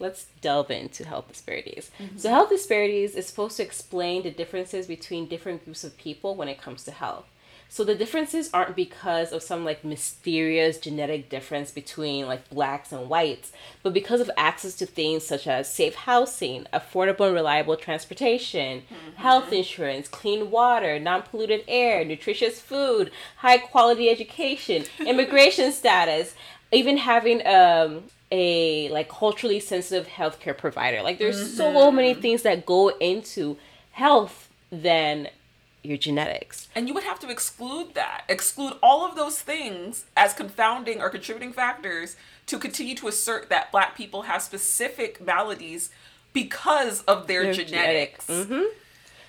let's 0.00 0.26
delve 0.40 0.70
into 0.70 1.06
health 1.06 1.28
disparities. 1.28 1.90
Mm-hmm. 1.98 2.18
So, 2.18 2.30
health 2.30 2.48
disparities 2.48 3.14
is 3.14 3.26
supposed 3.26 3.58
to 3.58 3.62
explain 3.62 4.22
the 4.22 4.30
differences 4.30 4.86
between 4.86 5.28
different 5.28 5.64
groups 5.64 5.84
of 5.84 5.96
people 5.96 6.34
when 6.34 6.48
it 6.48 6.60
comes 6.60 6.82
to 6.84 6.90
health. 6.90 7.26
So, 7.68 7.84
the 7.84 7.94
differences 7.94 8.50
aren't 8.52 8.74
because 8.74 9.30
of 9.30 9.42
some 9.42 9.64
like 9.64 9.84
mysterious 9.84 10.78
genetic 10.78 11.28
difference 11.28 11.70
between 11.70 12.26
like 12.26 12.48
blacks 12.50 12.90
and 12.90 13.08
whites, 13.08 13.52
but 13.82 13.92
because 13.92 14.20
of 14.20 14.30
access 14.36 14.74
to 14.76 14.86
things 14.86 15.24
such 15.24 15.46
as 15.46 15.72
safe 15.72 15.94
housing, 15.94 16.66
affordable 16.72 17.26
and 17.26 17.34
reliable 17.34 17.76
transportation, 17.76 18.80
mm-hmm. 18.80 19.16
health 19.16 19.52
insurance, 19.52 20.08
clean 20.08 20.50
water, 20.50 20.98
non 20.98 21.22
polluted 21.22 21.62
air, 21.68 22.04
nutritious 22.04 22.58
food, 22.58 23.12
high 23.36 23.58
quality 23.58 24.08
education, 24.08 24.84
immigration 25.06 25.70
status, 25.70 26.34
even 26.72 26.96
having 26.96 27.46
um 27.46 28.04
a 28.30 28.88
like 28.90 29.08
culturally 29.08 29.60
sensitive 29.60 30.06
healthcare 30.06 30.56
provider. 30.56 31.02
Like 31.02 31.18
there's 31.18 31.38
mm-hmm. 31.38 31.56
so 31.56 31.90
many 31.90 32.14
things 32.14 32.42
that 32.42 32.66
go 32.66 32.88
into 33.00 33.56
health 33.92 34.48
than 34.70 35.28
your 35.82 35.96
genetics. 35.96 36.68
And 36.74 36.88
you 36.88 36.94
would 36.94 37.04
have 37.04 37.18
to 37.20 37.30
exclude 37.30 37.94
that. 37.94 38.24
Exclude 38.28 38.74
all 38.82 39.04
of 39.06 39.16
those 39.16 39.40
things 39.40 40.04
as 40.16 40.34
confounding 40.34 41.00
or 41.00 41.08
contributing 41.10 41.52
factors 41.52 42.16
to 42.46 42.58
continue 42.58 42.94
to 42.96 43.08
assert 43.08 43.48
that 43.48 43.72
black 43.72 43.96
people 43.96 44.22
have 44.22 44.42
specific 44.42 45.20
maladies 45.20 45.90
because 46.32 47.02
of 47.02 47.26
their, 47.26 47.44
their 47.44 47.52
genetics. 47.54 48.26
genetics. 48.26 48.50
Mm-hmm. 48.50 48.64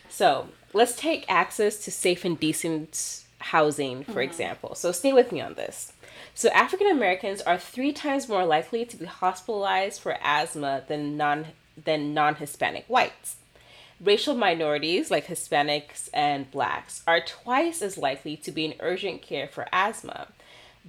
So, 0.09 0.49
let's 0.73 0.95
take 0.95 1.25
access 1.29 1.77
to 1.85 1.91
safe 1.91 2.25
and 2.25 2.39
decent 2.39 3.23
housing, 3.39 4.03
for 4.03 4.11
mm-hmm. 4.11 4.19
example. 4.19 4.75
So, 4.75 4.91
stay 4.91 5.13
with 5.13 5.31
me 5.31 5.39
on 5.39 5.53
this. 5.53 5.93
So 6.33 6.49
African 6.49 6.87
Americans 6.87 7.41
are 7.41 7.57
three 7.57 7.91
times 7.91 8.29
more 8.29 8.45
likely 8.45 8.85
to 8.85 8.97
be 8.97 9.05
hospitalized 9.05 10.01
for 10.01 10.17
asthma 10.21 10.83
than 10.87 11.17
non 11.17 11.47
than 11.83 12.13
non-Hispanic 12.13 12.85
whites. 12.87 13.37
Racial 13.99 14.33
minorities 14.33 15.11
like 15.11 15.27
Hispanics 15.27 16.09
and 16.13 16.49
blacks 16.49 17.03
are 17.05 17.21
twice 17.21 17.81
as 17.81 17.97
likely 17.97 18.35
to 18.37 18.51
be 18.51 18.65
in 18.65 18.73
urgent 18.79 19.21
care 19.21 19.47
for 19.47 19.67
asthma. 19.71 20.27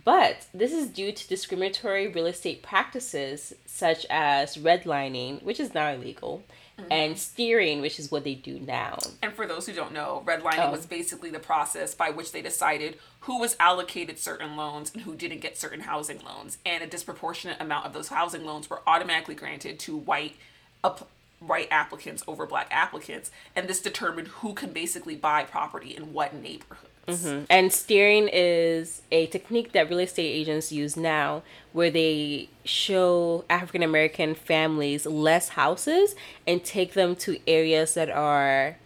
But 0.04 0.46
this 0.54 0.72
is 0.72 0.88
due 0.88 1.12
to 1.12 1.28
discriminatory 1.28 2.08
real 2.08 2.26
estate 2.26 2.62
practices 2.62 3.52
such 3.66 4.06
as 4.08 4.56
redlining, 4.56 5.42
which 5.42 5.60
is 5.60 5.74
now 5.74 5.92
illegal, 5.92 6.42
mm-hmm. 6.78 6.92
and 6.92 7.18
steering, 7.18 7.80
which 7.80 7.98
is 7.98 8.10
what 8.10 8.24
they 8.24 8.34
do 8.34 8.58
now. 8.60 8.98
And 9.22 9.32
for 9.32 9.46
those 9.46 9.66
who 9.66 9.72
don't 9.72 9.92
know, 9.92 10.22
redlining 10.26 10.68
oh. 10.68 10.70
was 10.70 10.86
basically 10.86 11.30
the 11.30 11.38
process 11.38 11.94
by 11.94 12.10
which 12.10 12.32
they 12.32 12.42
decided 12.42 12.98
who 13.20 13.38
was 13.38 13.56
allocated 13.60 14.18
certain 14.18 14.56
loans 14.56 14.92
and 14.92 15.02
who 15.02 15.14
didn't 15.14 15.40
get 15.40 15.56
certain 15.56 15.80
housing 15.80 16.20
loans. 16.20 16.58
And 16.66 16.82
a 16.82 16.86
disproportionate 16.86 17.60
amount 17.60 17.86
of 17.86 17.92
those 17.92 18.08
housing 18.08 18.44
loans 18.44 18.68
were 18.68 18.80
automatically 18.86 19.34
granted 19.34 19.78
to 19.80 19.96
white 19.96 20.36
up 20.84 21.08
white 21.38 21.68
applicants 21.70 22.22
over 22.28 22.46
black 22.46 22.68
applicants. 22.70 23.30
And 23.56 23.68
this 23.68 23.82
determined 23.82 24.28
who 24.28 24.54
can 24.54 24.72
basically 24.72 25.16
buy 25.16 25.44
property 25.44 25.96
in 25.96 26.12
what 26.12 26.34
neighborhood. 26.34 26.88
Mm-hmm. 27.08 27.44
And 27.50 27.72
steering 27.72 28.28
is 28.32 29.02
a 29.10 29.26
technique 29.26 29.72
that 29.72 29.88
real 29.88 29.98
estate 29.98 30.28
agents 30.28 30.70
use 30.70 30.96
now 30.96 31.42
where 31.72 31.90
they 31.90 32.48
show 32.64 33.44
African 33.50 33.82
American 33.82 34.34
families 34.34 35.04
less 35.04 35.50
houses 35.50 36.14
and 36.46 36.64
take 36.64 36.92
them 36.92 37.16
to 37.16 37.38
areas 37.46 37.94
that 37.94 38.08
are 38.08 38.76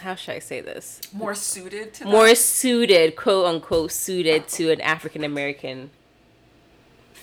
how 0.00 0.14
should 0.14 0.36
I 0.36 0.38
say 0.38 0.60
this? 0.60 1.00
More 1.12 1.34
suited 1.34 1.94
to 1.94 2.04
more 2.04 2.34
suited, 2.36 3.16
quote 3.16 3.46
unquote, 3.46 3.90
suited 3.90 4.46
to 4.48 4.70
an 4.70 4.80
African 4.80 5.24
American 5.24 5.90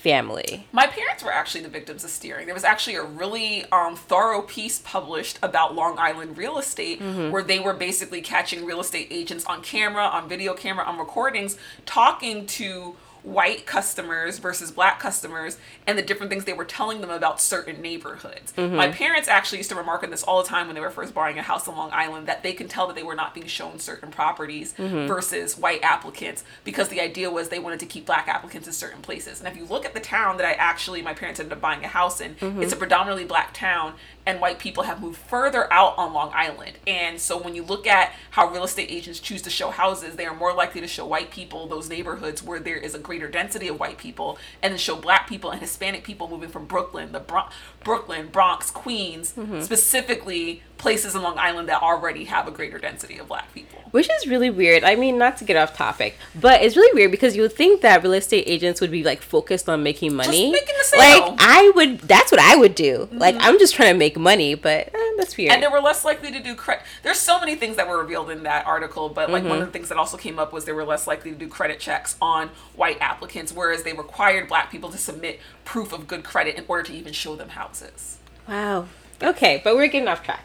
family. 0.06 0.68
My 0.72 0.86
parents 0.86 1.24
were 1.24 1.34
actually 1.34 1.62
the 1.62 1.70
victims 1.70 2.04
of 2.04 2.12
steering. 2.12 2.46
There 2.46 2.54
was 2.54 2.64
actually 2.64 2.96
a 2.96 3.04
really 3.04 3.66
um, 3.72 3.96
thorough 3.96 4.44
piece 4.44 4.78
published 4.86 5.40
about 5.42 5.74
Long 5.74 5.98
Island 5.98 6.38
real 6.38 6.60
estate 6.60 7.02
mm-hmm. 7.02 7.32
where 7.32 7.42
they 7.42 7.60
were 7.60 7.74
basically 7.74 8.22
catching 8.22 8.66
real 8.66 8.80
estate 8.80 9.08
agents 9.10 9.46
on 9.46 9.64
camera, 9.64 10.04
on 10.04 10.30
video 10.30 10.54
camera, 10.54 10.86
on 10.86 11.00
recordings, 11.00 11.58
talking 11.88 12.46
to 12.46 12.96
white 13.26 13.66
customers 13.66 14.38
versus 14.38 14.72
black 14.72 15.00
customers 15.00 15.58
and 15.88 15.98
the 15.98 16.02
different 16.02 16.30
things 16.30 16.46
they 16.46 16.54
were 16.54 16.64
telling 16.64 17.02
them 17.02 17.10
about 17.10 17.42
certain 17.42 17.82
neighborhoods. 17.82 18.54
Mm-hmm. 18.54 18.76
My 18.76 18.90
parents 18.90 19.28
actually 19.28 19.58
used 19.58 19.72
to 19.72 19.76
remark 19.76 20.04
on 20.04 20.12
this 20.12 20.24
all 20.24 20.42
the 20.42 20.48
time 20.48 20.68
when 20.68 20.76
they 20.76 20.82
were 20.82 20.92
first 20.92 21.14
buying 21.14 21.40
a 21.40 21.42
house 21.42 21.68
on 21.68 21.76
Long 21.76 21.90
Island 21.92 22.28
that 22.28 22.44
they 22.44 22.54
can 22.54 22.68
tell 22.68 22.86
that 22.88 22.96
they 22.96 23.04
were 23.04 23.16
not 23.16 23.34
being 23.34 23.48
shown 23.48 23.80
certain 23.80 24.12
properties 24.12 24.74
mm-hmm. 24.74 25.08
versus 25.08 25.58
white 25.58 25.84
applicants 25.84 26.44
because 26.64 26.90
the 26.90 27.02
idea 27.02 27.32
was 27.32 27.50
they 27.50 27.60
wanted 27.60 27.80
to 27.80 27.88
keep 27.88 28.06
black 28.06 28.28
applicants 28.28 28.68
in 28.68 28.74
certain 28.74 29.02
places. 29.02 29.40
And 29.40 29.48
if 29.48 29.58
you 29.58 29.66
look 29.66 29.86
at 29.86 29.96
the 29.96 30.00
town 30.00 30.38
that 30.38 30.46
I 30.46 30.54
actually, 30.54 31.02
my 31.02 31.14
parents 31.14 31.40
ended 31.40 31.54
up 31.54 31.62
buying 31.62 31.84
a 31.84 31.88
house 31.88 32.22
in, 32.22 32.36
mm-hmm. 32.36 32.62
it's 32.62 32.74
a 32.74 32.78
predominantly 32.78 33.26
black 33.26 33.54
town 33.54 33.96
and 34.26 34.42
white 34.42 34.60
people 34.60 34.84
have 34.84 35.02
moved 35.02 35.18
further 35.18 35.72
out 35.72 35.98
on 35.98 36.14
Long 36.14 36.32
Island. 36.34 36.78
And 36.88 37.20
so 37.20 37.38
when 37.42 37.56
you 37.56 37.64
look 37.64 37.86
at 37.88 38.14
how 38.32 38.50
real 38.50 38.64
estate 38.64 38.90
agents 38.92 39.20
choose 39.20 39.42
to 39.44 39.50
show 39.50 39.70
houses, 39.70 40.16
they 40.16 40.26
are 40.26 40.36
more 40.36 40.54
likely 40.54 40.82
to 40.82 40.88
show 40.88 41.06
white 41.06 41.32
people 41.32 41.68
those 41.68 41.90
neighborhoods 41.90 42.42
where 42.42 42.60
there 42.60 42.78
is 42.78 42.96
a 42.96 43.00
greater 43.00 43.28
density 43.28 43.68
of 43.68 43.80
white 43.80 43.98
people 43.98 44.38
and 44.62 44.72
then 44.72 44.80
show 44.80 44.96
black 44.96 45.28
people 45.28 45.52
and 45.52 45.62
Hispanic 45.62 46.04
people 46.04 46.28
moving 46.28 46.50
from 46.50 46.66
Brooklyn, 46.66 47.12
the 47.12 47.20
Bron- 47.20 47.50
Brooklyn, 47.84 48.28
Bronx, 48.28 48.72
Queens, 48.72 49.34
mm-hmm. 49.34 49.62
specifically 49.62 50.64
places 50.78 51.16
in 51.16 51.22
Long 51.22 51.38
Island 51.38 51.70
that 51.70 51.82
already 51.82 52.26
have 52.26 52.48
a 52.48 52.52
greater 52.52 52.78
density 52.78 53.18
of 53.18 53.28
black 53.28 53.54
people. 53.54 53.80
Which 53.92 54.10
is 54.10 54.28
really 54.28 54.50
weird. 54.50 54.84
I 54.84 54.96
mean, 54.96 55.18
not 55.18 55.38
to 55.38 55.46
get 55.46 55.56
off 55.56 55.76
topic, 55.76 56.18
but 56.40 56.62
it's 56.62 56.76
really 56.76 56.94
weird 56.94 57.12
because 57.12 57.36
you 57.36 57.42
would 57.44 57.54
think 57.54 57.82
that 57.82 58.04
real 58.04 58.14
estate 58.14 58.44
agents 58.46 58.82
would 58.82 58.92
be 58.92 59.04
like 59.04 59.22
focused 59.22 59.70
on 59.70 59.84
making 59.84 60.14
money. 60.16 60.52
making 60.52 60.76
the 60.92 60.98
Like. 60.98 61.36
I 61.40 61.72
would. 61.76 62.00
That's 62.00 62.32
what 62.32 62.42
I 62.42 62.56
would 62.56 62.76
do. 62.76 63.08
Like 63.12 63.36
I'm 63.40 63.58
just 63.58 63.74
trying 63.76 63.94
to 63.94 63.98
make 63.98 64.18
money, 64.18 64.56
but 64.56 64.90
eh, 64.94 65.12
that's 65.18 65.38
weird. 65.38 65.54
And 65.54 65.64
they 65.64 65.68
were 65.68 65.80
less 65.80 66.04
likely 66.04 66.32
to 66.32 66.42
do 66.42 66.56
credit. 66.56 66.86
There's 67.04 67.20
so 67.20 67.40
many 67.40 67.56
things 67.56 67.78
that 67.78 67.88
were 67.88 67.98
revealed 67.98 68.30
in 68.30 68.44
that 68.44 68.66
article, 68.66 69.10
but 69.10 69.30
like 69.30 69.44
one 69.44 69.60
of 69.62 69.66
the 69.66 69.72
things 69.72 69.90
that 69.90 69.98
also 69.98 70.18
came 70.18 70.40
up 70.40 70.52
was 70.52 70.66
they 70.66 70.74
were 70.74 70.86
less 70.86 71.08
likely 71.08 71.32
to 71.32 71.38
do 71.38 71.48
credit 71.48 71.80
checks 71.80 72.16
on 72.22 72.50
white 72.76 72.98
applicants, 73.02 73.54
whereas 73.54 73.84
they 73.84 73.94
required 73.94 74.48
black 74.48 74.72
people 74.72 74.90
to 74.90 74.98
submit 74.98 75.40
proof 75.64 75.94
of 75.94 76.08
good 76.08 76.24
credit 76.24 76.56
in 76.56 76.66
order 76.68 76.84
to 76.84 76.94
even 76.94 77.14
show 77.14 77.36
them 77.36 77.50
houses. 77.50 78.18
Wow. 78.48 78.88
Okay, 79.22 79.62
but 79.64 79.76
we're 79.76 79.88
getting 79.88 80.08
off 80.08 80.24
track. 80.24 80.44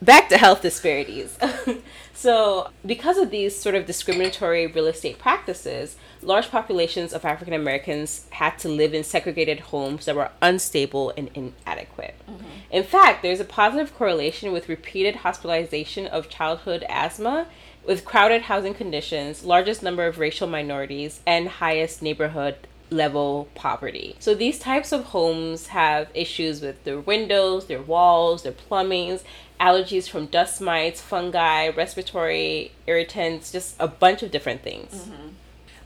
Back 0.00 0.28
to 0.30 0.36
health 0.36 0.62
disparities. 0.62 1.38
so, 2.14 2.70
because 2.84 3.18
of 3.18 3.30
these 3.30 3.56
sort 3.56 3.76
of 3.76 3.86
discriminatory 3.86 4.66
real 4.66 4.88
estate 4.88 5.20
practices, 5.20 5.96
large 6.22 6.50
populations 6.50 7.12
of 7.12 7.24
African 7.24 7.54
Americans 7.54 8.26
had 8.30 8.58
to 8.60 8.68
live 8.68 8.94
in 8.94 9.04
segregated 9.04 9.60
homes 9.60 10.06
that 10.06 10.16
were 10.16 10.30
unstable 10.40 11.12
and 11.16 11.30
inadequate. 11.34 12.16
Mm-hmm. 12.28 12.44
In 12.72 12.82
fact, 12.82 13.22
there's 13.22 13.38
a 13.38 13.44
positive 13.44 13.94
correlation 13.94 14.50
with 14.50 14.68
repeated 14.68 15.16
hospitalization 15.16 16.08
of 16.08 16.28
childhood 16.28 16.84
asthma 16.88 17.46
with 17.84 18.04
crowded 18.04 18.42
housing 18.42 18.74
conditions, 18.74 19.44
largest 19.44 19.82
number 19.82 20.06
of 20.06 20.18
racial 20.18 20.48
minorities, 20.48 21.20
and 21.26 21.48
highest 21.48 22.02
neighborhood 22.02 22.56
level 22.92 23.48
poverty. 23.54 24.14
So 24.18 24.34
these 24.34 24.58
types 24.58 24.92
of 24.92 25.06
homes 25.06 25.68
have 25.68 26.08
issues 26.14 26.60
with 26.60 26.84
their 26.84 27.00
windows, 27.00 27.66
their 27.66 27.82
walls, 27.82 28.42
their 28.42 28.52
plumbings, 28.52 29.22
allergies 29.60 30.08
from 30.08 30.26
dust 30.26 30.60
mites, 30.60 31.00
fungi, 31.00 31.68
respiratory 31.70 32.72
irritants, 32.86 33.52
just 33.52 33.76
a 33.78 33.88
bunch 33.88 34.22
of 34.22 34.30
different 34.30 34.62
things. 34.62 34.92
Mm-hmm. 34.92 35.28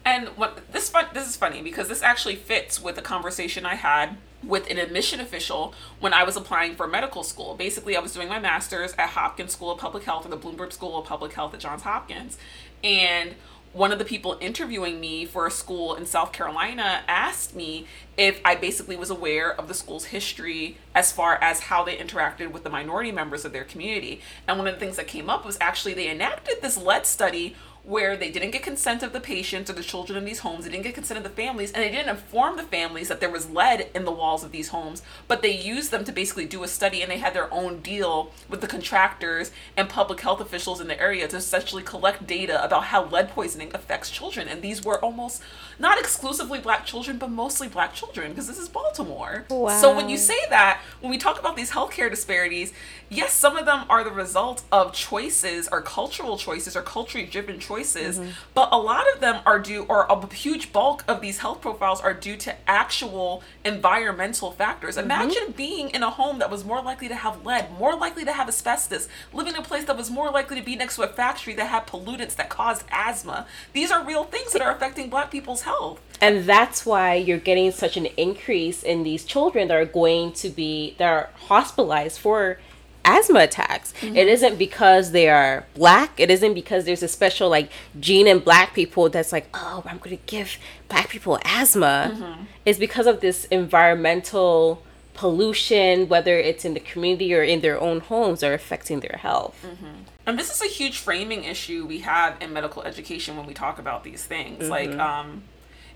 And 0.05 0.29
what 0.29 0.73
this 0.73 0.89
fun, 0.89 1.07
this 1.15 1.29
is 1.29 1.37
funny 1.37 1.63
because 1.63 1.89
this 1.89 2.03
actually 2.03 2.37
fits 2.37 2.81
with 2.81 2.97
a 2.97 3.03
conversation 3.03 3.67
I 3.67 3.75
had 3.75 4.17
with 4.43 4.71
an 4.71 4.79
admission 4.79 5.19
official 5.19 5.75
when 5.99 6.15
I 6.15 6.23
was 6.23 6.37
applying 6.37 6.77
for 6.77 6.87
medical 6.87 7.25
school. 7.25 7.57
Basically, 7.57 7.97
I 7.97 8.01
was 8.01 8.13
doing 8.13 8.29
my 8.29 8.39
master's 8.39 8.93
at 8.93 9.11
Hopkins 9.11 9.53
School 9.53 9.73
of 9.73 9.79
Public 9.79 10.05
Health 10.05 10.25
or 10.25 10.29
the 10.29 10.37
Bloomberg 10.37 10.73
School 10.73 10.97
of 10.97 11.07
Public 11.07 11.33
Health 11.33 11.55
at 11.55 11.61
Johns 11.61 11.83
Hopkins, 11.83 12.39
and 12.85 13.35
one 13.77 13.93
of 13.93 13.99
the 13.99 14.05
people 14.07 14.39
interviewing 14.41 14.99
me 14.99 15.27
for 15.27 15.47
a 15.47 15.51
school 15.51 15.95
in 15.95 16.07
South 16.07 16.33
Carolina 16.33 17.03
asked 17.07 17.55
me 17.55 17.87
if 18.17 18.41
I 18.43 18.55
basically 18.55 18.97
was 18.97 19.11
aware 19.11 19.53
of 19.53 19.69
the 19.69 19.75
school's 19.75 20.07
history 20.07 20.79
as 20.95 21.13
far 21.13 21.35
as 21.43 21.61
how 21.61 21.85
they 21.85 21.95
interacted 21.95 22.53
with 22.53 22.65
the 22.65 22.71
minority 22.71 23.13
members 23.13 23.45
of 23.45 23.53
their 23.53 23.65
community. 23.65 24.23
And 24.49 24.57
one 24.57 24.67
of 24.67 24.73
the 24.73 24.81
things 24.81 24.97
that 24.97 25.07
came 25.07 25.29
up 25.29 25.45
was 25.45 25.59
actually 25.61 25.93
they 25.93 26.11
enacted 26.11 26.63
this 26.63 26.79
lead 26.79 27.05
study 27.05 27.55
where 27.87 28.17
they 28.17 28.33
didn't 28.33 28.51
get 28.51 28.65
consent 28.65 29.05
of 29.05 29.13
the 29.13 29.21
patients 29.21 29.71
or 29.71 29.73
the 29.73 29.83
children 29.83 30.19
in 30.19 30.25
these 30.25 30.41
homes, 30.41 30.65
they 30.65 30.71
didn't 30.73 30.83
get 30.83 30.95
consent 30.95 31.17
of 31.17 31.23
the 31.23 31.31
families, 31.31 31.71
and 31.71 31.85
they 31.85 31.91
didn't 31.91 32.09
inform 32.09 32.57
the 32.57 32.63
families 32.65 33.07
that 33.07 33.21
there 33.21 33.31
was 33.31 33.49
lead 33.49 33.89
in 33.95 34.05
the 34.05 34.11
walls 34.11 34.43
of 34.43 34.51
these 34.51 34.71
homes, 34.71 35.03
but 35.29 35.41
they 35.41 35.57
used 35.57 35.93
them 35.93 36.03
to 36.03 36.11
basically 36.11 36.47
do 36.47 36.65
a 36.65 36.69
study 36.69 37.01
and 37.01 37.13
they 37.13 37.19
had 37.19 37.33
their 37.33 37.53
own 37.55 37.79
deal 37.81 38.33
with 38.49 38.61
the 38.61 38.67
contractors 38.67 39.53
and 39.77 39.89
public 39.89 40.21
health 40.21 40.41
officials 40.41 40.81
in 40.81 40.89
the 40.89 41.01
area 41.01 41.29
to 41.29 41.37
essentially 41.37 41.83
collect 41.85 42.27
data 42.27 42.63
about 42.65 42.87
how 42.87 43.05
lead 43.05 43.29
poisoning 43.29 43.71
affects 43.73 44.11
children. 44.11 44.49
And 44.49 44.63
these 44.63 44.85
were 44.85 44.99
almost 44.99 45.41
not 45.79 45.97
exclusively 45.97 46.59
black 46.59 46.87
children, 46.87 47.19
but 47.19 47.31
mostly 47.31 47.69
black 47.69 47.95
children 47.95 48.31
because 48.33 48.49
this 48.49 48.59
is 48.59 48.69
Baltimore. 48.69 49.45
So 49.49 49.95
when 49.95 50.09
you 50.09 50.17
say 50.19 50.39
that, 50.51 50.81
when 51.01 51.11
we 51.11 51.19
talk 51.19 51.39
about 51.39 51.55
these 51.55 51.71
healthcare 51.71 52.11
disparities, 52.11 52.73
yes, 53.11 53.33
some 53.33 53.57
of 53.57 53.65
them 53.65 53.85
are 53.89 54.03
the 54.03 54.11
result 54.11 54.65
of 54.73 54.93
choices 54.93 55.69
or 55.71 55.83
cultural 55.83 56.37
choices 56.37 56.75
or 56.75 56.83
culturally 56.83 57.29
driven 57.29 57.61
choices, 57.61 57.76
Mm-hmm. 57.85 58.31
but 58.55 58.69
a 58.73 58.79
lot 58.79 59.05
of 59.13 59.21
them 59.21 59.41
are 59.47 59.59
due, 59.59 59.85
or 59.89 60.07
a 60.09 60.35
huge 60.35 60.73
bulk 60.73 61.05
of 61.09 61.21
these 61.21 61.39
health 61.39 61.61
profiles 61.61 62.01
are 62.01 62.15
due 62.15 62.37
to 62.39 62.55
actual 62.69 63.43
environmental 63.65 64.53
factors. 64.53 64.97
Mm-hmm. 64.97 65.11
Imagine 65.11 65.55
being 65.57 65.91
in 65.91 66.03
a 66.03 66.11
home 66.11 66.39
that 66.39 66.51
was 66.51 66.65
more 66.65 66.83
likely 66.83 67.09
to 67.09 67.15
have 67.15 67.45
lead, 67.45 67.71
more 67.79 67.97
likely 67.97 68.25
to 68.25 68.33
have 68.33 68.49
asbestos, 68.49 69.09
living 69.33 69.55
in 69.55 69.61
a 69.61 69.65
place 69.65 69.85
that 69.85 69.97
was 69.97 70.11
more 70.11 70.31
likely 70.31 70.57
to 70.59 70.65
be 70.65 70.77
next 70.77 70.97
to 70.97 71.03
a 71.03 71.09
factory 71.09 71.55
that 71.55 71.67
had 71.67 71.87
pollutants 71.87 72.37
that 72.37 72.49
caused 72.49 72.85
asthma. 72.91 73.47
These 73.73 73.91
are 73.91 74.05
real 74.05 74.25
things 74.25 74.53
that 74.53 74.63
are 74.63 74.71
affecting 74.71 75.11
black 75.11 75.31
people's 75.31 75.63
health. 75.63 76.01
And 76.21 76.45
that's 76.45 76.87
why 76.87 77.15
you're 77.15 77.39
getting 77.39 77.71
such 77.73 77.97
an 77.97 78.07
increase 78.17 78.83
in 78.83 79.03
these 79.03 79.25
children 79.25 79.69
that 79.69 79.77
are 79.77 79.85
going 79.85 80.33
to 80.33 80.49
be 80.49 80.95
that 80.99 81.09
are 81.09 81.31
hospitalized 81.35 82.19
for 82.19 82.59
asthma 83.07 83.41
attacks. 83.41 83.93
It 84.03 84.07
mm-hmm. 84.07 84.17
isn't 84.17 84.59
because 84.59 85.13
they 85.13 85.29
are 85.29 85.65
black. 85.75 86.21
It 86.21 86.31
isn't 86.31 86.53
because 86.53 86.85
there's 86.85 87.03
a 87.03 87.09
special 87.09 87.49
like 87.49 87.71
gene 87.99 88.27
in 88.27 88.41
black 88.41 88.75
people 88.75 89.09
that's 89.09 89.33
like, 89.33 89.49
oh, 89.55 89.83
I'm 89.87 89.99
going 89.99 90.17
to 90.17 90.23
give 90.27 90.59
black 90.89 91.09
people 91.09 91.39
asthma. 91.45 92.13
Mm-hmm. 92.13 92.43
It's 92.67 92.79
because 92.79 93.07
of 93.07 93.21
this 93.21 93.47
environmental 93.47 94.83
pollution, 95.15 96.09
whether 96.09 96.39
it's 96.39 96.65
in 96.65 96.75
the 96.75 96.81
community 96.81 97.35
or 97.35 97.43
in 97.43 97.61
their 97.63 97.81
own 97.81 98.01
homes, 98.01 98.43
are 98.43 98.53
affecting 98.53 99.01
their 99.01 99.19
health. 99.23 99.57
Mm-hmm. 99.67 100.03
And 100.27 100.39
this 100.39 100.51
is 100.53 100.61
a 100.61 100.67
huge 100.67 100.99
framing 100.99 101.45
issue 101.45 101.87
we 101.87 102.01
have 102.01 102.37
in 102.43 102.53
medical 102.53 102.83
education 102.83 103.37
when 103.37 103.47
we 103.47 103.55
talk 103.55 103.79
about 103.79 104.05
these 104.05 104.25
things. 104.25 104.69
Like, 104.69 104.91
um, 104.91 105.45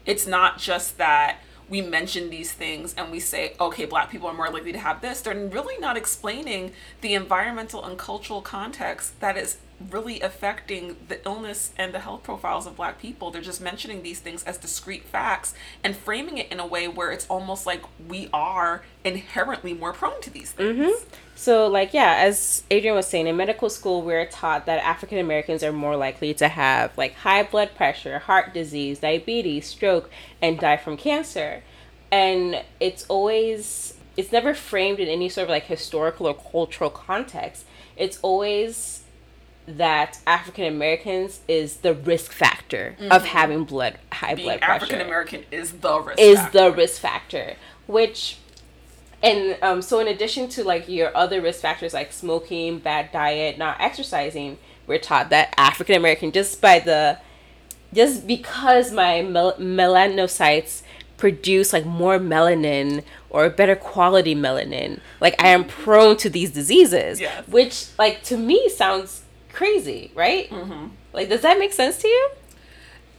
it's 0.06 0.26
not 0.26 0.58
just 0.58 0.96
that 0.98 1.38
we 1.70 1.80
mention 1.80 2.28
these 2.28 2.52
things 2.52 2.94
and 2.94 3.10
we 3.10 3.20
say, 3.20 3.54
okay, 3.60 3.86
black 3.86 4.10
people 4.10 4.28
are 4.28 4.34
more 4.34 4.50
likely 4.50 4.72
to 4.72 4.78
have 4.78 5.00
this. 5.00 5.22
They're 5.22 5.34
really 5.34 5.78
not 5.78 5.96
explaining 5.96 6.72
the 7.00 7.14
environmental 7.14 7.84
and 7.84 7.96
cultural 7.96 8.42
context 8.42 9.18
that 9.20 9.36
is 9.36 9.58
really 9.88 10.20
affecting 10.20 10.96
the 11.08 11.24
illness 11.24 11.70
and 11.78 11.94
the 11.94 12.00
health 12.00 12.22
profiles 12.22 12.66
of 12.66 12.76
black 12.76 12.98
people. 13.00 13.30
They're 13.30 13.40
just 13.40 13.60
mentioning 13.60 14.02
these 14.02 14.18
things 14.18 14.42
as 14.44 14.58
discrete 14.58 15.04
facts 15.04 15.54
and 15.82 15.96
framing 15.96 16.36
it 16.36 16.52
in 16.52 16.60
a 16.60 16.66
way 16.66 16.88
where 16.88 17.12
it's 17.12 17.26
almost 17.28 17.64
like 17.64 17.82
we 18.08 18.28
are 18.32 18.82
inherently 19.04 19.72
more 19.72 19.92
prone 19.92 20.20
to 20.22 20.30
these 20.30 20.52
things. 20.52 20.76
Mm-hmm. 20.76 21.14
So, 21.40 21.68
like, 21.68 21.94
yeah, 21.94 22.16
as 22.18 22.64
Adrienne 22.70 22.94
was 22.94 23.06
saying, 23.06 23.26
in 23.26 23.34
medical 23.34 23.70
school, 23.70 24.02
we're 24.02 24.26
taught 24.26 24.66
that 24.66 24.78
African 24.84 25.16
Americans 25.16 25.62
are 25.62 25.72
more 25.72 25.96
likely 25.96 26.34
to 26.34 26.48
have 26.48 26.98
like 26.98 27.14
high 27.14 27.44
blood 27.44 27.74
pressure, 27.74 28.18
heart 28.18 28.52
disease, 28.52 28.98
diabetes, 28.98 29.66
stroke, 29.66 30.10
and 30.42 30.58
die 30.58 30.76
from 30.76 30.98
cancer. 30.98 31.62
And 32.12 32.62
it's 32.78 33.06
always, 33.08 33.94
it's 34.18 34.32
never 34.32 34.52
framed 34.52 35.00
in 35.00 35.08
any 35.08 35.30
sort 35.30 35.44
of 35.44 35.48
like 35.48 35.64
historical 35.64 36.26
or 36.26 36.34
cultural 36.34 36.90
context. 36.90 37.64
It's 37.96 38.18
always 38.20 39.04
that 39.66 40.18
African 40.26 40.66
Americans 40.66 41.40
is 41.48 41.76
the 41.76 41.94
risk 41.94 42.32
factor 42.32 42.96
of 42.98 43.22
mm-hmm. 43.22 43.24
having 43.24 43.64
blood, 43.64 43.96
high 44.12 44.34
Being 44.34 44.46
blood 44.46 44.60
pressure 44.60 44.84
African 44.84 45.00
American 45.00 45.44
is 45.50 45.72
the 45.72 46.00
risk 46.00 46.18
is 46.18 46.38
factor. 46.38 46.58
the 46.58 46.72
risk 46.76 47.00
factor 47.00 47.54
which 47.86 48.36
and 49.22 49.56
um, 49.62 49.82
so 49.82 50.00
in 50.00 50.08
addition 50.08 50.48
to 50.48 50.64
like 50.64 50.88
your 50.88 51.14
other 51.16 51.40
risk 51.40 51.60
factors 51.60 51.92
like 51.92 52.12
smoking 52.12 52.78
bad 52.78 53.10
diet 53.12 53.58
not 53.58 53.76
exercising 53.80 54.58
we're 54.86 54.98
taught 54.98 55.30
that 55.30 55.52
african 55.56 55.96
american 55.96 56.32
just 56.32 56.60
by 56.60 56.78
the 56.78 57.18
just 57.92 58.26
because 58.26 58.92
my 58.92 59.22
mel- 59.22 59.54
melanocytes 59.54 60.82
produce 61.16 61.72
like 61.72 61.84
more 61.84 62.18
melanin 62.18 63.02
or 63.28 63.50
better 63.50 63.76
quality 63.76 64.34
melanin 64.34 64.98
like 65.20 65.34
i 65.42 65.48
am 65.48 65.64
prone 65.64 66.16
to 66.16 66.30
these 66.30 66.50
diseases 66.50 67.20
Yes. 67.20 67.46
which 67.48 67.86
like 67.98 68.22
to 68.24 68.36
me 68.36 68.68
sounds 68.70 69.22
crazy 69.52 70.10
right 70.14 70.48
mm-hmm. 70.48 70.86
like 71.12 71.28
does 71.28 71.42
that 71.42 71.58
make 71.58 71.72
sense 71.74 71.98
to 71.98 72.08
you 72.08 72.30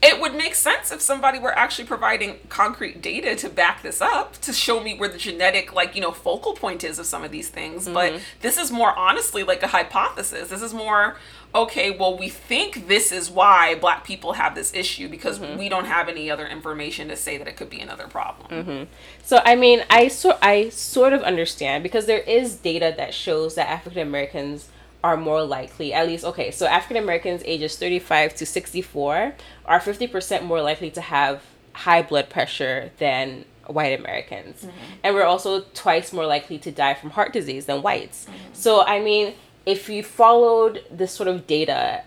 it 0.03 0.19
would 0.19 0.33
make 0.33 0.55
sense 0.55 0.91
if 0.91 0.99
somebody 0.99 1.37
were 1.37 1.55
actually 1.57 1.85
providing 1.85 2.39
concrete 2.49 3.01
data 3.01 3.35
to 3.35 3.49
back 3.49 3.83
this 3.83 4.01
up 4.01 4.33
to 4.41 4.51
show 4.51 4.79
me 4.79 4.95
where 4.95 5.09
the 5.09 5.17
genetic 5.17 5.73
like 5.73 5.95
you 5.95 6.01
know 6.01 6.11
focal 6.11 6.53
point 6.53 6.83
is 6.83 6.97
of 6.97 7.05
some 7.05 7.23
of 7.23 7.31
these 7.31 7.49
things. 7.49 7.87
But 7.87 8.13
mm-hmm. 8.13 8.23
this 8.41 8.57
is 8.57 8.71
more 8.71 8.97
honestly 8.97 9.43
like 9.43 9.61
a 9.61 9.67
hypothesis. 9.67 10.49
This 10.49 10.61
is 10.61 10.73
more 10.73 11.17
okay 11.53 11.91
well 11.91 12.17
we 12.17 12.29
think 12.29 12.87
this 12.87 13.11
is 13.11 13.29
why 13.29 13.75
black 13.75 14.05
people 14.05 14.33
have 14.33 14.55
this 14.55 14.73
issue 14.73 15.09
because 15.09 15.37
mm-hmm. 15.37 15.57
we 15.57 15.67
don't 15.67 15.83
have 15.83 16.07
any 16.07 16.31
other 16.31 16.47
information 16.47 17.09
to 17.09 17.17
say 17.17 17.37
that 17.37 17.45
it 17.45 17.57
could 17.57 17.69
be 17.69 17.81
another 17.81 18.07
problem. 18.07 18.47
Mm-hmm. 18.49 18.83
So 19.23 19.41
I 19.45 19.55
mean, 19.55 19.83
I 19.89 20.07
sort 20.07 20.37
I 20.41 20.69
sort 20.69 21.13
of 21.13 21.21
understand 21.21 21.83
because 21.83 22.07
there 22.07 22.19
is 22.19 22.55
data 22.55 22.93
that 22.97 23.13
shows 23.13 23.53
that 23.55 23.69
African 23.69 24.01
Americans 24.01 24.67
are 25.03 25.17
more 25.17 25.43
likely, 25.43 25.93
at 25.93 26.07
least 26.07 26.23
okay. 26.23 26.51
So 26.51 26.67
African 26.67 26.97
Americans 26.97 27.41
ages 27.45 27.77
thirty 27.77 27.99
five 27.99 28.35
to 28.35 28.45
sixty 28.45 28.81
four 28.81 29.33
are 29.65 29.79
fifty 29.79 30.07
percent 30.07 30.45
more 30.45 30.61
likely 30.61 30.91
to 30.91 31.01
have 31.01 31.43
high 31.73 32.01
blood 32.01 32.29
pressure 32.29 32.91
than 32.99 33.45
white 33.67 33.97
Americans, 33.97 34.61
mm-hmm. 34.61 34.77
and 35.03 35.15
we're 35.15 35.23
also 35.23 35.61
twice 35.73 36.11
more 36.11 36.25
likely 36.25 36.57
to 36.59 36.71
die 36.71 36.93
from 36.93 37.11
heart 37.11 37.31
disease 37.33 37.65
than 37.65 37.81
whites. 37.81 38.25
Mm-hmm. 38.25 38.53
So 38.53 38.83
I 38.85 38.99
mean, 38.99 39.33
if 39.65 39.89
you 39.89 40.03
followed 40.03 40.83
this 40.91 41.11
sort 41.11 41.29
of 41.29 41.47
data, 41.47 42.03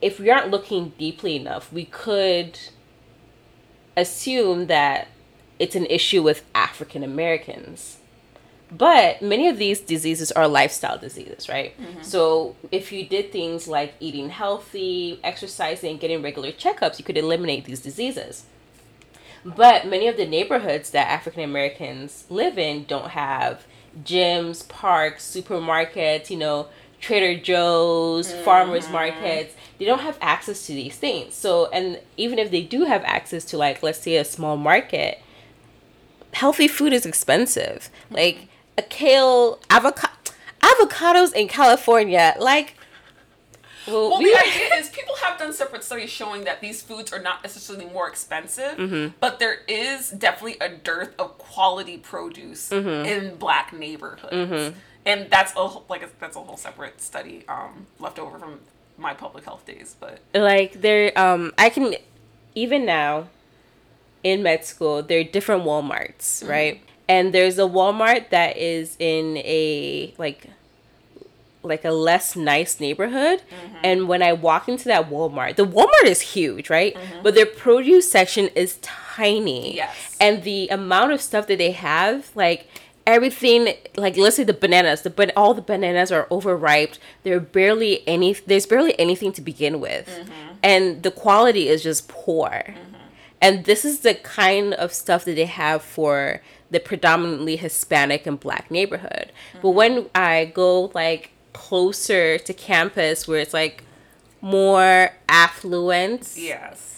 if 0.00 0.18
we 0.18 0.30
aren't 0.30 0.50
looking 0.50 0.92
deeply 0.98 1.36
enough, 1.36 1.72
we 1.72 1.84
could 1.84 2.58
assume 3.96 4.66
that 4.66 5.08
it's 5.58 5.76
an 5.76 5.86
issue 5.86 6.22
with 6.22 6.44
African 6.54 7.04
Americans. 7.04 7.98
But 8.76 9.22
many 9.22 9.48
of 9.48 9.56
these 9.58 9.80
diseases 9.80 10.32
are 10.32 10.48
lifestyle 10.48 10.98
diseases, 10.98 11.48
right? 11.48 11.78
Mm-hmm. 11.80 12.02
So 12.02 12.56
if 12.72 12.90
you 12.90 13.06
did 13.06 13.30
things 13.30 13.68
like 13.68 13.94
eating 14.00 14.30
healthy, 14.30 15.20
exercising, 15.22 15.98
getting 15.98 16.22
regular 16.22 16.50
checkups, 16.50 16.98
you 16.98 17.04
could 17.04 17.16
eliminate 17.16 17.66
these 17.66 17.80
diseases. 17.80 18.44
But 19.44 19.86
many 19.86 20.08
of 20.08 20.16
the 20.16 20.26
neighborhoods 20.26 20.90
that 20.90 21.08
African 21.08 21.44
Americans 21.44 22.24
live 22.30 22.58
in 22.58 22.84
don't 22.84 23.10
have 23.10 23.64
gyms, 24.02 24.66
parks, 24.68 25.24
supermarkets, 25.24 26.30
you 26.30 26.38
know, 26.38 26.68
Trader 27.00 27.38
Joe's, 27.40 28.32
mm-hmm. 28.32 28.44
farmers 28.44 28.88
markets. 28.88 29.54
They 29.78 29.84
don't 29.84 30.00
have 30.00 30.18
access 30.20 30.66
to 30.66 30.72
these 30.72 30.96
things. 30.96 31.34
So, 31.34 31.66
and 31.70 32.00
even 32.16 32.38
if 32.38 32.50
they 32.50 32.62
do 32.62 32.86
have 32.86 33.04
access 33.04 33.44
to, 33.46 33.58
like, 33.58 33.82
let's 33.82 34.00
say 34.00 34.16
a 34.16 34.24
small 34.24 34.56
market, 34.56 35.20
healthy 36.32 36.66
food 36.66 36.92
is 36.92 37.06
expensive. 37.06 37.90
Like 38.10 38.36
mm-hmm. 38.36 38.46
A 38.78 38.82
kale, 38.82 39.58
avocado, 39.70 40.12
avocados 40.60 41.32
in 41.34 41.48
California, 41.48 42.34
like. 42.38 42.76
Well, 43.86 44.08
Well, 44.10 44.18
we- 44.20 44.32
the 44.32 44.38
idea 44.40 44.74
is 44.76 44.88
people 44.88 45.14
have 45.22 45.38
done 45.38 45.52
separate 45.52 45.84
studies 45.84 46.08
showing 46.08 46.44
that 46.44 46.62
these 46.62 46.80
foods 46.80 47.12
are 47.12 47.20
not 47.20 47.42
necessarily 47.42 47.84
more 47.84 48.08
expensive, 48.08 48.78
Mm-hmm. 48.78 49.08
but 49.20 49.38
there 49.38 49.58
is 49.68 50.08
definitely 50.10 50.56
a 50.58 50.70
dearth 50.70 51.12
of 51.18 51.36
quality 51.36 51.98
produce 51.98 52.70
Mm-hmm. 52.70 53.04
in 53.06 53.36
black 53.36 53.74
neighborhoods, 53.74 54.74
and 55.04 55.30
that's 55.30 55.52
a 55.54 55.68
whole- 55.68 55.84
like 55.90 56.02
a, 56.02 56.08
that's 56.18 56.34
a 56.34 56.40
whole 56.40 56.56
separate 56.56 57.02
study 57.02 57.44
um, 57.46 57.86
left 58.00 58.18
over 58.18 58.38
from 58.38 58.60
my 58.96 59.12
public 59.12 59.44
health 59.44 59.66
days. 59.66 59.94
But 60.00 60.20
like 60.32 60.80
there 60.80 61.12
um 61.18 61.52
i 61.58 61.68
can 61.68 61.94
even 62.54 62.86
now 62.86 63.26
in 64.22 64.42
med 64.42 64.64
school 64.64 65.02
there 65.02 65.20
are 65.20 65.24
different 65.24 65.64
walmarts 65.64 66.46
right 66.48 66.80
and 67.08 67.32
there's 67.32 67.58
a 67.58 67.62
walmart 67.62 68.30
that 68.30 68.56
is 68.56 68.96
in 68.98 69.38
a 69.38 70.14
like 70.18 70.46
like 71.62 71.84
a 71.84 71.90
less 71.90 72.36
nice 72.36 72.78
neighborhood. 72.78 73.40
Mm-hmm. 73.40 73.76
And 73.82 74.08
when 74.08 74.22
i 74.22 74.32
walk 74.32 74.68
into 74.68 74.84
that 74.84 75.08
walmart 75.10 75.56
the 75.56 75.66
walmart 75.66 76.04
is 76.04 76.20
huge 76.20 76.68
right? 76.70 76.94
Mm-hmm. 76.94 77.22
But 77.22 77.34
their 77.34 77.46
produce 77.46 78.10
section 78.10 78.48
is 78.54 78.78
tiny. 78.82 79.76
Yes. 79.76 80.16
and 80.20 80.42
the 80.42 80.68
amount 80.68 81.12
of 81.12 81.20
stuff 81.20 81.46
that 81.46 81.58
they 81.58 81.70
have 81.70 82.30
like 82.34 82.68
everything 83.06 83.74
like 83.96 84.16
let's 84.16 84.36
say 84.36 84.44
the 84.44 84.54
bananas 84.54 85.02
the 85.02 85.10
but 85.10 85.30
all 85.36 85.54
the 85.54 85.62
bananas 85.62 86.10
are 86.12 86.26
overripe. 86.30 86.94
There 87.22 87.36
are 87.36 87.40
barely 87.40 88.06
any 88.08 88.32
there's 88.34 88.66
barely 88.66 88.98
anything 88.98 89.32
to 89.32 89.40
begin 89.40 89.80
with. 89.80 90.08
Mm-hmm. 90.08 90.54
And 90.62 91.02
the 91.02 91.10
quality 91.10 91.68
is 91.68 91.82
just 91.82 92.08
poor. 92.08 92.74
And 93.40 93.66
this 93.66 93.84
is 93.84 94.00
the 94.00 94.14
kind 94.14 94.72
of 94.72 94.94
stuff 94.94 95.26
that 95.26 95.34
they 95.36 95.44
have 95.44 95.82
for 95.82 96.40
the 96.74 96.80
predominantly 96.80 97.56
hispanic 97.56 98.26
and 98.26 98.38
black 98.40 98.70
neighborhood 98.70 99.32
but 99.62 99.70
when 99.70 100.06
i 100.14 100.44
go 100.44 100.90
like 100.94 101.30
closer 101.52 102.36
to 102.38 102.52
campus 102.52 103.26
where 103.26 103.40
it's 103.40 103.54
like 103.54 103.84
more 104.40 105.10
affluent 105.28 106.34
yes, 106.36 106.94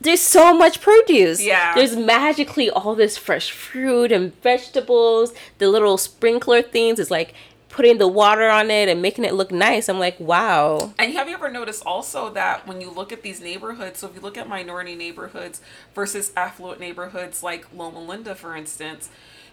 there's 0.00 0.20
so 0.20 0.54
much 0.56 0.80
produce. 0.80 1.42
Yeah. 1.42 1.74
There's 1.74 1.96
magically 1.96 2.70
all 2.70 2.94
this 2.94 3.16
fresh 3.18 3.50
fruit 3.50 4.12
and 4.12 4.34
vegetables. 4.42 5.32
The 5.58 5.68
little 5.68 5.98
sprinkler 5.98 6.62
things 6.62 6.98
is 6.98 7.10
like 7.10 7.34
putting 7.68 7.98
the 7.98 8.08
water 8.08 8.48
on 8.48 8.70
it 8.70 8.88
and 8.88 9.02
making 9.02 9.24
it 9.24 9.34
look 9.34 9.52
nice. 9.52 9.88
I'm 9.88 9.98
like, 9.98 10.18
wow. 10.18 10.94
And 10.98 11.12
have 11.12 11.28
you 11.28 11.34
ever 11.34 11.50
noticed 11.50 11.84
also 11.84 12.30
that 12.30 12.66
when 12.66 12.80
you 12.80 12.90
look 12.90 13.12
at 13.12 13.22
these 13.22 13.40
neighborhoods, 13.40 13.98
so 13.98 14.08
if 14.08 14.14
you 14.14 14.20
look 14.20 14.38
at 14.38 14.48
minority 14.48 14.94
neighborhoods 14.94 15.60
versus 15.94 16.32
affluent 16.36 16.80
neighborhoods 16.80 17.42
like 17.42 17.66
Loma 17.74 18.00
Linda, 18.00 18.34
for 18.34 18.56
instance, 18.56 19.10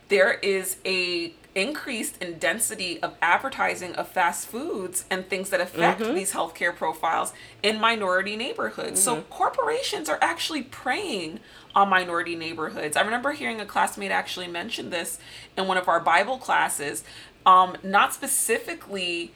there 0.08 0.34
is 0.34 0.78
a 0.86 1.34
increased 1.56 2.22
in 2.22 2.38
density 2.38 3.02
of 3.02 3.16
advertising 3.22 3.96
of 3.96 4.10
fast 4.10 4.46
foods 4.46 5.06
and 5.10 5.30
things 5.30 5.50
that 5.50 5.62
affect 5.62 6.02
mm-hmm. 6.02 6.14
these 6.14 6.34
healthcare 6.34 6.76
profiles 6.76 7.32
in 7.64 7.80
minority 7.80 8.36
neighborhoods. 8.36 9.02
So 9.02 9.16
mm-hmm. 9.16 9.30
corporations 9.32 10.10
are 10.10 10.20
actually 10.22 10.64
preying 10.64 11.40
on 11.74 11.90
minority 11.90 12.36
neighborhoods. 12.36 12.98
I 12.98 13.02
remember 13.02 13.32
hearing 13.32 13.62
a 13.62 13.66
classmate 13.66 14.12
actually 14.12 14.48
mention 14.48 14.90
this 14.90 15.18
in 15.58 15.66
one 15.66 15.78
of 15.78 15.88
our 15.88 16.02
Bible 16.02 16.38
classes. 16.38 17.06
Um, 17.46 17.78
not 17.84 18.14
specifically 18.14 19.32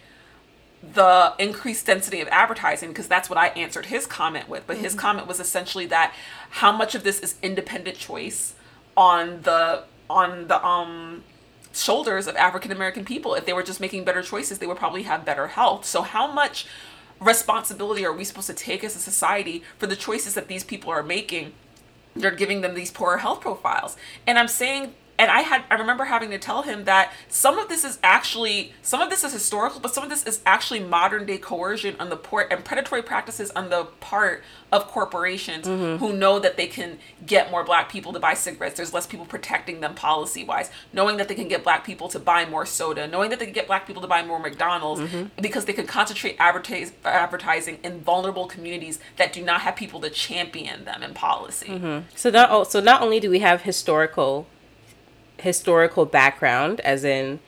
the 0.82 1.34
increased 1.38 1.86
density 1.86 2.22
of 2.22 2.28
advertising 2.30 2.90
because 2.90 3.08
that's 3.08 3.30
what 3.30 3.38
I 3.38 3.48
answered 3.50 3.88
his 3.88 4.06
comment 4.06 4.48
with. 4.48 4.66
But 4.66 4.78
his 4.78 4.96
comment 4.96 5.28
was 5.28 5.40
essentially 5.40 5.86
that 5.88 6.14
how 6.52 6.72
much 6.72 6.96
of 6.96 7.04
this 7.04 7.20
is 7.20 7.36
independent 7.44 7.98
choice 7.98 8.56
on 8.96 9.42
the 9.42 9.84
on 10.10 10.48
the 10.48 10.66
um 10.66 11.24
shoulders 11.74 12.28
of 12.28 12.36
African 12.36 12.72
American 12.72 13.06
people. 13.06 13.36
If 13.36 13.46
they 13.46 13.54
were 13.54 13.64
just 13.64 13.80
making 13.80 14.06
better 14.06 14.22
choices, 14.22 14.60
they 14.60 14.68
would 14.68 14.78
probably 14.78 15.04
have 15.04 15.26
better 15.26 15.48
health. 15.48 15.86
So 15.86 16.02
how 16.02 16.32
much 16.32 16.66
responsibility 17.20 18.06
are 18.06 18.14
we 18.14 18.24
supposed 18.24 18.48
to 18.48 18.54
take 18.54 18.84
as 18.84 18.96
a 18.96 19.00
society 19.00 19.64
for 19.78 19.88
the 19.88 19.96
choices 19.96 20.34
that 20.34 20.48
these 20.48 20.64
people 20.64 20.90
are 20.92 21.04
making? 21.04 21.54
They're 22.16 22.32
giving 22.32 22.62
them 22.62 22.74
these 22.74 22.92
poorer 22.92 23.18
health 23.18 23.42
profiles. 23.42 23.98
And 24.26 24.40
I'm 24.40 24.48
saying 24.48 24.94
and 25.20 25.30
I 25.30 25.42
had 25.42 25.64
I 25.70 25.76
remember 25.76 26.06
having 26.06 26.30
to 26.32 26.40
tell 26.40 26.64
him 26.64 26.86
that 26.86 27.12
some 27.28 27.60
of 27.60 27.68
this 27.68 27.84
is 27.84 28.00
actually 28.02 28.72
some 28.82 29.02
of 29.02 29.10
this 29.10 29.24
is 29.24 29.34
historical, 29.34 29.82
but 29.82 29.94
some 29.94 30.04
of 30.04 30.10
this 30.10 30.26
is 30.26 30.42
actually 30.46 30.80
modern 30.80 31.26
day 31.26 31.38
coercion 31.38 31.96
on 32.00 32.10
the 32.10 32.16
port 32.16 32.48
and 32.50 32.64
predatory 32.64 33.04
practices 33.04 33.52
on 33.52 33.70
the 33.70 33.84
part 34.00 34.44
of 34.72 34.88
corporations 34.88 35.68
mm-hmm. 35.68 36.04
who 36.04 36.14
know 36.14 36.40
that 36.40 36.56
they 36.56 36.68
can 36.68 37.00
get 37.26 37.52
more 37.52 37.64
black 37.66 37.90
people 37.90 38.14
to 38.14 38.20
buy 38.20 38.34
cigarettes. 38.34 38.78
There's 38.78 38.94
less 38.94 39.06
people 39.06 39.26
protecting 39.26 39.82
them 39.82 39.94
policy 39.94 40.46
wise, 40.46 40.72
knowing 40.94 41.18
that 41.18 41.28
they 41.28 41.36
can 41.36 41.50
get 41.50 41.64
black 41.64 41.84
people 41.84 42.08
to 42.10 42.20
buy 42.20 42.46
more 42.46 42.66
soda, 42.66 43.06
knowing 43.06 43.30
that 43.30 43.40
they 43.40 43.46
can 43.46 43.54
get 43.54 43.68
black 43.68 43.86
people 43.86 44.02
to 44.02 44.08
buy 44.08 44.24
more 44.24 44.40
McDonald's 44.40 45.02
mm-hmm. 45.02 45.42
because 45.42 45.66
they 45.66 45.74
can 45.74 45.86
concentrate 45.86 46.38
advertise, 46.40 46.94
advertising 47.04 47.80
in 47.84 48.00
vulnerable 48.00 48.48
communities 48.48 49.00
that 49.18 49.34
do 49.34 49.44
not 49.44 49.62
have 49.62 49.76
people 49.76 50.00
to 50.00 50.10
champion 50.10 50.86
them 50.86 51.04
in 51.04 51.14
policy. 51.14 51.68
Mm-hmm. 51.68 52.08
So 52.16 52.30
not 52.30 52.72
so 52.72 52.80
not 52.80 53.02
only 53.02 53.20
do 53.20 53.30
we 53.30 53.40
have 53.40 53.64
historical 53.64 54.48
historical 55.42 56.06
background, 56.06 56.80
as 56.82 57.04
in 57.04 57.40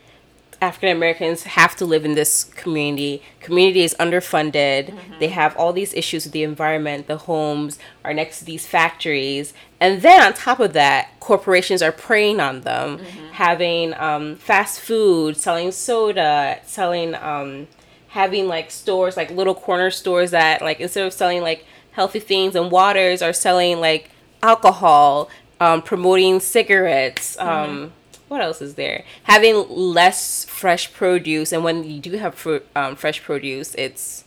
African 0.60 0.96
Americans 0.96 1.42
have 1.42 1.74
to 1.74 1.84
live 1.84 2.04
in 2.04 2.14
this 2.14 2.44
community. 2.44 3.20
Community 3.40 3.82
is 3.82 3.96
underfunded. 3.98 4.94
They 5.18 5.26
have 5.28 5.56
all 5.56 5.72
these 5.72 5.92
issues 5.92 6.24
with 6.24 6.32
the 6.32 6.44
environment. 6.44 7.08
The 7.08 7.16
homes 7.16 7.80
are 8.04 8.14
next 8.14 8.38
to 8.38 8.44
these 8.44 8.64
factories, 8.64 9.54
and 9.80 10.02
then 10.02 10.22
on 10.22 10.32
top 10.34 10.60
of 10.60 10.72
that, 10.74 11.18
corporations 11.18 11.82
are 11.82 11.90
preying 11.90 12.38
on 12.38 12.60
them, 12.60 13.00
having 13.32 13.92
um, 13.94 14.36
fast 14.36 14.78
food, 14.78 15.36
selling 15.36 15.72
soda, 15.72 16.60
selling, 16.64 17.16
um, 17.16 17.66
having 18.08 18.46
like 18.46 18.70
stores 18.70 19.16
like 19.16 19.32
little 19.32 19.56
corner 19.56 19.90
stores 19.90 20.30
that 20.30 20.62
like 20.62 20.78
instead 20.78 21.04
of 21.04 21.12
selling 21.12 21.42
like 21.42 21.66
healthy 21.92 22.20
things 22.20 22.54
and 22.54 22.70
waters, 22.70 23.20
are 23.20 23.32
selling 23.32 23.80
like 23.80 24.10
alcohol, 24.44 25.28
um, 25.62 25.82
promoting 25.82 26.40
cigarettes. 26.40 27.38
Um, 27.38 27.92
what 28.28 28.40
else 28.40 28.60
is 28.62 28.74
there? 28.74 29.04
Having 29.24 29.68
less 29.68 30.44
fresh 30.44 30.92
produce, 30.92 31.52
and 31.52 31.62
when 31.62 31.84
you 31.84 32.00
do 32.00 32.12
have 32.12 32.34
fruit, 32.34 32.66
um, 32.74 32.96
fresh 32.96 33.22
produce, 33.22 33.74
it's 33.76 34.24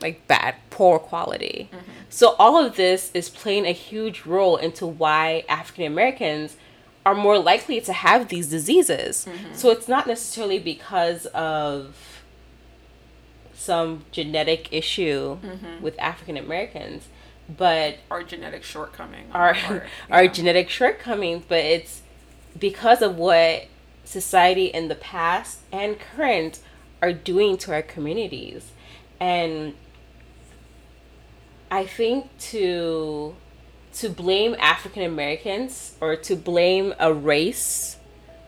like 0.00 0.26
bad, 0.28 0.54
poor 0.70 0.98
quality. 0.98 1.70
So 2.10 2.34
all 2.38 2.56
of 2.64 2.76
this 2.76 3.10
is 3.14 3.28
playing 3.30 3.66
a 3.66 3.72
huge 3.72 4.26
role 4.26 4.56
into 4.56 4.86
why 4.86 5.44
African 5.48 5.84
Americans 5.84 6.56
are 7.04 7.14
more 7.14 7.38
likely 7.38 7.80
to 7.80 7.92
have 7.92 8.28
these 8.28 8.48
diseases. 8.48 9.26
So 9.54 9.70
it's 9.70 9.88
not 9.88 10.06
necessarily 10.06 10.58
because 10.58 11.26
of 11.26 11.96
some 13.54 14.04
genetic 14.12 14.68
issue 14.72 15.38
with 15.80 15.98
African 15.98 16.36
Americans, 16.36 17.08
but 17.56 17.98
Our 18.10 18.22
genetic 18.22 18.62
shortcoming. 18.64 19.26
our 19.32 19.54
our 19.54 19.86
our 20.10 20.28
genetic 20.28 20.70
shortcomings, 20.70 21.44
but 21.48 21.58
it's 21.58 22.02
because 22.58 23.02
of 23.02 23.16
what 23.16 23.66
society 24.04 24.66
in 24.66 24.88
the 24.88 24.94
past 24.94 25.60
and 25.72 25.98
current 25.98 26.60
are 27.00 27.12
doing 27.12 27.56
to 27.58 27.72
our 27.72 27.82
communities. 27.82 28.70
And 29.18 29.74
I 31.70 31.86
think 31.86 32.36
to 32.50 33.34
to 33.94 34.08
blame 34.08 34.56
African 34.58 35.02
Americans 35.02 35.96
or 36.00 36.16
to 36.16 36.36
blame 36.36 36.94
a 36.98 37.12
race 37.12 37.96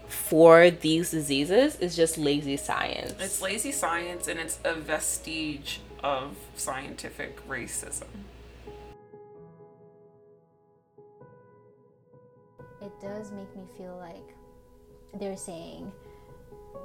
for 0.09 0.71
these 0.71 1.11
diseases 1.11 1.77
is 1.77 1.97
just 1.97 2.17
lazy 2.17 2.57
science. 2.57 3.15
It's 3.21 3.43
lazy 3.43 3.73
science 3.73 4.27
and 4.29 4.41
it's 4.41 4.59
a 4.65 4.75
vestige 4.75 5.81
of 6.03 6.37
scientific 6.57 7.47
racism. 7.49 8.07
It 12.85 12.93
does 13.01 13.33
make 13.33 13.55
me 13.57 13.65
feel 13.77 13.97
like 13.97 14.35
they're 15.19 15.37
saying 15.37 15.91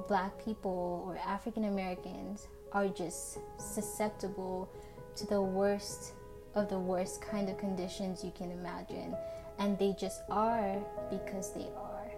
black 0.07 0.43
people 0.43 1.03
or 1.05 1.17
African 1.17 1.65
Americans 1.65 2.47
are 2.71 2.87
just 2.87 3.39
susceptible 3.57 4.69
to 5.15 5.27
the 5.27 5.41
worst 5.41 6.13
of 6.55 6.69
the 6.69 6.79
worst 6.79 7.21
kind 7.21 7.49
of 7.49 7.57
conditions 7.57 8.23
you 8.23 8.31
can 8.31 8.51
imagine. 8.51 9.15
And 9.59 9.77
they 9.77 9.93
just 9.99 10.21
are 10.29 10.77
because 11.09 11.53
they 11.53 11.67
are. 11.75 12.11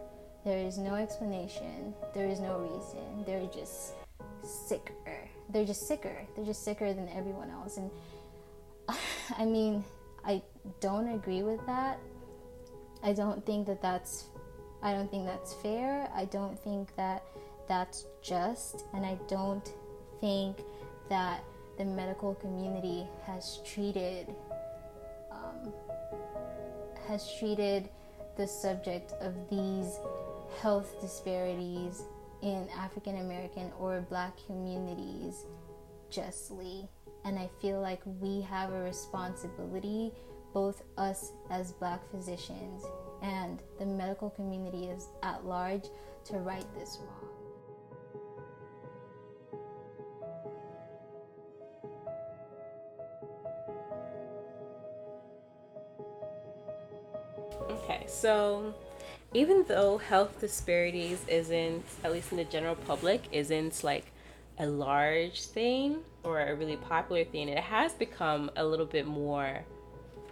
There 0.45 0.59
is 0.59 0.77
no 0.77 0.95
explanation. 0.95 1.93
There 2.13 2.27
is 2.27 2.39
no 2.39 2.59
reason. 2.59 3.23
They're 3.25 3.47
just 3.47 3.93
sicker. 4.43 5.29
They're 5.49 5.65
just 5.65 5.87
sicker. 5.87 6.25
They're 6.35 6.45
just 6.45 6.63
sicker 6.63 6.93
than 6.93 7.09
everyone 7.09 7.49
else. 7.49 7.77
And 7.77 7.89
I 9.37 9.45
mean, 9.45 9.83
I 10.25 10.41
don't 10.79 11.09
agree 11.09 11.43
with 11.43 11.65
that. 11.65 11.99
I 13.03 13.13
don't 13.13 13.45
think 13.45 13.67
that 13.67 13.81
that's 13.81 14.25
I 14.83 14.93
don't 14.93 15.09
think 15.09 15.25
that's 15.25 15.53
fair. 15.53 16.09
I 16.15 16.25
don't 16.25 16.57
think 16.59 16.95
that 16.95 17.23
that's 17.67 18.05
just 18.21 18.85
and 18.93 19.05
I 19.05 19.17
don't 19.27 19.71
think 20.19 20.57
that 21.09 21.43
the 21.77 21.85
medical 21.85 22.35
community 22.35 23.07
has 23.25 23.59
treated 23.65 24.27
um, 25.31 25.73
has 27.07 27.33
treated 27.39 27.89
the 28.37 28.47
subject 28.47 29.13
of 29.21 29.33
these 29.49 29.99
health 30.61 30.99
disparities 31.01 32.03
in 32.41 32.67
African 32.77 33.17
American 33.17 33.71
or 33.79 34.01
black 34.09 34.33
communities 34.45 35.45
justly. 36.09 36.87
And 37.23 37.37
I 37.37 37.49
feel 37.61 37.79
like 37.81 38.01
we 38.19 38.41
have 38.41 38.73
a 38.73 38.81
responsibility, 38.81 40.11
both 40.53 40.83
us 40.97 41.31
as 41.49 41.71
black 41.73 42.01
physicians 42.11 42.83
and 43.21 43.61
the 43.79 43.85
medical 43.85 44.29
community 44.29 44.85
is 44.85 45.07
at 45.23 45.45
large, 45.45 45.83
to 46.25 46.37
right 46.37 46.65
this 46.77 46.99
wrong. 47.01 47.31
Okay, 57.69 58.05
so 58.07 58.73
even 59.33 59.63
though 59.67 59.97
health 59.97 60.39
disparities 60.39 61.23
isn't, 61.27 61.85
at 62.03 62.11
least 62.11 62.31
in 62.31 62.37
the 62.37 62.43
general 62.43 62.75
public, 62.75 63.21
isn't 63.31 63.83
like 63.83 64.11
a 64.59 64.65
large 64.65 65.45
thing 65.45 65.99
or 66.23 66.41
a 66.41 66.55
really 66.55 66.77
popular 66.77 67.23
thing, 67.23 67.49
it 67.49 67.57
has 67.57 67.93
become 67.93 68.51
a 68.55 68.65
little 68.65 68.85
bit 68.85 69.07
more 69.07 69.63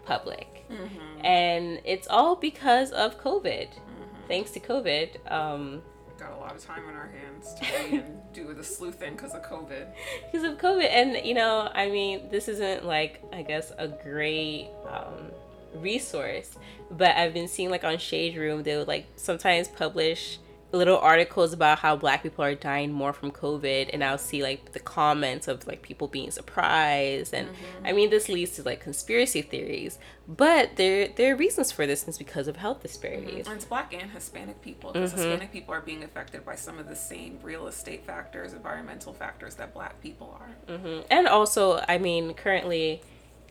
public. 0.06 0.66
Mm-hmm. 0.70 1.26
And 1.26 1.82
it's 1.84 2.08
all 2.08 2.36
because 2.36 2.92
of 2.92 3.22
COVID. 3.22 3.70
Mm-hmm. 3.70 4.28
Thanks 4.28 4.52
to 4.52 4.60
COVID. 4.60 5.32
Um, 5.32 5.82
Got 6.20 6.34
a 6.34 6.38
lot 6.38 6.56
of 6.56 6.64
time 6.64 6.84
on 6.88 6.96
our 6.96 7.08
hands 7.08 7.54
to 7.62 8.04
do 8.34 8.54
the 8.54 8.64
sleuthing 8.64 9.14
because 9.14 9.34
of 9.34 9.42
COVID. 9.44 9.88
Because 10.32 10.44
of 10.44 10.58
COVID. 10.58 10.90
And, 10.90 11.26
you 11.26 11.34
know, 11.34 11.70
I 11.74 11.90
mean, 11.90 12.30
this 12.30 12.48
isn't 12.48 12.86
like, 12.86 13.24
I 13.32 13.42
guess, 13.42 13.72
a 13.78 13.88
great. 13.88 14.70
Um, 14.88 15.32
resource. 15.74 16.56
But 16.92 17.16
I've 17.16 17.34
been 17.34 17.48
seeing 17.48 17.70
like 17.70 17.84
on 17.84 17.98
Shade 17.98 18.36
Room, 18.36 18.64
they 18.64 18.76
would 18.78 18.88
like 18.88 19.06
sometimes 19.16 19.68
publish 19.68 20.40
little 20.72 20.98
articles 21.00 21.52
about 21.52 21.80
how 21.80 21.96
black 21.96 22.22
people 22.22 22.44
are 22.44 22.54
dying 22.54 22.92
more 22.92 23.12
from 23.12 23.32
COVID 23.32 23.90
and 23.92 24.04
I'll 24.04 24.20
see 24.20 24.44
like 24.44 24.74
the 24.74 24.80
comments 24.80 25.48
of 25.48 25.66
like 25.66 25.82
people 25.82 26.08
being 26.08 26.30
surprised 26.30 27.34
and 27.34 27.48
mm-hmm. 27.48 27.86
I 27.86 27.94
mean 27.94 28.10
this 28.10 28.30
leads 28.30 28.52
to 28.52 28.64
like 28.64 28.80
conspiracy 28.80 29.42
theories 29.42 29.98
but 30.28 30.76
there 30.76 31.08
there 31.08 31.34
are 31.34 31.36
reasons 31.36 31.72
for 31.72 31.88
this 31.88 32.04
and 32.04 32.10
it's 32.10 32.20
because 32.20 32.48
of 32.48 32.58
health 32.58 32.84
disparities. 32.84 33.46
Mm-hmm. 33.46 33.56
It's 33.56 33.66
black 33.66 33.94
and 33.94 34.12
Hispanic 34.12 34.62
people 34.62 34.92
because 34.92 35.12
mm-hmm. 35.12 35.22
Hispanic 35.22 35.52
people 35.52 35.74
are 35.74 35.82
being 35.82 36.04
affected 36.04 36.46
by 36.46 36.56
some 36.56 36.78
of 36.78 36.88
the 36.88 36.96
same 36.96 37.40
real 37.42 37.68
estate 37.68 38.06
factors, 38.06 38.54
environmental 38.54 39.14
factors 39.14 39.56
that 39.56 39.74
black 39.74 40.00
people 40.02 40.38
are. 40.40 40.76
Mm-hmm. 40.76 41.02
And 41.10 41.28
also 41.28 41.84
I 41.88 41.98
mean 41.98 42.36
currently 42.36 43.02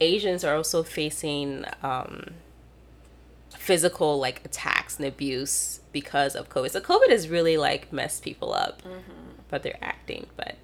Asians 0.01 0.45
are 0.45 0.55
also 0.55 0.85
facing 0.85 1.65
um, 1.83 2.35
physical 3.59 4.19
like 4.19 4.45
attacks 4.45 4.97
and 4.97 5.07
abuse 5.07 5.81
because 5.93 6.35
of 6.35 6.49
COVID. 6.49 6.71
So 6.71 6.81
COVID 6.81 7.11
has 7.11 7.29
really 7.29 7.57
like 7.57 7.93
messed 7.93 8.23
people 8.23 8.55
up, 8.55 8.83
mm-hmm. 8.83 9.33
but 9.49 9.63
they're 9.63 9.79
acting. 9.83 10.27
But 10.37 10.57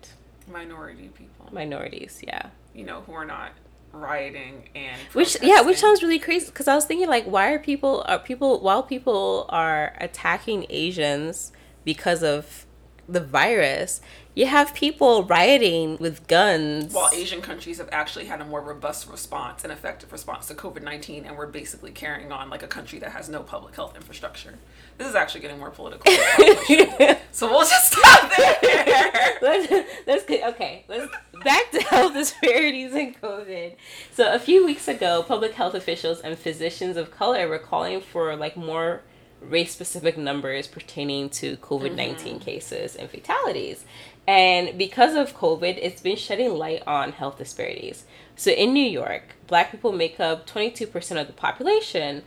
minority 0.51 1.09
people, 1.09 1.49
minorities, 1.53 2.23
yeah, 2.27 2.51
you 2.75 2.85
know, 2.85 3.03
who 3.03 3.13
are 3.13 3.25
not 3.25 3.53
rioting 3.93 4.69
and 4.75 5.01
which 5.13 5.37
yeah 5.41 5.61
which 5.61 5.79
sounds 5.79 6.03
really 6.03 6.19
crazy 6.19 6.47
because 6.47 6.67
i 6.67 6.75
was 6.75 6.85
thinking 6.85 7.07
like 7.07 7.25
why 7.27 7.53
are 7.53 7.61
people 7.61 8.05
are 8.09 8.19
people 8.19 8.61
while 8.61 8.83
people 8.83 9.47
are 9.51 9.95
attacking 10.01 10.67
asians 10.69 11.53
because 11.85 12.21
of 12.25 12.67
the 13.09 13.21
virus 13.21 14.01
you 14.37 14.47
have 14.47 14.75
people 14.75 15.23
rioting 15.23 15.97
with 15.99 16.27
guns. 16.27 16.93
While 16.93 17.11
Asian 17.15 17.41
countries 17.41 17.79
have 17.79 17.89
actually 17.93 18.25
had 18.25 18.41
a 18.41 18.45
more 18.45 18.61
robust 18.61 19.09
response 19.09 19.63
and 19.63 19.73
effective 19.73 20.11
response 20.11 20.47
to 20.49 20.55
COVID 20.55 20.83
19, 20.83 21.25
and 21.25 21.37
we're 21.37 21.47
basically 21.47 21.93
carrying 21.93 22.33
on 22.33 22.51
like 22.51 22.65
a 22.65 22.67
country 22.67 22.99
that 22.99 23.13
has 23.13 23.29
no 23.29 23.45
public 23.45 23.77
health 23.77 23.95
infrastructure. 23.95 24.59
This 24.99 25.07
is 25.07 25.15
actually 25.15 25.43
getting 25.43 25.61
more 25.61 25.71
political. 25.71 26.13
so 27.31 27.49
we'll 27.49 27.61
just 27.61 27.93
stop 27.93 28.33
there. 28.37 29.39
let's, 29.41 29.73
let's 30.07 30.25
okay. 30.29 30.85
Let's 30.89 31.15
back 31.45 31.71
to 31.71 31.81
health 31.83 32.15
disparities 32.15 32.93
in 32.93 33.15
COVID. 33.15 33.77
So 34.13 34.33
a 34.33 34.41
few 34.41 34.67
weeks 34.67 34.89
ago, 34.89 35.23
public 35.23 35.53
health 35.53 35.75
officials 35.75 36.21
and 36.21 36.37
physicians 36.37 36.97
of 36.97 37.13
color 37.13 37.47
were 37.47 37.59
calling 37.59 38.01
for 38.01 38.35
like 38.35 38.57
more 38.57 39.03
race 39.49 39.73
specific 39.73 40.17
numbers 40.17 40.67
pertaining 40.67 41.29
to 41.31 41.57
COVID 41.59 41.95
19 41.95 42.35
mm-hmm. 42.35 42.45
cases 42.45 42.97
and 42.97 43.09
fatalities. 43.11 43.85
And 44.27 44.79
because 44.79 45.15
of 45.15 45.37
COVID, 45.37 45.79
it's 45.81 46.01
been 46.01 46.17
shedding 46.17 46.55
light 46.55 46.83
on 46.87 47.13
health 47.13 47.39
disparities. 47.39 48.05
So 48.37 48.51
in 48.51 48.73
New 48.73 48.85
York, 48.85 49.37
black 49.47 49.71
people 49.71 49.93
make 49.93 50.19
up 50.19 50.47
22% 50.47 51.21
of 51.21 51.27
the 51.27 51.33
population, 51.33 52.23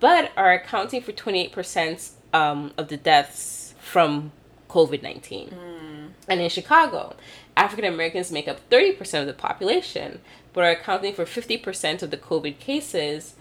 but 0.00 0.32
are 0.36 0.52
accounting 0.52 1.02
for 1.02 1.12
28% 1.12 2.10
um, 2.32 2.72
of 2.78 2.88
the 2.88 2.96
deaths 2.96 3.74
from 3.78 4.32
COVID 4.68 5.02
19. 5.02 5.48
Mm. 5.50 6.08
And 6.28 6.40
in 6.40 6.48
Chicago, 6.48 7.14
African 7.56 7.84
Americans 7.84 8.32
make 8.32 8.48
up 8.48 8.68
30% 8.70 9.20
of 9.20 9.26
the 9.26 9.34
population, 9.34 10.20
but 10.52 10.64
are 10.64 10.70
accounting 10.70 11.14
for 11.14 11.24
50% 11.24 12.02
of 12.02 12.10
the 12.10 12.16
COVID 12.16 12.58
cases 12.58 13.34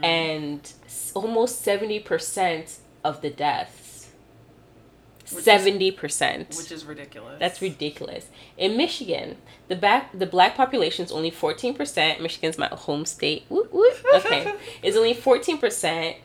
mm. 0.00 0.04
and 0.04 0.72
almost 1.14 1.64
70% 1.64 2.78
of 3.04 3.22
the 3.22 3.30
deaths 3.30 3.88
seventy 5.28 5.90
percent, 5.90 6.56
which 6.56 6.72
is 6.72 6.84
ridiculous. 6.84 7.38
That's 7.38 7.60
ridiculous. 7.60 8.26
In 8.56 8.76
Michigan, 8.76 9.36
the 9.68 9.76
back 9.76 10.16
the 10.18 10.26
black 10.26 10.56
population 10.56 11.04
is 11.04 11.12
only 11.12 11.30
fourteen 11.30 11.74
percent. 11.74 12.20
Michigan's 12.20 12.58
my 12.58 12.68
home 12.68 13.04
state. 13.04 13.44
Okay, 13.50 14.54
it's 14.82 14.96
only 14.96 15.14
fourteen 15.14 15.58
percent. 15.58 16.16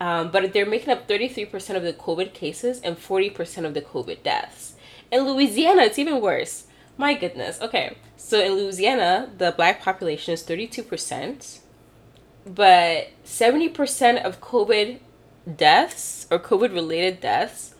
Um, 0.00 0.30
but 0.30 0.54
they're 0.54 0.64
making 0.64 0.88
up 0.88 1.06
33% 1.06 1.76
of 1.76 1.82
the 1.82 1.92
COVID 1.92 2.32
cases 2.32 2.80
and 2.80 2.96
40% 2.96 3.66
of 3.66 3.74
the 3.74 3.82
COVID 3.82 4.22
deaths. 4.22 4.72
In 5.12 5.24
Louisiana, 5.24 5.82
it's 5.82 5.98
even 5.98 6.22
worse. 6.22 6.64
My 6.96 7.12
goodness. 7.12 7.60
Okay, 7.60 7.98
so 8.16 8.40
in 8.40 8.54
Louisiana, 8.54 9.28
the 9.36 9.52
black 9.52 9.82
population 9.82 10.32
is 10.32 10.42
32%, 10.42 11.58
but 12.46 13.08
70% 13.24 14.22
of 14.22 14.40
COVID 14.40 14.98
deaths 15.56 16.26
or 16.30 16.38
COVID 16.38 16.72
related 16.72 17.20
deaths 17.20 17.74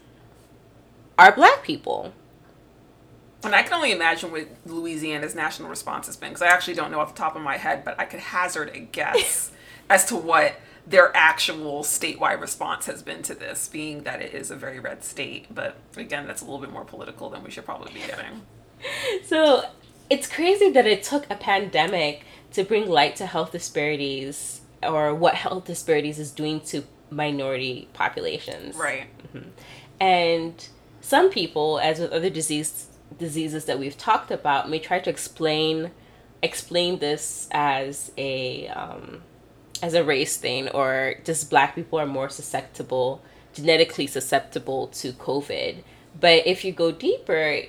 are 1.18 1.32
black 1.32 1.62
people. 1.62 2.12
And 3.42 3.54
I 3.54 3.62
can 3.62 3.74
only 3.74 3.92
imagine 3.92 4.30
what 4.30 4.48
Louisiana's 4.66 5.34
national 5.34 5.70
response 5.70 6.06
has 6.06 6.16
been 6.16 6.30
because 6.30 6.42
I 6.42 6.48
actually 6.48 6.74
don't 6.74 6.90
know 6.90 7.00
off 7.00 7.14
the 7.14 7.18
top 7.18 7.36
of 7.36 7.42
my 7.42 7.56
head, 7.56 7.84
but 7.84 7.98
I 7.98 8.04
could 8.04 8.20
hazard 8.20 8.70
a 8.74 8.80
guess 8.80 9.50
as 9.90 10.04
to 10.06 10.16
what 10.16 10.56
their 10.86 11.14
actual 11.16 11.82
statewide 11.82 12.40
response 12.40 12.86
has 12.86 13.02
been 13.02 13.22
to 13.22 13.34
this, 13.34 13.68
being 13.68 14.02
that 14.02 14.20
it 14.20 14.34
is 14.34 14.50
a 14.50 14.56
very 14.56 14.78
red 14.78 15.04
state. 15.04 15.46
But 15.54 15.76
again, 15.96 16.26
that's 16.26 16.42
a 16.42 16.44
little 16.44 16.60
bit 16.60 16.70
more 16.70 16.84
political 16.84 17.30
than 17.30 17.42
we 17.42 17.50
should 17.50 17.64
probably 17.64 17.92
be 17.92 18.00
getting. 18.00 18.42
So 19.26 19.64
it's 20.08 20.26
crazy 20.26 20.70
that 20.70 20.86
it 20.86 21.02
took 21.02 21.28
a 21.30 21.34
pandemic 21.34 22.22
to 22.52 22.64
bring 22.64 22.88
light 22.88 23.16
to 23.16 23.26
health 23.26 23.52
disparities 23.52 24.60
or 24.82 25.14
what 25.14 25.34
health 25.34 25.66
disparities 25.66 26.18
is 26.18 26.30
doing 26.30 26.60
to 26.60 26.84
minority 27.10 27.88
populations. 27.92 28.76
Right. 28.76 29.06
Mm-hmm. 29.28 29.48
And 30.00 30.68
some 31.00 31.30
people, 31.30 31.78
as 31.78 31.98
with 32.00 32.12
other 32.12 32.30
disease 32.30 32.86
diseases 33.18 33.64
that 33.64 33.78
we've 33.78 33.98
talked 33.98 34.30
about, 34.30 34.70
may 34.70 34.78
try 34.78 35.00
to 35.00 35.10
explain 35.10 35.90
explain 36.42 36.98
this 36.98 37.48
as 37.52 38.12
a 38.16 38.68
um, 38.68 39.22
as 39.82 39.94
a 39.94 40.04
race 40.04 40.36
thing 40.36 40.68
or 40.68 41.14
just 41.24 41.50
black 41.50 41.74
people 41.74 41.98
are 41.98 42.06
more 42.06 42.28
susceptible 42.28 43.22
genetically 43.52 44.06
susceptible 44.06 44.86
to 44.88 45.12
covid 45.12 45.82
but 46.18 46.46
if 46.46 46.64
you 46.64 46.72
go 46.72 46.92
deeper 46.92 47.62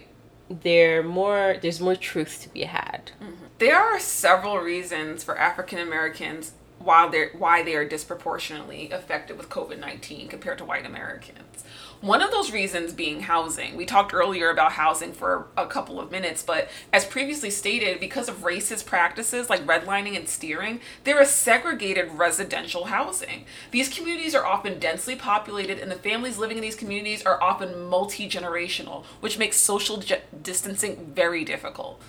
there 0.49 1.01
more 1.01 1.55
there's 1.61 1.79
more 1.79 1.95
truth 1.95 2.41
to 2.41 2.49
be 2.49 2.63
had 2.63 3.11
mm-hmm. 3.21 3.40
There 3.61 3.77
are 3.77 3.99
several 3.99 4.57
reasons 4.57 5.23
for 5.23 5.37
african 5.37 5.77
americans 5.77 6.53
while 6.83 7.09
they're 7.09 7.29
why 7.37 7.61
they 7.61 7.75
are 7.75 7.87
disproportionately 7.87 8.89
affected 8.89 9.37
with 9.37 9.49
COVID-19 9.49 10.29
compared 10.29 10.57
to 10.57 10.65
white 10.65 10.85
Americans. 10.85 11.63
One 12.01 12.21
of 12.21 12.31
those 12.31 12.51
reasons 12.51 12.93
being 12.93 13.21
housing. 13.21 13.75
We 13.75 13.85
talked 13.85 14.13
earlier 14.13 14.49
about 14.49 14.71
housing 14.71 15.13
for 15.13 15.47
a 15.55 15.67
couple 15.67 15.99
of 15.99 16.09
minutes, 16.09 16.41
but 16.41 16.69
as 16.91 17.05
previously 17.05 17.51
stated, 17.51 17.99
because 17.99 18.27
of 18.27 18.37
racist 18.37 18.87
practices 18.87 19.49
like 19.49 19.65
redlining 19.67 20.15
and 20.15 20.27
steering, 20.27 20.81
there 21.03 21.21
is 21.21 21.29
segregated 21.29 22.11
residential 22.13 22.85
housing. 22.85 23.45
These 23.69 23.95
communities 23.95 24.33
are 24.33 24.45
often 24.45 24.79
densely 24.79 25.15
populated, 25.15 25.77
and 25.77 25.91
the 25.91 25.95
families 25.95 26.39
living 26.39 26.57
in 26.57 26.63
these 26.63 26.75
communities 26.75 27.23
are 27.23 27.41
often 27.41 27.87
multi 27.87 28.27
generational, 28.27 29.05
which 29.19 29.37
makes 29.37 29.57
social 29.57 30.01
distancing 30.41 31.11
very 31.13 31.45
difficult. 31.45 32.01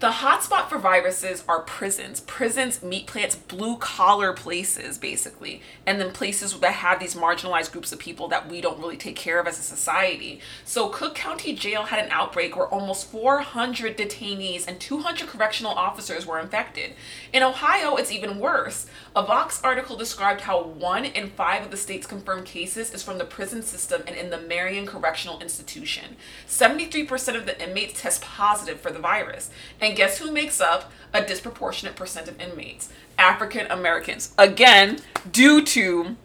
The 0.00 0.10
hotspot 0.10 0.68
for 0.68 0.78
viruses 0.78 1.42
are 1.48 1.60
prisons. 1.60 2.20
Prisons, 2.20 2.84
meat 2.84 3.08
plants, 3.08 3.34
blue 3.34 3.76
collar 3.78 4.32
places, 4.32 4.96
basically, 4.96 5.60
and 5.84 6.00
then 6.00 6.12
places 6.12 6.56
that 6.60 6.74
have 6.74 7.00
these 7.00 7.16
marginalized 7.16 7.72
groups 7.72 7.90
of 7.90 7.98
people 7.98 8.28
that 8.28 8.48
we 8.48 8.60
don't 8.60 8.78
really 8.78 8.96
take 8.96 9.16
care 9.16 9.40
of 9.40 9.48
as 9.48 9.58
a 9.58 9.62
society. 9.62 10.38
So, 10.64 10.88
Cook 10.88 11.16
County 11.16 11.52
Jail 11.52 11.82
had 11.82 11.98
an 11.98 12.12
outbreak 12.12 12.54
where 12.54 12.68
almost 12.68 13.08
400 13.08 13.98
detainees 13.98 14.68
and 14.68 14.78
200 14.78 15.26
correctional 15.26 15.72
officers 15.72 16.24
were 16.24 16.38
infected. 16.38 16.92
In 17.32 17.42
Ohio, 17.42 17.96
it's 17.96 18.12
even 18.12 18.38
worse. 18.38 18.86
A 19.18 19.22
Vox 19.26 19.60
article 19.64 19.96
described 19.96 20.42
how 20.42 20.62
one 20.62 21.04
in 21.04 21.30
five 21.30 21.64
of 21.64 21.72
the 21.72 21.76
state's 21.76 22.06
confirmed 22.06 22.44
cases 22.44 22.94
is 22.94 23.02
from 23.02 23.18
the 23.18 23.24
prison 23.24 23.64
system 23.64 24.04
and 24.06 24.14
in 24.14 24.30
the 24.30 24.38
Marion 24.38 24.86
Correctional 24.86 25.40
Institution. 25.40 26.14
73% 26.46 27.34
of 27.34 27.44
the 27.44 27.60
inmates 27.60 28.00
test 28.00 28.22
positive 28.22 28.80
for 28.80 28.92
the 28.92 29.00
virus. 29.00 29.50
And 29.80 29.96
guess 29.96 30.18
who 30.18 30.30
makes 30.30 30.60
up 30.60 30.92
a 31.12 31.20
disproportionate 31.20 31.96
percent 31.96 32.28
of 32.28 32.40
inmates? 32.40 32.90
African 33.18 33.68
Americans. 33.72 34.32
Again, 34.38 35.00
due 35.32 35.64
to 35.64 36.16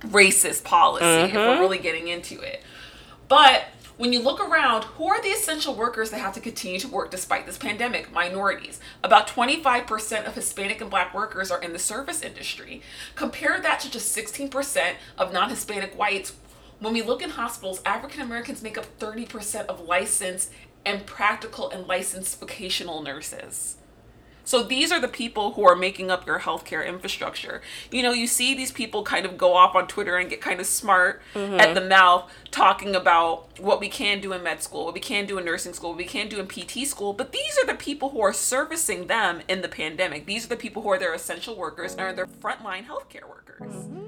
racist 0.00 0.64
policy, 0.64 1.04
mm-hmm. 1.04 1.26
if 1.26 1.34
we're 1.34 1.46
mm-hmm. 1.46 1.60
really 1.60 1.78
getting 1.78 2.08
into 2.08 2.40
it. 2.40 2.64
But 3.28 3.66
when 4.02 4.12
you 4.12 4.18
look 4.18 4.40
around, 4.40 4.82
who 4.82 5.06
are 5.06 5.22
the 5.22 5.28
essential 5.28 5.76
workers 5.76 6.10
that 6.10 6.18
have 6.18 6.34
to 6.34 6.40
continue 6.40 6.80
to 6.80 6.88
work 6.88 7.12
despite 7.12 7.46
this 7.46 7.56
pandemic? 7.56 8.10
Minorities. 8.10 8.80
About 9.04 9.28
25% 9.28 10.26
of 10.26 10.34
Hispanic 10.34 10.80
and 10.80 10.90
Black 10.90 11.14
workers 11.14 11.52
are 11.52 11.62
in 11.62 11.72
the 11.72 11.78
service 11.78 12.20
industry. 12.20 12.82
Compare 13.14 13.60
that 13.60 13.78
to 13.78 13.88
just 13.88 14.16
16% 14.16 14.94
of 15.16 15.32
non 15.32 15.50
Hispanic 15.50 15.96
whites. 15.96 16.34
When 16.80 16.94
we 16.94 17.02
look 17.02 17.22
in 17.22 17.30
hospitals, 17.30 17.80
African 17.86 18.22
Americans 18.22 18.60
make 18.60 18.76
up 18.76 18.86
30% 18.98 19.66
of 19.66 19.86
licensed 19.86 20.50
and 20.84 21.06
practical 21.06 21.70
and 21.70 21.86
licensed 21.86 22.40
vocational 22.40 23.02
nurses. 23.02 23.76
So 24.44 24.62
these 24.62 24.90
are 24.90 25.00
the 25.00 25.08
people 25.08 25.52
who 25.52 25.66
are 25.66 25.76
making 25.76 26.10
up 26.10 26.26
your 26.26 26.40
healthcare 26.40 26.86
infrastructure. 26.86 27.62
You 27.90 28.02
know, 28.02 28.12
you 28.12 28.26
see 28.26 28.54
these 28.54 28.72
people 28.72 29.02
kind 29.02 29.24
of 29.24 29.38
go 29.38 29.54
off 29.54 29.74
on 29.74 29.86
Twitter 29.86 30.16
and 30.16 30.28
get 30.28 30.40
kind 30.40 30.60
of 30.60 30.66
smart 30.66 31.22
mm-hmm. 31.34 31.60
at 31.60 31.74
the 31.74 31.80
mouth 31.80 32.30
talking 32.50 32.94
about 32.94 33.58
what 33.58 33.80
we 33.80 33.88
can 33.88 34.20
do 34.20 34.32
in 34.32 34.42
med 34.42 34.62
school, 34.62 34.84
what 34.84 34.94
we 34.94 35.00
can 35.00 35.26
do 35.26 35.38
in 35.38 35.44
nursing 35.44 35.72
school, 35.72 35.90
what 35.90 35.98
we 35.98 36.04
can 36.04 36.28
do 36.28 36.40
in 36.40 36.46
PT 36.46 36.86
school. 36.86 37.12
But 37.12 37.32
these 37.32 37.58
are 37.58 37.66
the 37.66 37.74
people 37.74 38.10
who 38.10 38.20
are 38.20 38.32
servicing 38.32 39.06
them 39.06 39.40
in 39.48 39.62
the 39.62 39.68
pandemic. 39.68 40.26
These 40.26 40.46
are 40.46 40.48
the 40.48 40.56
people 40.56 40.82
who 40.82 40.90
are 40.90 40.98
their 40.98 41.14
essential 41.14 41.56
workers 41.56 41.92
and 41.92 42.00
are 42.00 42.12
their 42.12 42.26
frontline 42.26 42.86
healthcare 42.86 43.28
workers. 43.28 43.72
Mm-hmm. 43.72 44.02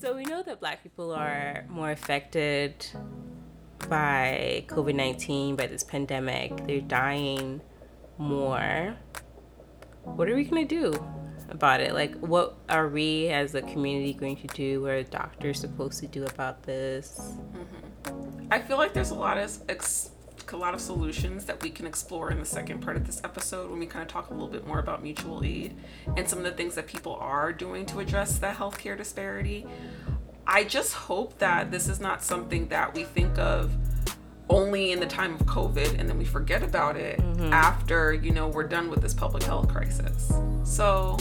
So 0.00 0.14
we 0.14 0.24
know 0.24 0.42
that 0.42 0.60
black 0.60 0.82
people 0.82 1.12
are 1.12 1.64
more 1.68 1.90
affected 1.90 2.86
by 3.88 4.64
COVID 4.68 4.94
19, 4.94 5.56
by 5.56 5.66
this 5.66 5.84
pandemic. 5.84 6.66
They're 6.66 6.80
dying 6.80 7.60
more. 8.18 8.96
What 10.02 10.28
are 10.28 10.36
we 10.36 10.44
going 10.44 10.66
to 10.66 10.74
do 10.74 11.04
about 11.48 11.80
it? 11.80 11.94
Like, 11.94 12.14
what 12.16 12.56
are 12.68 12.88
we 12.88 13.28
as 13.28 13.54
a 13.54 13.62
community 13.62 14.12
going 14.12 14.36
to 14.36 14.46
do? 14.48 14.82
What 14.82 14.90
are 14.90 15.02
doctors 15.02 15.60
supposed 15.60 16.00
to 16.00 16.06
do 16.06 16.24
about 16.24 16.62
this? 16.62 17.32
Mm-hmm. 17.52 18.48
I 18.50 18.60
feel 18.60 18.76
like 18.76 18.92
there's 18.92 19.10
a 19.10 19.14
lot 19.14 19.38
of 19.38 19.58
ex- 19.68 20.10
a 20.52 20.56
lot 20.56 20.74
of 20.74 20.80
solutions 20.80 21.44
that 21.46 21.60
we 21.62 21.70
can 21.70 21.86
explore 21.86 22.30
in 22.30 22.38
the 22.38 22.46
second 22.46 22.80
part 22.80 22.96
of 22.96 23.04
this 23.04 23.20
episode 23.24 23.68
when 23.68 23.80
we 23.80 23.86
kind 23.86 24.02
of 24.02 24.08
talk 24.08 24.30
a 24.30 24.32
little 24.32 24.48
bit 24.48 24.64
more 24.64 24.78
about 24.78 25.02
mutual 25.02 25.42
aid 25.44 25.74
and 26.16 26.28
some 26.28 26.38
of 26.38 26.44
the 26.44 26.52
things 26.52 26.76
that 26.76 26.86
people 26.86 27.16
are 27.16 27.52
doing 27.52 27.84
to 27.86 27.98
address 27.98 28.38
that 28.38 28.56
healthcare 28.56 28.96
disparity. 28.96 29.66
I 30.46 30.64
just 30.64 30.94
hope 30.94 31.38
that 31.38 31.70
this 31.70 31.88
is 31.88 32.00
not 32.00 32.22
something 32.22 32.68
that 32.68 32.94
we 32.94 33.04
think 33.04 33.36
of 33.38 33.72
only 34.48 34.92
in 34.92 35.00
the 35.00 35.06
time 35.06 35.34
of 35.34 35.40
COVID 35.40 35.98
and 35.98 36.08
then 36.08 36.18
we 36.18 36.24
forget 36.24 36.62
about 36.62 36.96
it 36.96 37.18
mm-hmm. 37.18 37.52
after, 37.52 38.14
you 38.14 38.30
know, 38.30 38.46
we're 38.48 38.68
done 38.68 38.88
with 38.88 39.00
this 39.00 39.12
public 39.12 39.42
health 39.42 39.68
crisis. 39.68 40.32
So, 40.64 41.16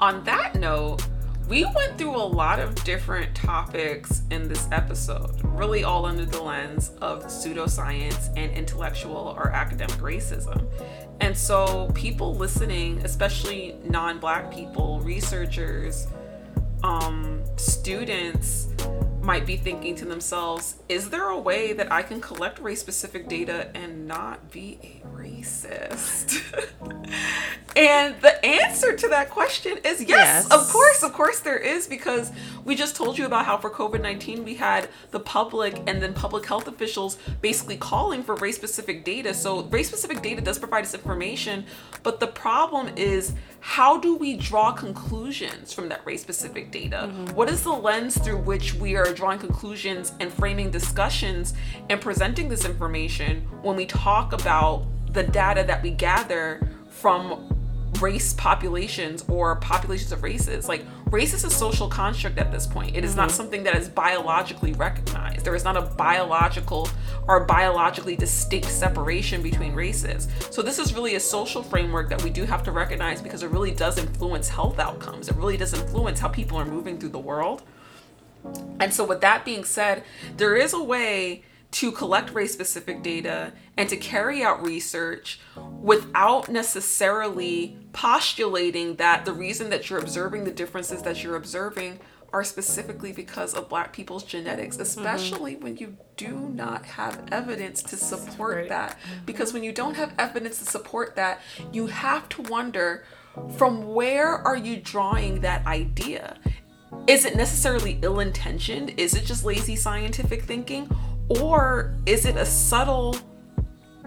on 0.00 0.24
that 0.24 0.54
note, 0.54 1.06
we 1.48 1.64
went 1.64 1.96
through 1.96 2.14
a 2.14 2.24
lot 2.24 2.58
of 2.58 2.74
different 2.84 3.34
topics 3.34 4.22
in 4.30 4.48
this 4.48 4.68
episode, 4.70 5.40
really 5.42 5.82
all 5.82 6.04
under 6.06 6.24
the 6.24 6.40
lens 6.42 6.90
of 7.00 7.24
pseudoscience 7.24 8.28
and 8.36 8.52
intellectual 8.52 9.34
or 9.36 9.50
academic 9.50 9.96
racism. 9.96 10.66
And 11.20 11.36
so, 11.36 11.90
people 11.94 12.34
listening, 12.34 12.98
especially 13.04 13.76
non 13.84 14.18
black 14.18 14.52
people, 14.52 15.00
researchers, 15.00 16.06
um, 16.82 17.42
students 17.56 18.68
might 19.28 19.44
be 19.44 19.58
thinking 19.58 19.94
to 19.94 20.06
themselves, 20.06 20.76
is 20.88 21.10
there 21.10 21.28
a 21.28 21.38
way 21.38 21.74
that 21.74 21.92
I 21.92 22.00
can 22.00 22.18
collect 22.18 22.58
race 22.60 22.80
specific 22.80 23.28
data 23.28 23.70
and 23.76 24.08
not 24.08 24.50
be 24.50 24.78
a 24.82 25.06
racist? 25.08 26.42
and 27.76 28.14
the 28.22 28.42
answer 28.42 28.96
to 28.96 29.08
that 29.08 29.28
question 29.28 29.76
is 29.84 30.00
yes, 30.00 30.08
yes, 30.08 30.50
of 30.50 30.66
course, 30.70 31.02
of 31.02 31.12
course 31.12 31.40
there 31.40 31.58
is, 31.58 31.86
because 31.86 32.32
we 32.64 32.74
just 32.74 32.96
told 32.96 33.18
you 33.18 33.26
about 33.26 33.44
how 33.44 33.58
for 33.58 33.68
COVID 33.68 34.00
19 34.00 34.44
we 34.44 34.54
had 34.54 34.88
the 35.10 35.20
public 35.20 35.76
and 35.86 36.02
then 36.02 36.14
public 36.14 36.46
health 36.46 36.66
officials 36.66 37.18
basically 37.42 37.76
calling 37.76 38.22
for 38.22 38.34
race 38.36 38.56
specific 38.56 39.04
data. 39.04 39.34
So, 39.34 39.64
race 39.64 39.88
specific 39.88 40.22
data 40.22 40.40
does 40.40 40.58
provide 40.58 40.84
us 40.84 40.94
information, 40.94 41.66
but 42.02 42.18
the 42.18 42.28
problem 42.28 42.92
is 42.96 43.34
how 43.60 43.98
do 43.98 44.14
we 44.14 44.36
draw 44.36 44.72
conclusions 44.72 45.72
from 45.72 45.88
that 45.88 46.04
race 46.06 46.22
specific 46.22 46.70
data? 46.70 47.10
Mm-hmm. 47.12 47.34
What 47.34 47.48
is 47.50 47.62
the 47.62 47.72
lens 47.72 48.16
through 48.16 48.38
which 48.38 48.74
we 48.78 48.96
are 48.96 49.12
drawing 49.12 49.38
conclusions 49.38 50.12
and 50.20 50.32
framing 50.32 50.70
discussions 50.70 51.54
and 51.88 52.00
presenting 52.00 52.48
this 52.48 52.64
information 52.64 53.42
when 53.62 53.76
we 53.76 53.86
talk 53.86 54.32
about 54.32 54.86
the 55.12 55.22
data 55.22 55.64
that 55.64 55.82
we 55.82 55.90
gather 55.90 56.60
from 56.90 57.54
race 58.00 58.32
populations 58.34 59.24
or 59.28 59.56
populations 59.56 60.12
of 60.12 60.22
races. 60.22 60.68
Like 60.68 60.84
race 61.10 61.34
is 61.34 61.44
a 61.44 61.50
social 61.50 61.88
construct 61.88 62.38
at 62.38 62.52
this 62.52 62.66
point. 62.66 62.96
It 62.96 63.04
is 63.04 63.12
mm-hmm. 63.12 63.20
not 63.20 63.30
something 63.30 63.62
that 63.64 63.76
is 63.76 63.88
biologically 63.88 64.72
recognized. 64.72 65.44
There 65.44 65.54
is 65.54 65.64
not 65.64 65.76
a 65.76 65.82
biological 65.82 66.88
or 67.26 67.44
biologically 67.44 68.16
distinct 68.16 68.68
separation 68.68 69.42
between 69.42 69.74
races. 69.74 70.28
So 70.50 70.62
this 70.62 70.78
is 70.78 70.94
really 70.94 71.16
a 71.16 71.20
social 71.20 71.62
framework 71.62 72.08
that 72.10 72.22
we 72.22 72.30
do 72.30 72.44
have 72.44 72.62
to 72.64 72.72
recognize 72.72 73.20
because 73.20 73.42
it 73.42 73.50
really 73.50 73.72
does 73.72 73.98
influence 73.98 74.48
health 74.48 74.78
outcomes. 74.78 75.28
It 75.28 75.36
really 75.36 75.56
does 75.56 75.74
influence 75.74 76.20
how 76.20 76.28
people 76.28 76.58
are 76.58 76.66
moving 76.66 76.98
through 76.98 77.10
the 77.10 77.18
world. 77.18 77.62
And 78.80 78.92
so 78.92 79.04
with 79.04 79.20
that 79.20 79.44
being 79.44 79.64
said, 79.64 80.04
there 80.36 80.56
is 80.56 80.72
a 80.72 80.82
way 80.82 81.42
to 81.70 81.92
collect 81.92 82.32
race 82.32 82.52
specific 82.52 83.02
data 83.02 83.52
and 83.76 83.88
to 83.88 83.96
carry 83.96 84.42
out 84.42 84.64
research 84.64 85.40
without 85.82 86.48
necessarily 86.48 87.76
postulating 87.92 88.96
that 88.96 89.24
the 89.24 89.32
reason 89.32 89.68
that 89.70 89.90
you're 89.90 89.98
observing 89.98 90.44
the 90.44 90.50
differences 90.50 91.02
that 91.02 91.22
you're 91.22 91.36
observing 91.36 91.98
are 92.32 92.44
specifically 92.44 93.12
because 93.12 93.54
of 93.54 93.68
black 93.68 93.92
people's 93.92 94.22
genetics 94.22 94.76
mm-hmm. 94.76 94.82
especially 94.82 95.54
mm-hmm. 95.54 95.64
when 95.64 95.76
you 95.76 95.96
do 96.16 96.50
not 96.54 96.84
have 96.84 97.22
evidence 97.32 97.82
to 97.82 97.96
support 97.96 98.56
right. 98.56 98.68
that 98.68 98.98
because 99.26 99.52
when 99.52 99.62
you 99.62 99.72
don't 99.72 99.94
have 99.94 100.12
evidence 100.18 100.58
to 100.58 100.64
support 100.64 101.16
that 101.16 101.40
you 101.72 101.86
have 101.86 102.28
to 102.28 102.42
wonder 102.42 103.04
from 103.56 103.94
where 103.94 104.28
are 104.28 104.56
you 104.56 104.76
drawing 104.76 105.40
that 105.40 105.64
idea 105.66 106.36
is 107.06 107.24
it 107.24 107.36
necessarily 107.36 107.98
ill 108.02 108.20
intentioned 108.20 108.94
is 108.98 109.14
it 109.14 109.24
just 109.24 109.44
lazy 109.44 109.76
scientific 109.76 110.42
thinking 110.42 110.88
or 111.28 111.94
is 112.06 112.24
it 112.24 112.36
a 112.36 112.46
subtle 112.46 113.14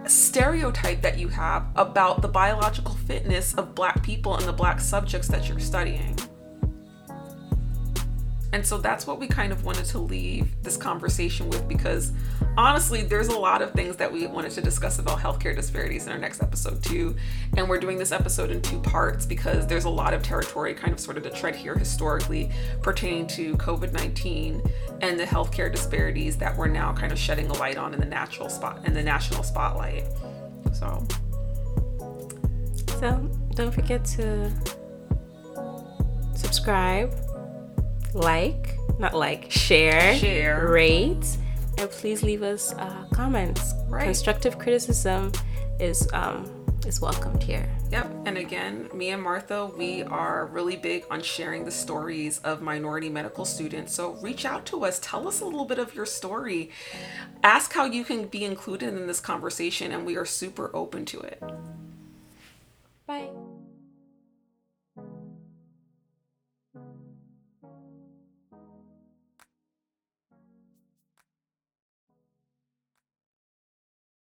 stereotype 0.08 1.02
that 1.02 1.18
you 1.18 1.28
have 1.28 1.66
about 1.76 2.22
the 2.22 2.28
biological 2.28 2.96
fitness 2.96 3.54
of 3.56 3.76
black 3.76 4.02
people 4.02 4.36
and 4.36 4.46
the 4.46 4.54
black 4.54 4.80
subjects 4.80 5.28
that 5.28 5.48
you're 5.48 5.60
studying? 5.60 6.18
And 8.54 8.66
so 8.66 8.78
that's 8.78 9.08
what 9.08 9.20
we 9.20 9.28
kind 9.28 9.52
of 9.52 9.64
wanted 9.64 9.86
to 9.86 10.00
leave 10.00 10.62
this 10.62 10.76
conversation 10.76 11.50
with 11.50 11.68
because 11.68 12.12
honestly, 12.58 13.02
there's 13.02 13.30
a 13.30 13.38
lot 13.38 13.62
of 13.62 13.72
things 13.72 13.96
that 13.96 14.12
we 14.12 14.28
wanted 14.28 14.52
to 14.52 14.62
discuss 14.62 15.00
about 15.00 15.20
healthcare 15.20 15.56
disparities 15.56 16.06
in 16.06 16.12
our 16.12 16.18
next 16.18 16.44
episode, 16.44 16.84
too. 16.84 17.16
And 17.56 17.70
we're 17.70 17.80
doing 17.80 17.98
this 17.98 18.12
episode 18.12 18.52
in 18.52 18.62
two 18.62 18.80
parts 18.82 19.26
because 19.26 19.68
there's 19.68 19.86
a 19.86 19.90
lot 19.90 20.14
of 20.14 20.22
territory 20.22 20.74
kind 20.74 20.92
of 20.92 21.00
sort 21.00 21.18
of 21.18 21.24
to 21.24 21.30
tread 21.30 21.56
here 21.56 21.76
historically 21.76 22.52
pertaining 22.82 23.28
to 23.28 23.56
COVID 23.56 23.94
19 23.94 24.62
and 25.02 25.20
the 25.20 25.24
healthcare 25.24 25.72
disparities 25.72 26.38
that 26.38 26.56
we're 26.56 26.68
now 26.68 26.94
kind 26.94 27.12
of 27.12 27.18
shedding 27.18 27.48
a 27.48 27.54
light 27.54 27.78
on 27.78 27.94
in 27.94 28.00
the 28.00 28.06
natural 28.06 28.50
spot 28.50 28.86
in 28.86 28.94
the 28.94 29.04
national 29.04 29.44
spotlight. 29.44 30.04
So 30.74 31.08
So 33.00 33.30
don't 33.56 33.72
forget 33.74 34.04
to 34.06 34.52
subscribe, 36.36 37.14
like, 38.14 38.78
not 39.00 39.14
like, 39.14 39.52
share, 39.52 40.16
Share. 40.16 40.68
rate, 40.70 41.38
and 41.78 41.90
please 41.90 42.24
leave 42.24 42.44
us 42.44 42.74
uh, 42.74 43.06
comments. 43.14 43.74
Right. 43.88 44.06
Constructive 44.06 44.58
criticism 44.58 45.32
is 45.80 46.08
um, 46.14 46.46
is 46.86 47.00
welcomed 47.02 47.44
here. 47.44 47.70
Yep. 47.92 48.12
And 48.26 48.38
again, 48.38 48.90
me 48.94 49.10
and 49.10 49.22
Martha, 49.22 49.66
we 49.78 50.04
are 50.04 50.48
really 50.48 50.78
big 50.78 51.06
on 51.12 51.22
sharing 51.22 51.66
the 51.66 51.72
stories 51.72 52.40
of 52.40 52.62
minority 52.62 53.10
medical 53.10 53.46
students. 53.46 53.94
So 53.94 54.14
reach 54.22 54.46
out 54.46 54.66
to 54.68 54.86
us. 54.86 55.00
Tell 55.00 55.28
us 55.28 55.42
a 55.42 55.46
little 55.46 55.66
bit 55.66 55.80
of 55.80 55.94
your 55.94 56.06
story. 56.06 56.72
Ask 57.44 57.74
how 57.74 57.86
you 57.86 58.04
can 58.04 58.28
be 58.28 58.44
included 58.46 58.94
in 58.94 59.08
this 59.08 59.20
conversation, 59.20 59.92
and 59.92 60.06
we 60.06 60.16
are 60.16 60.26
super 60.26 60.72
open 60.74 61.06
to 61.06 61.20
it. 61.20 61.42
Bye. 63.06 63.30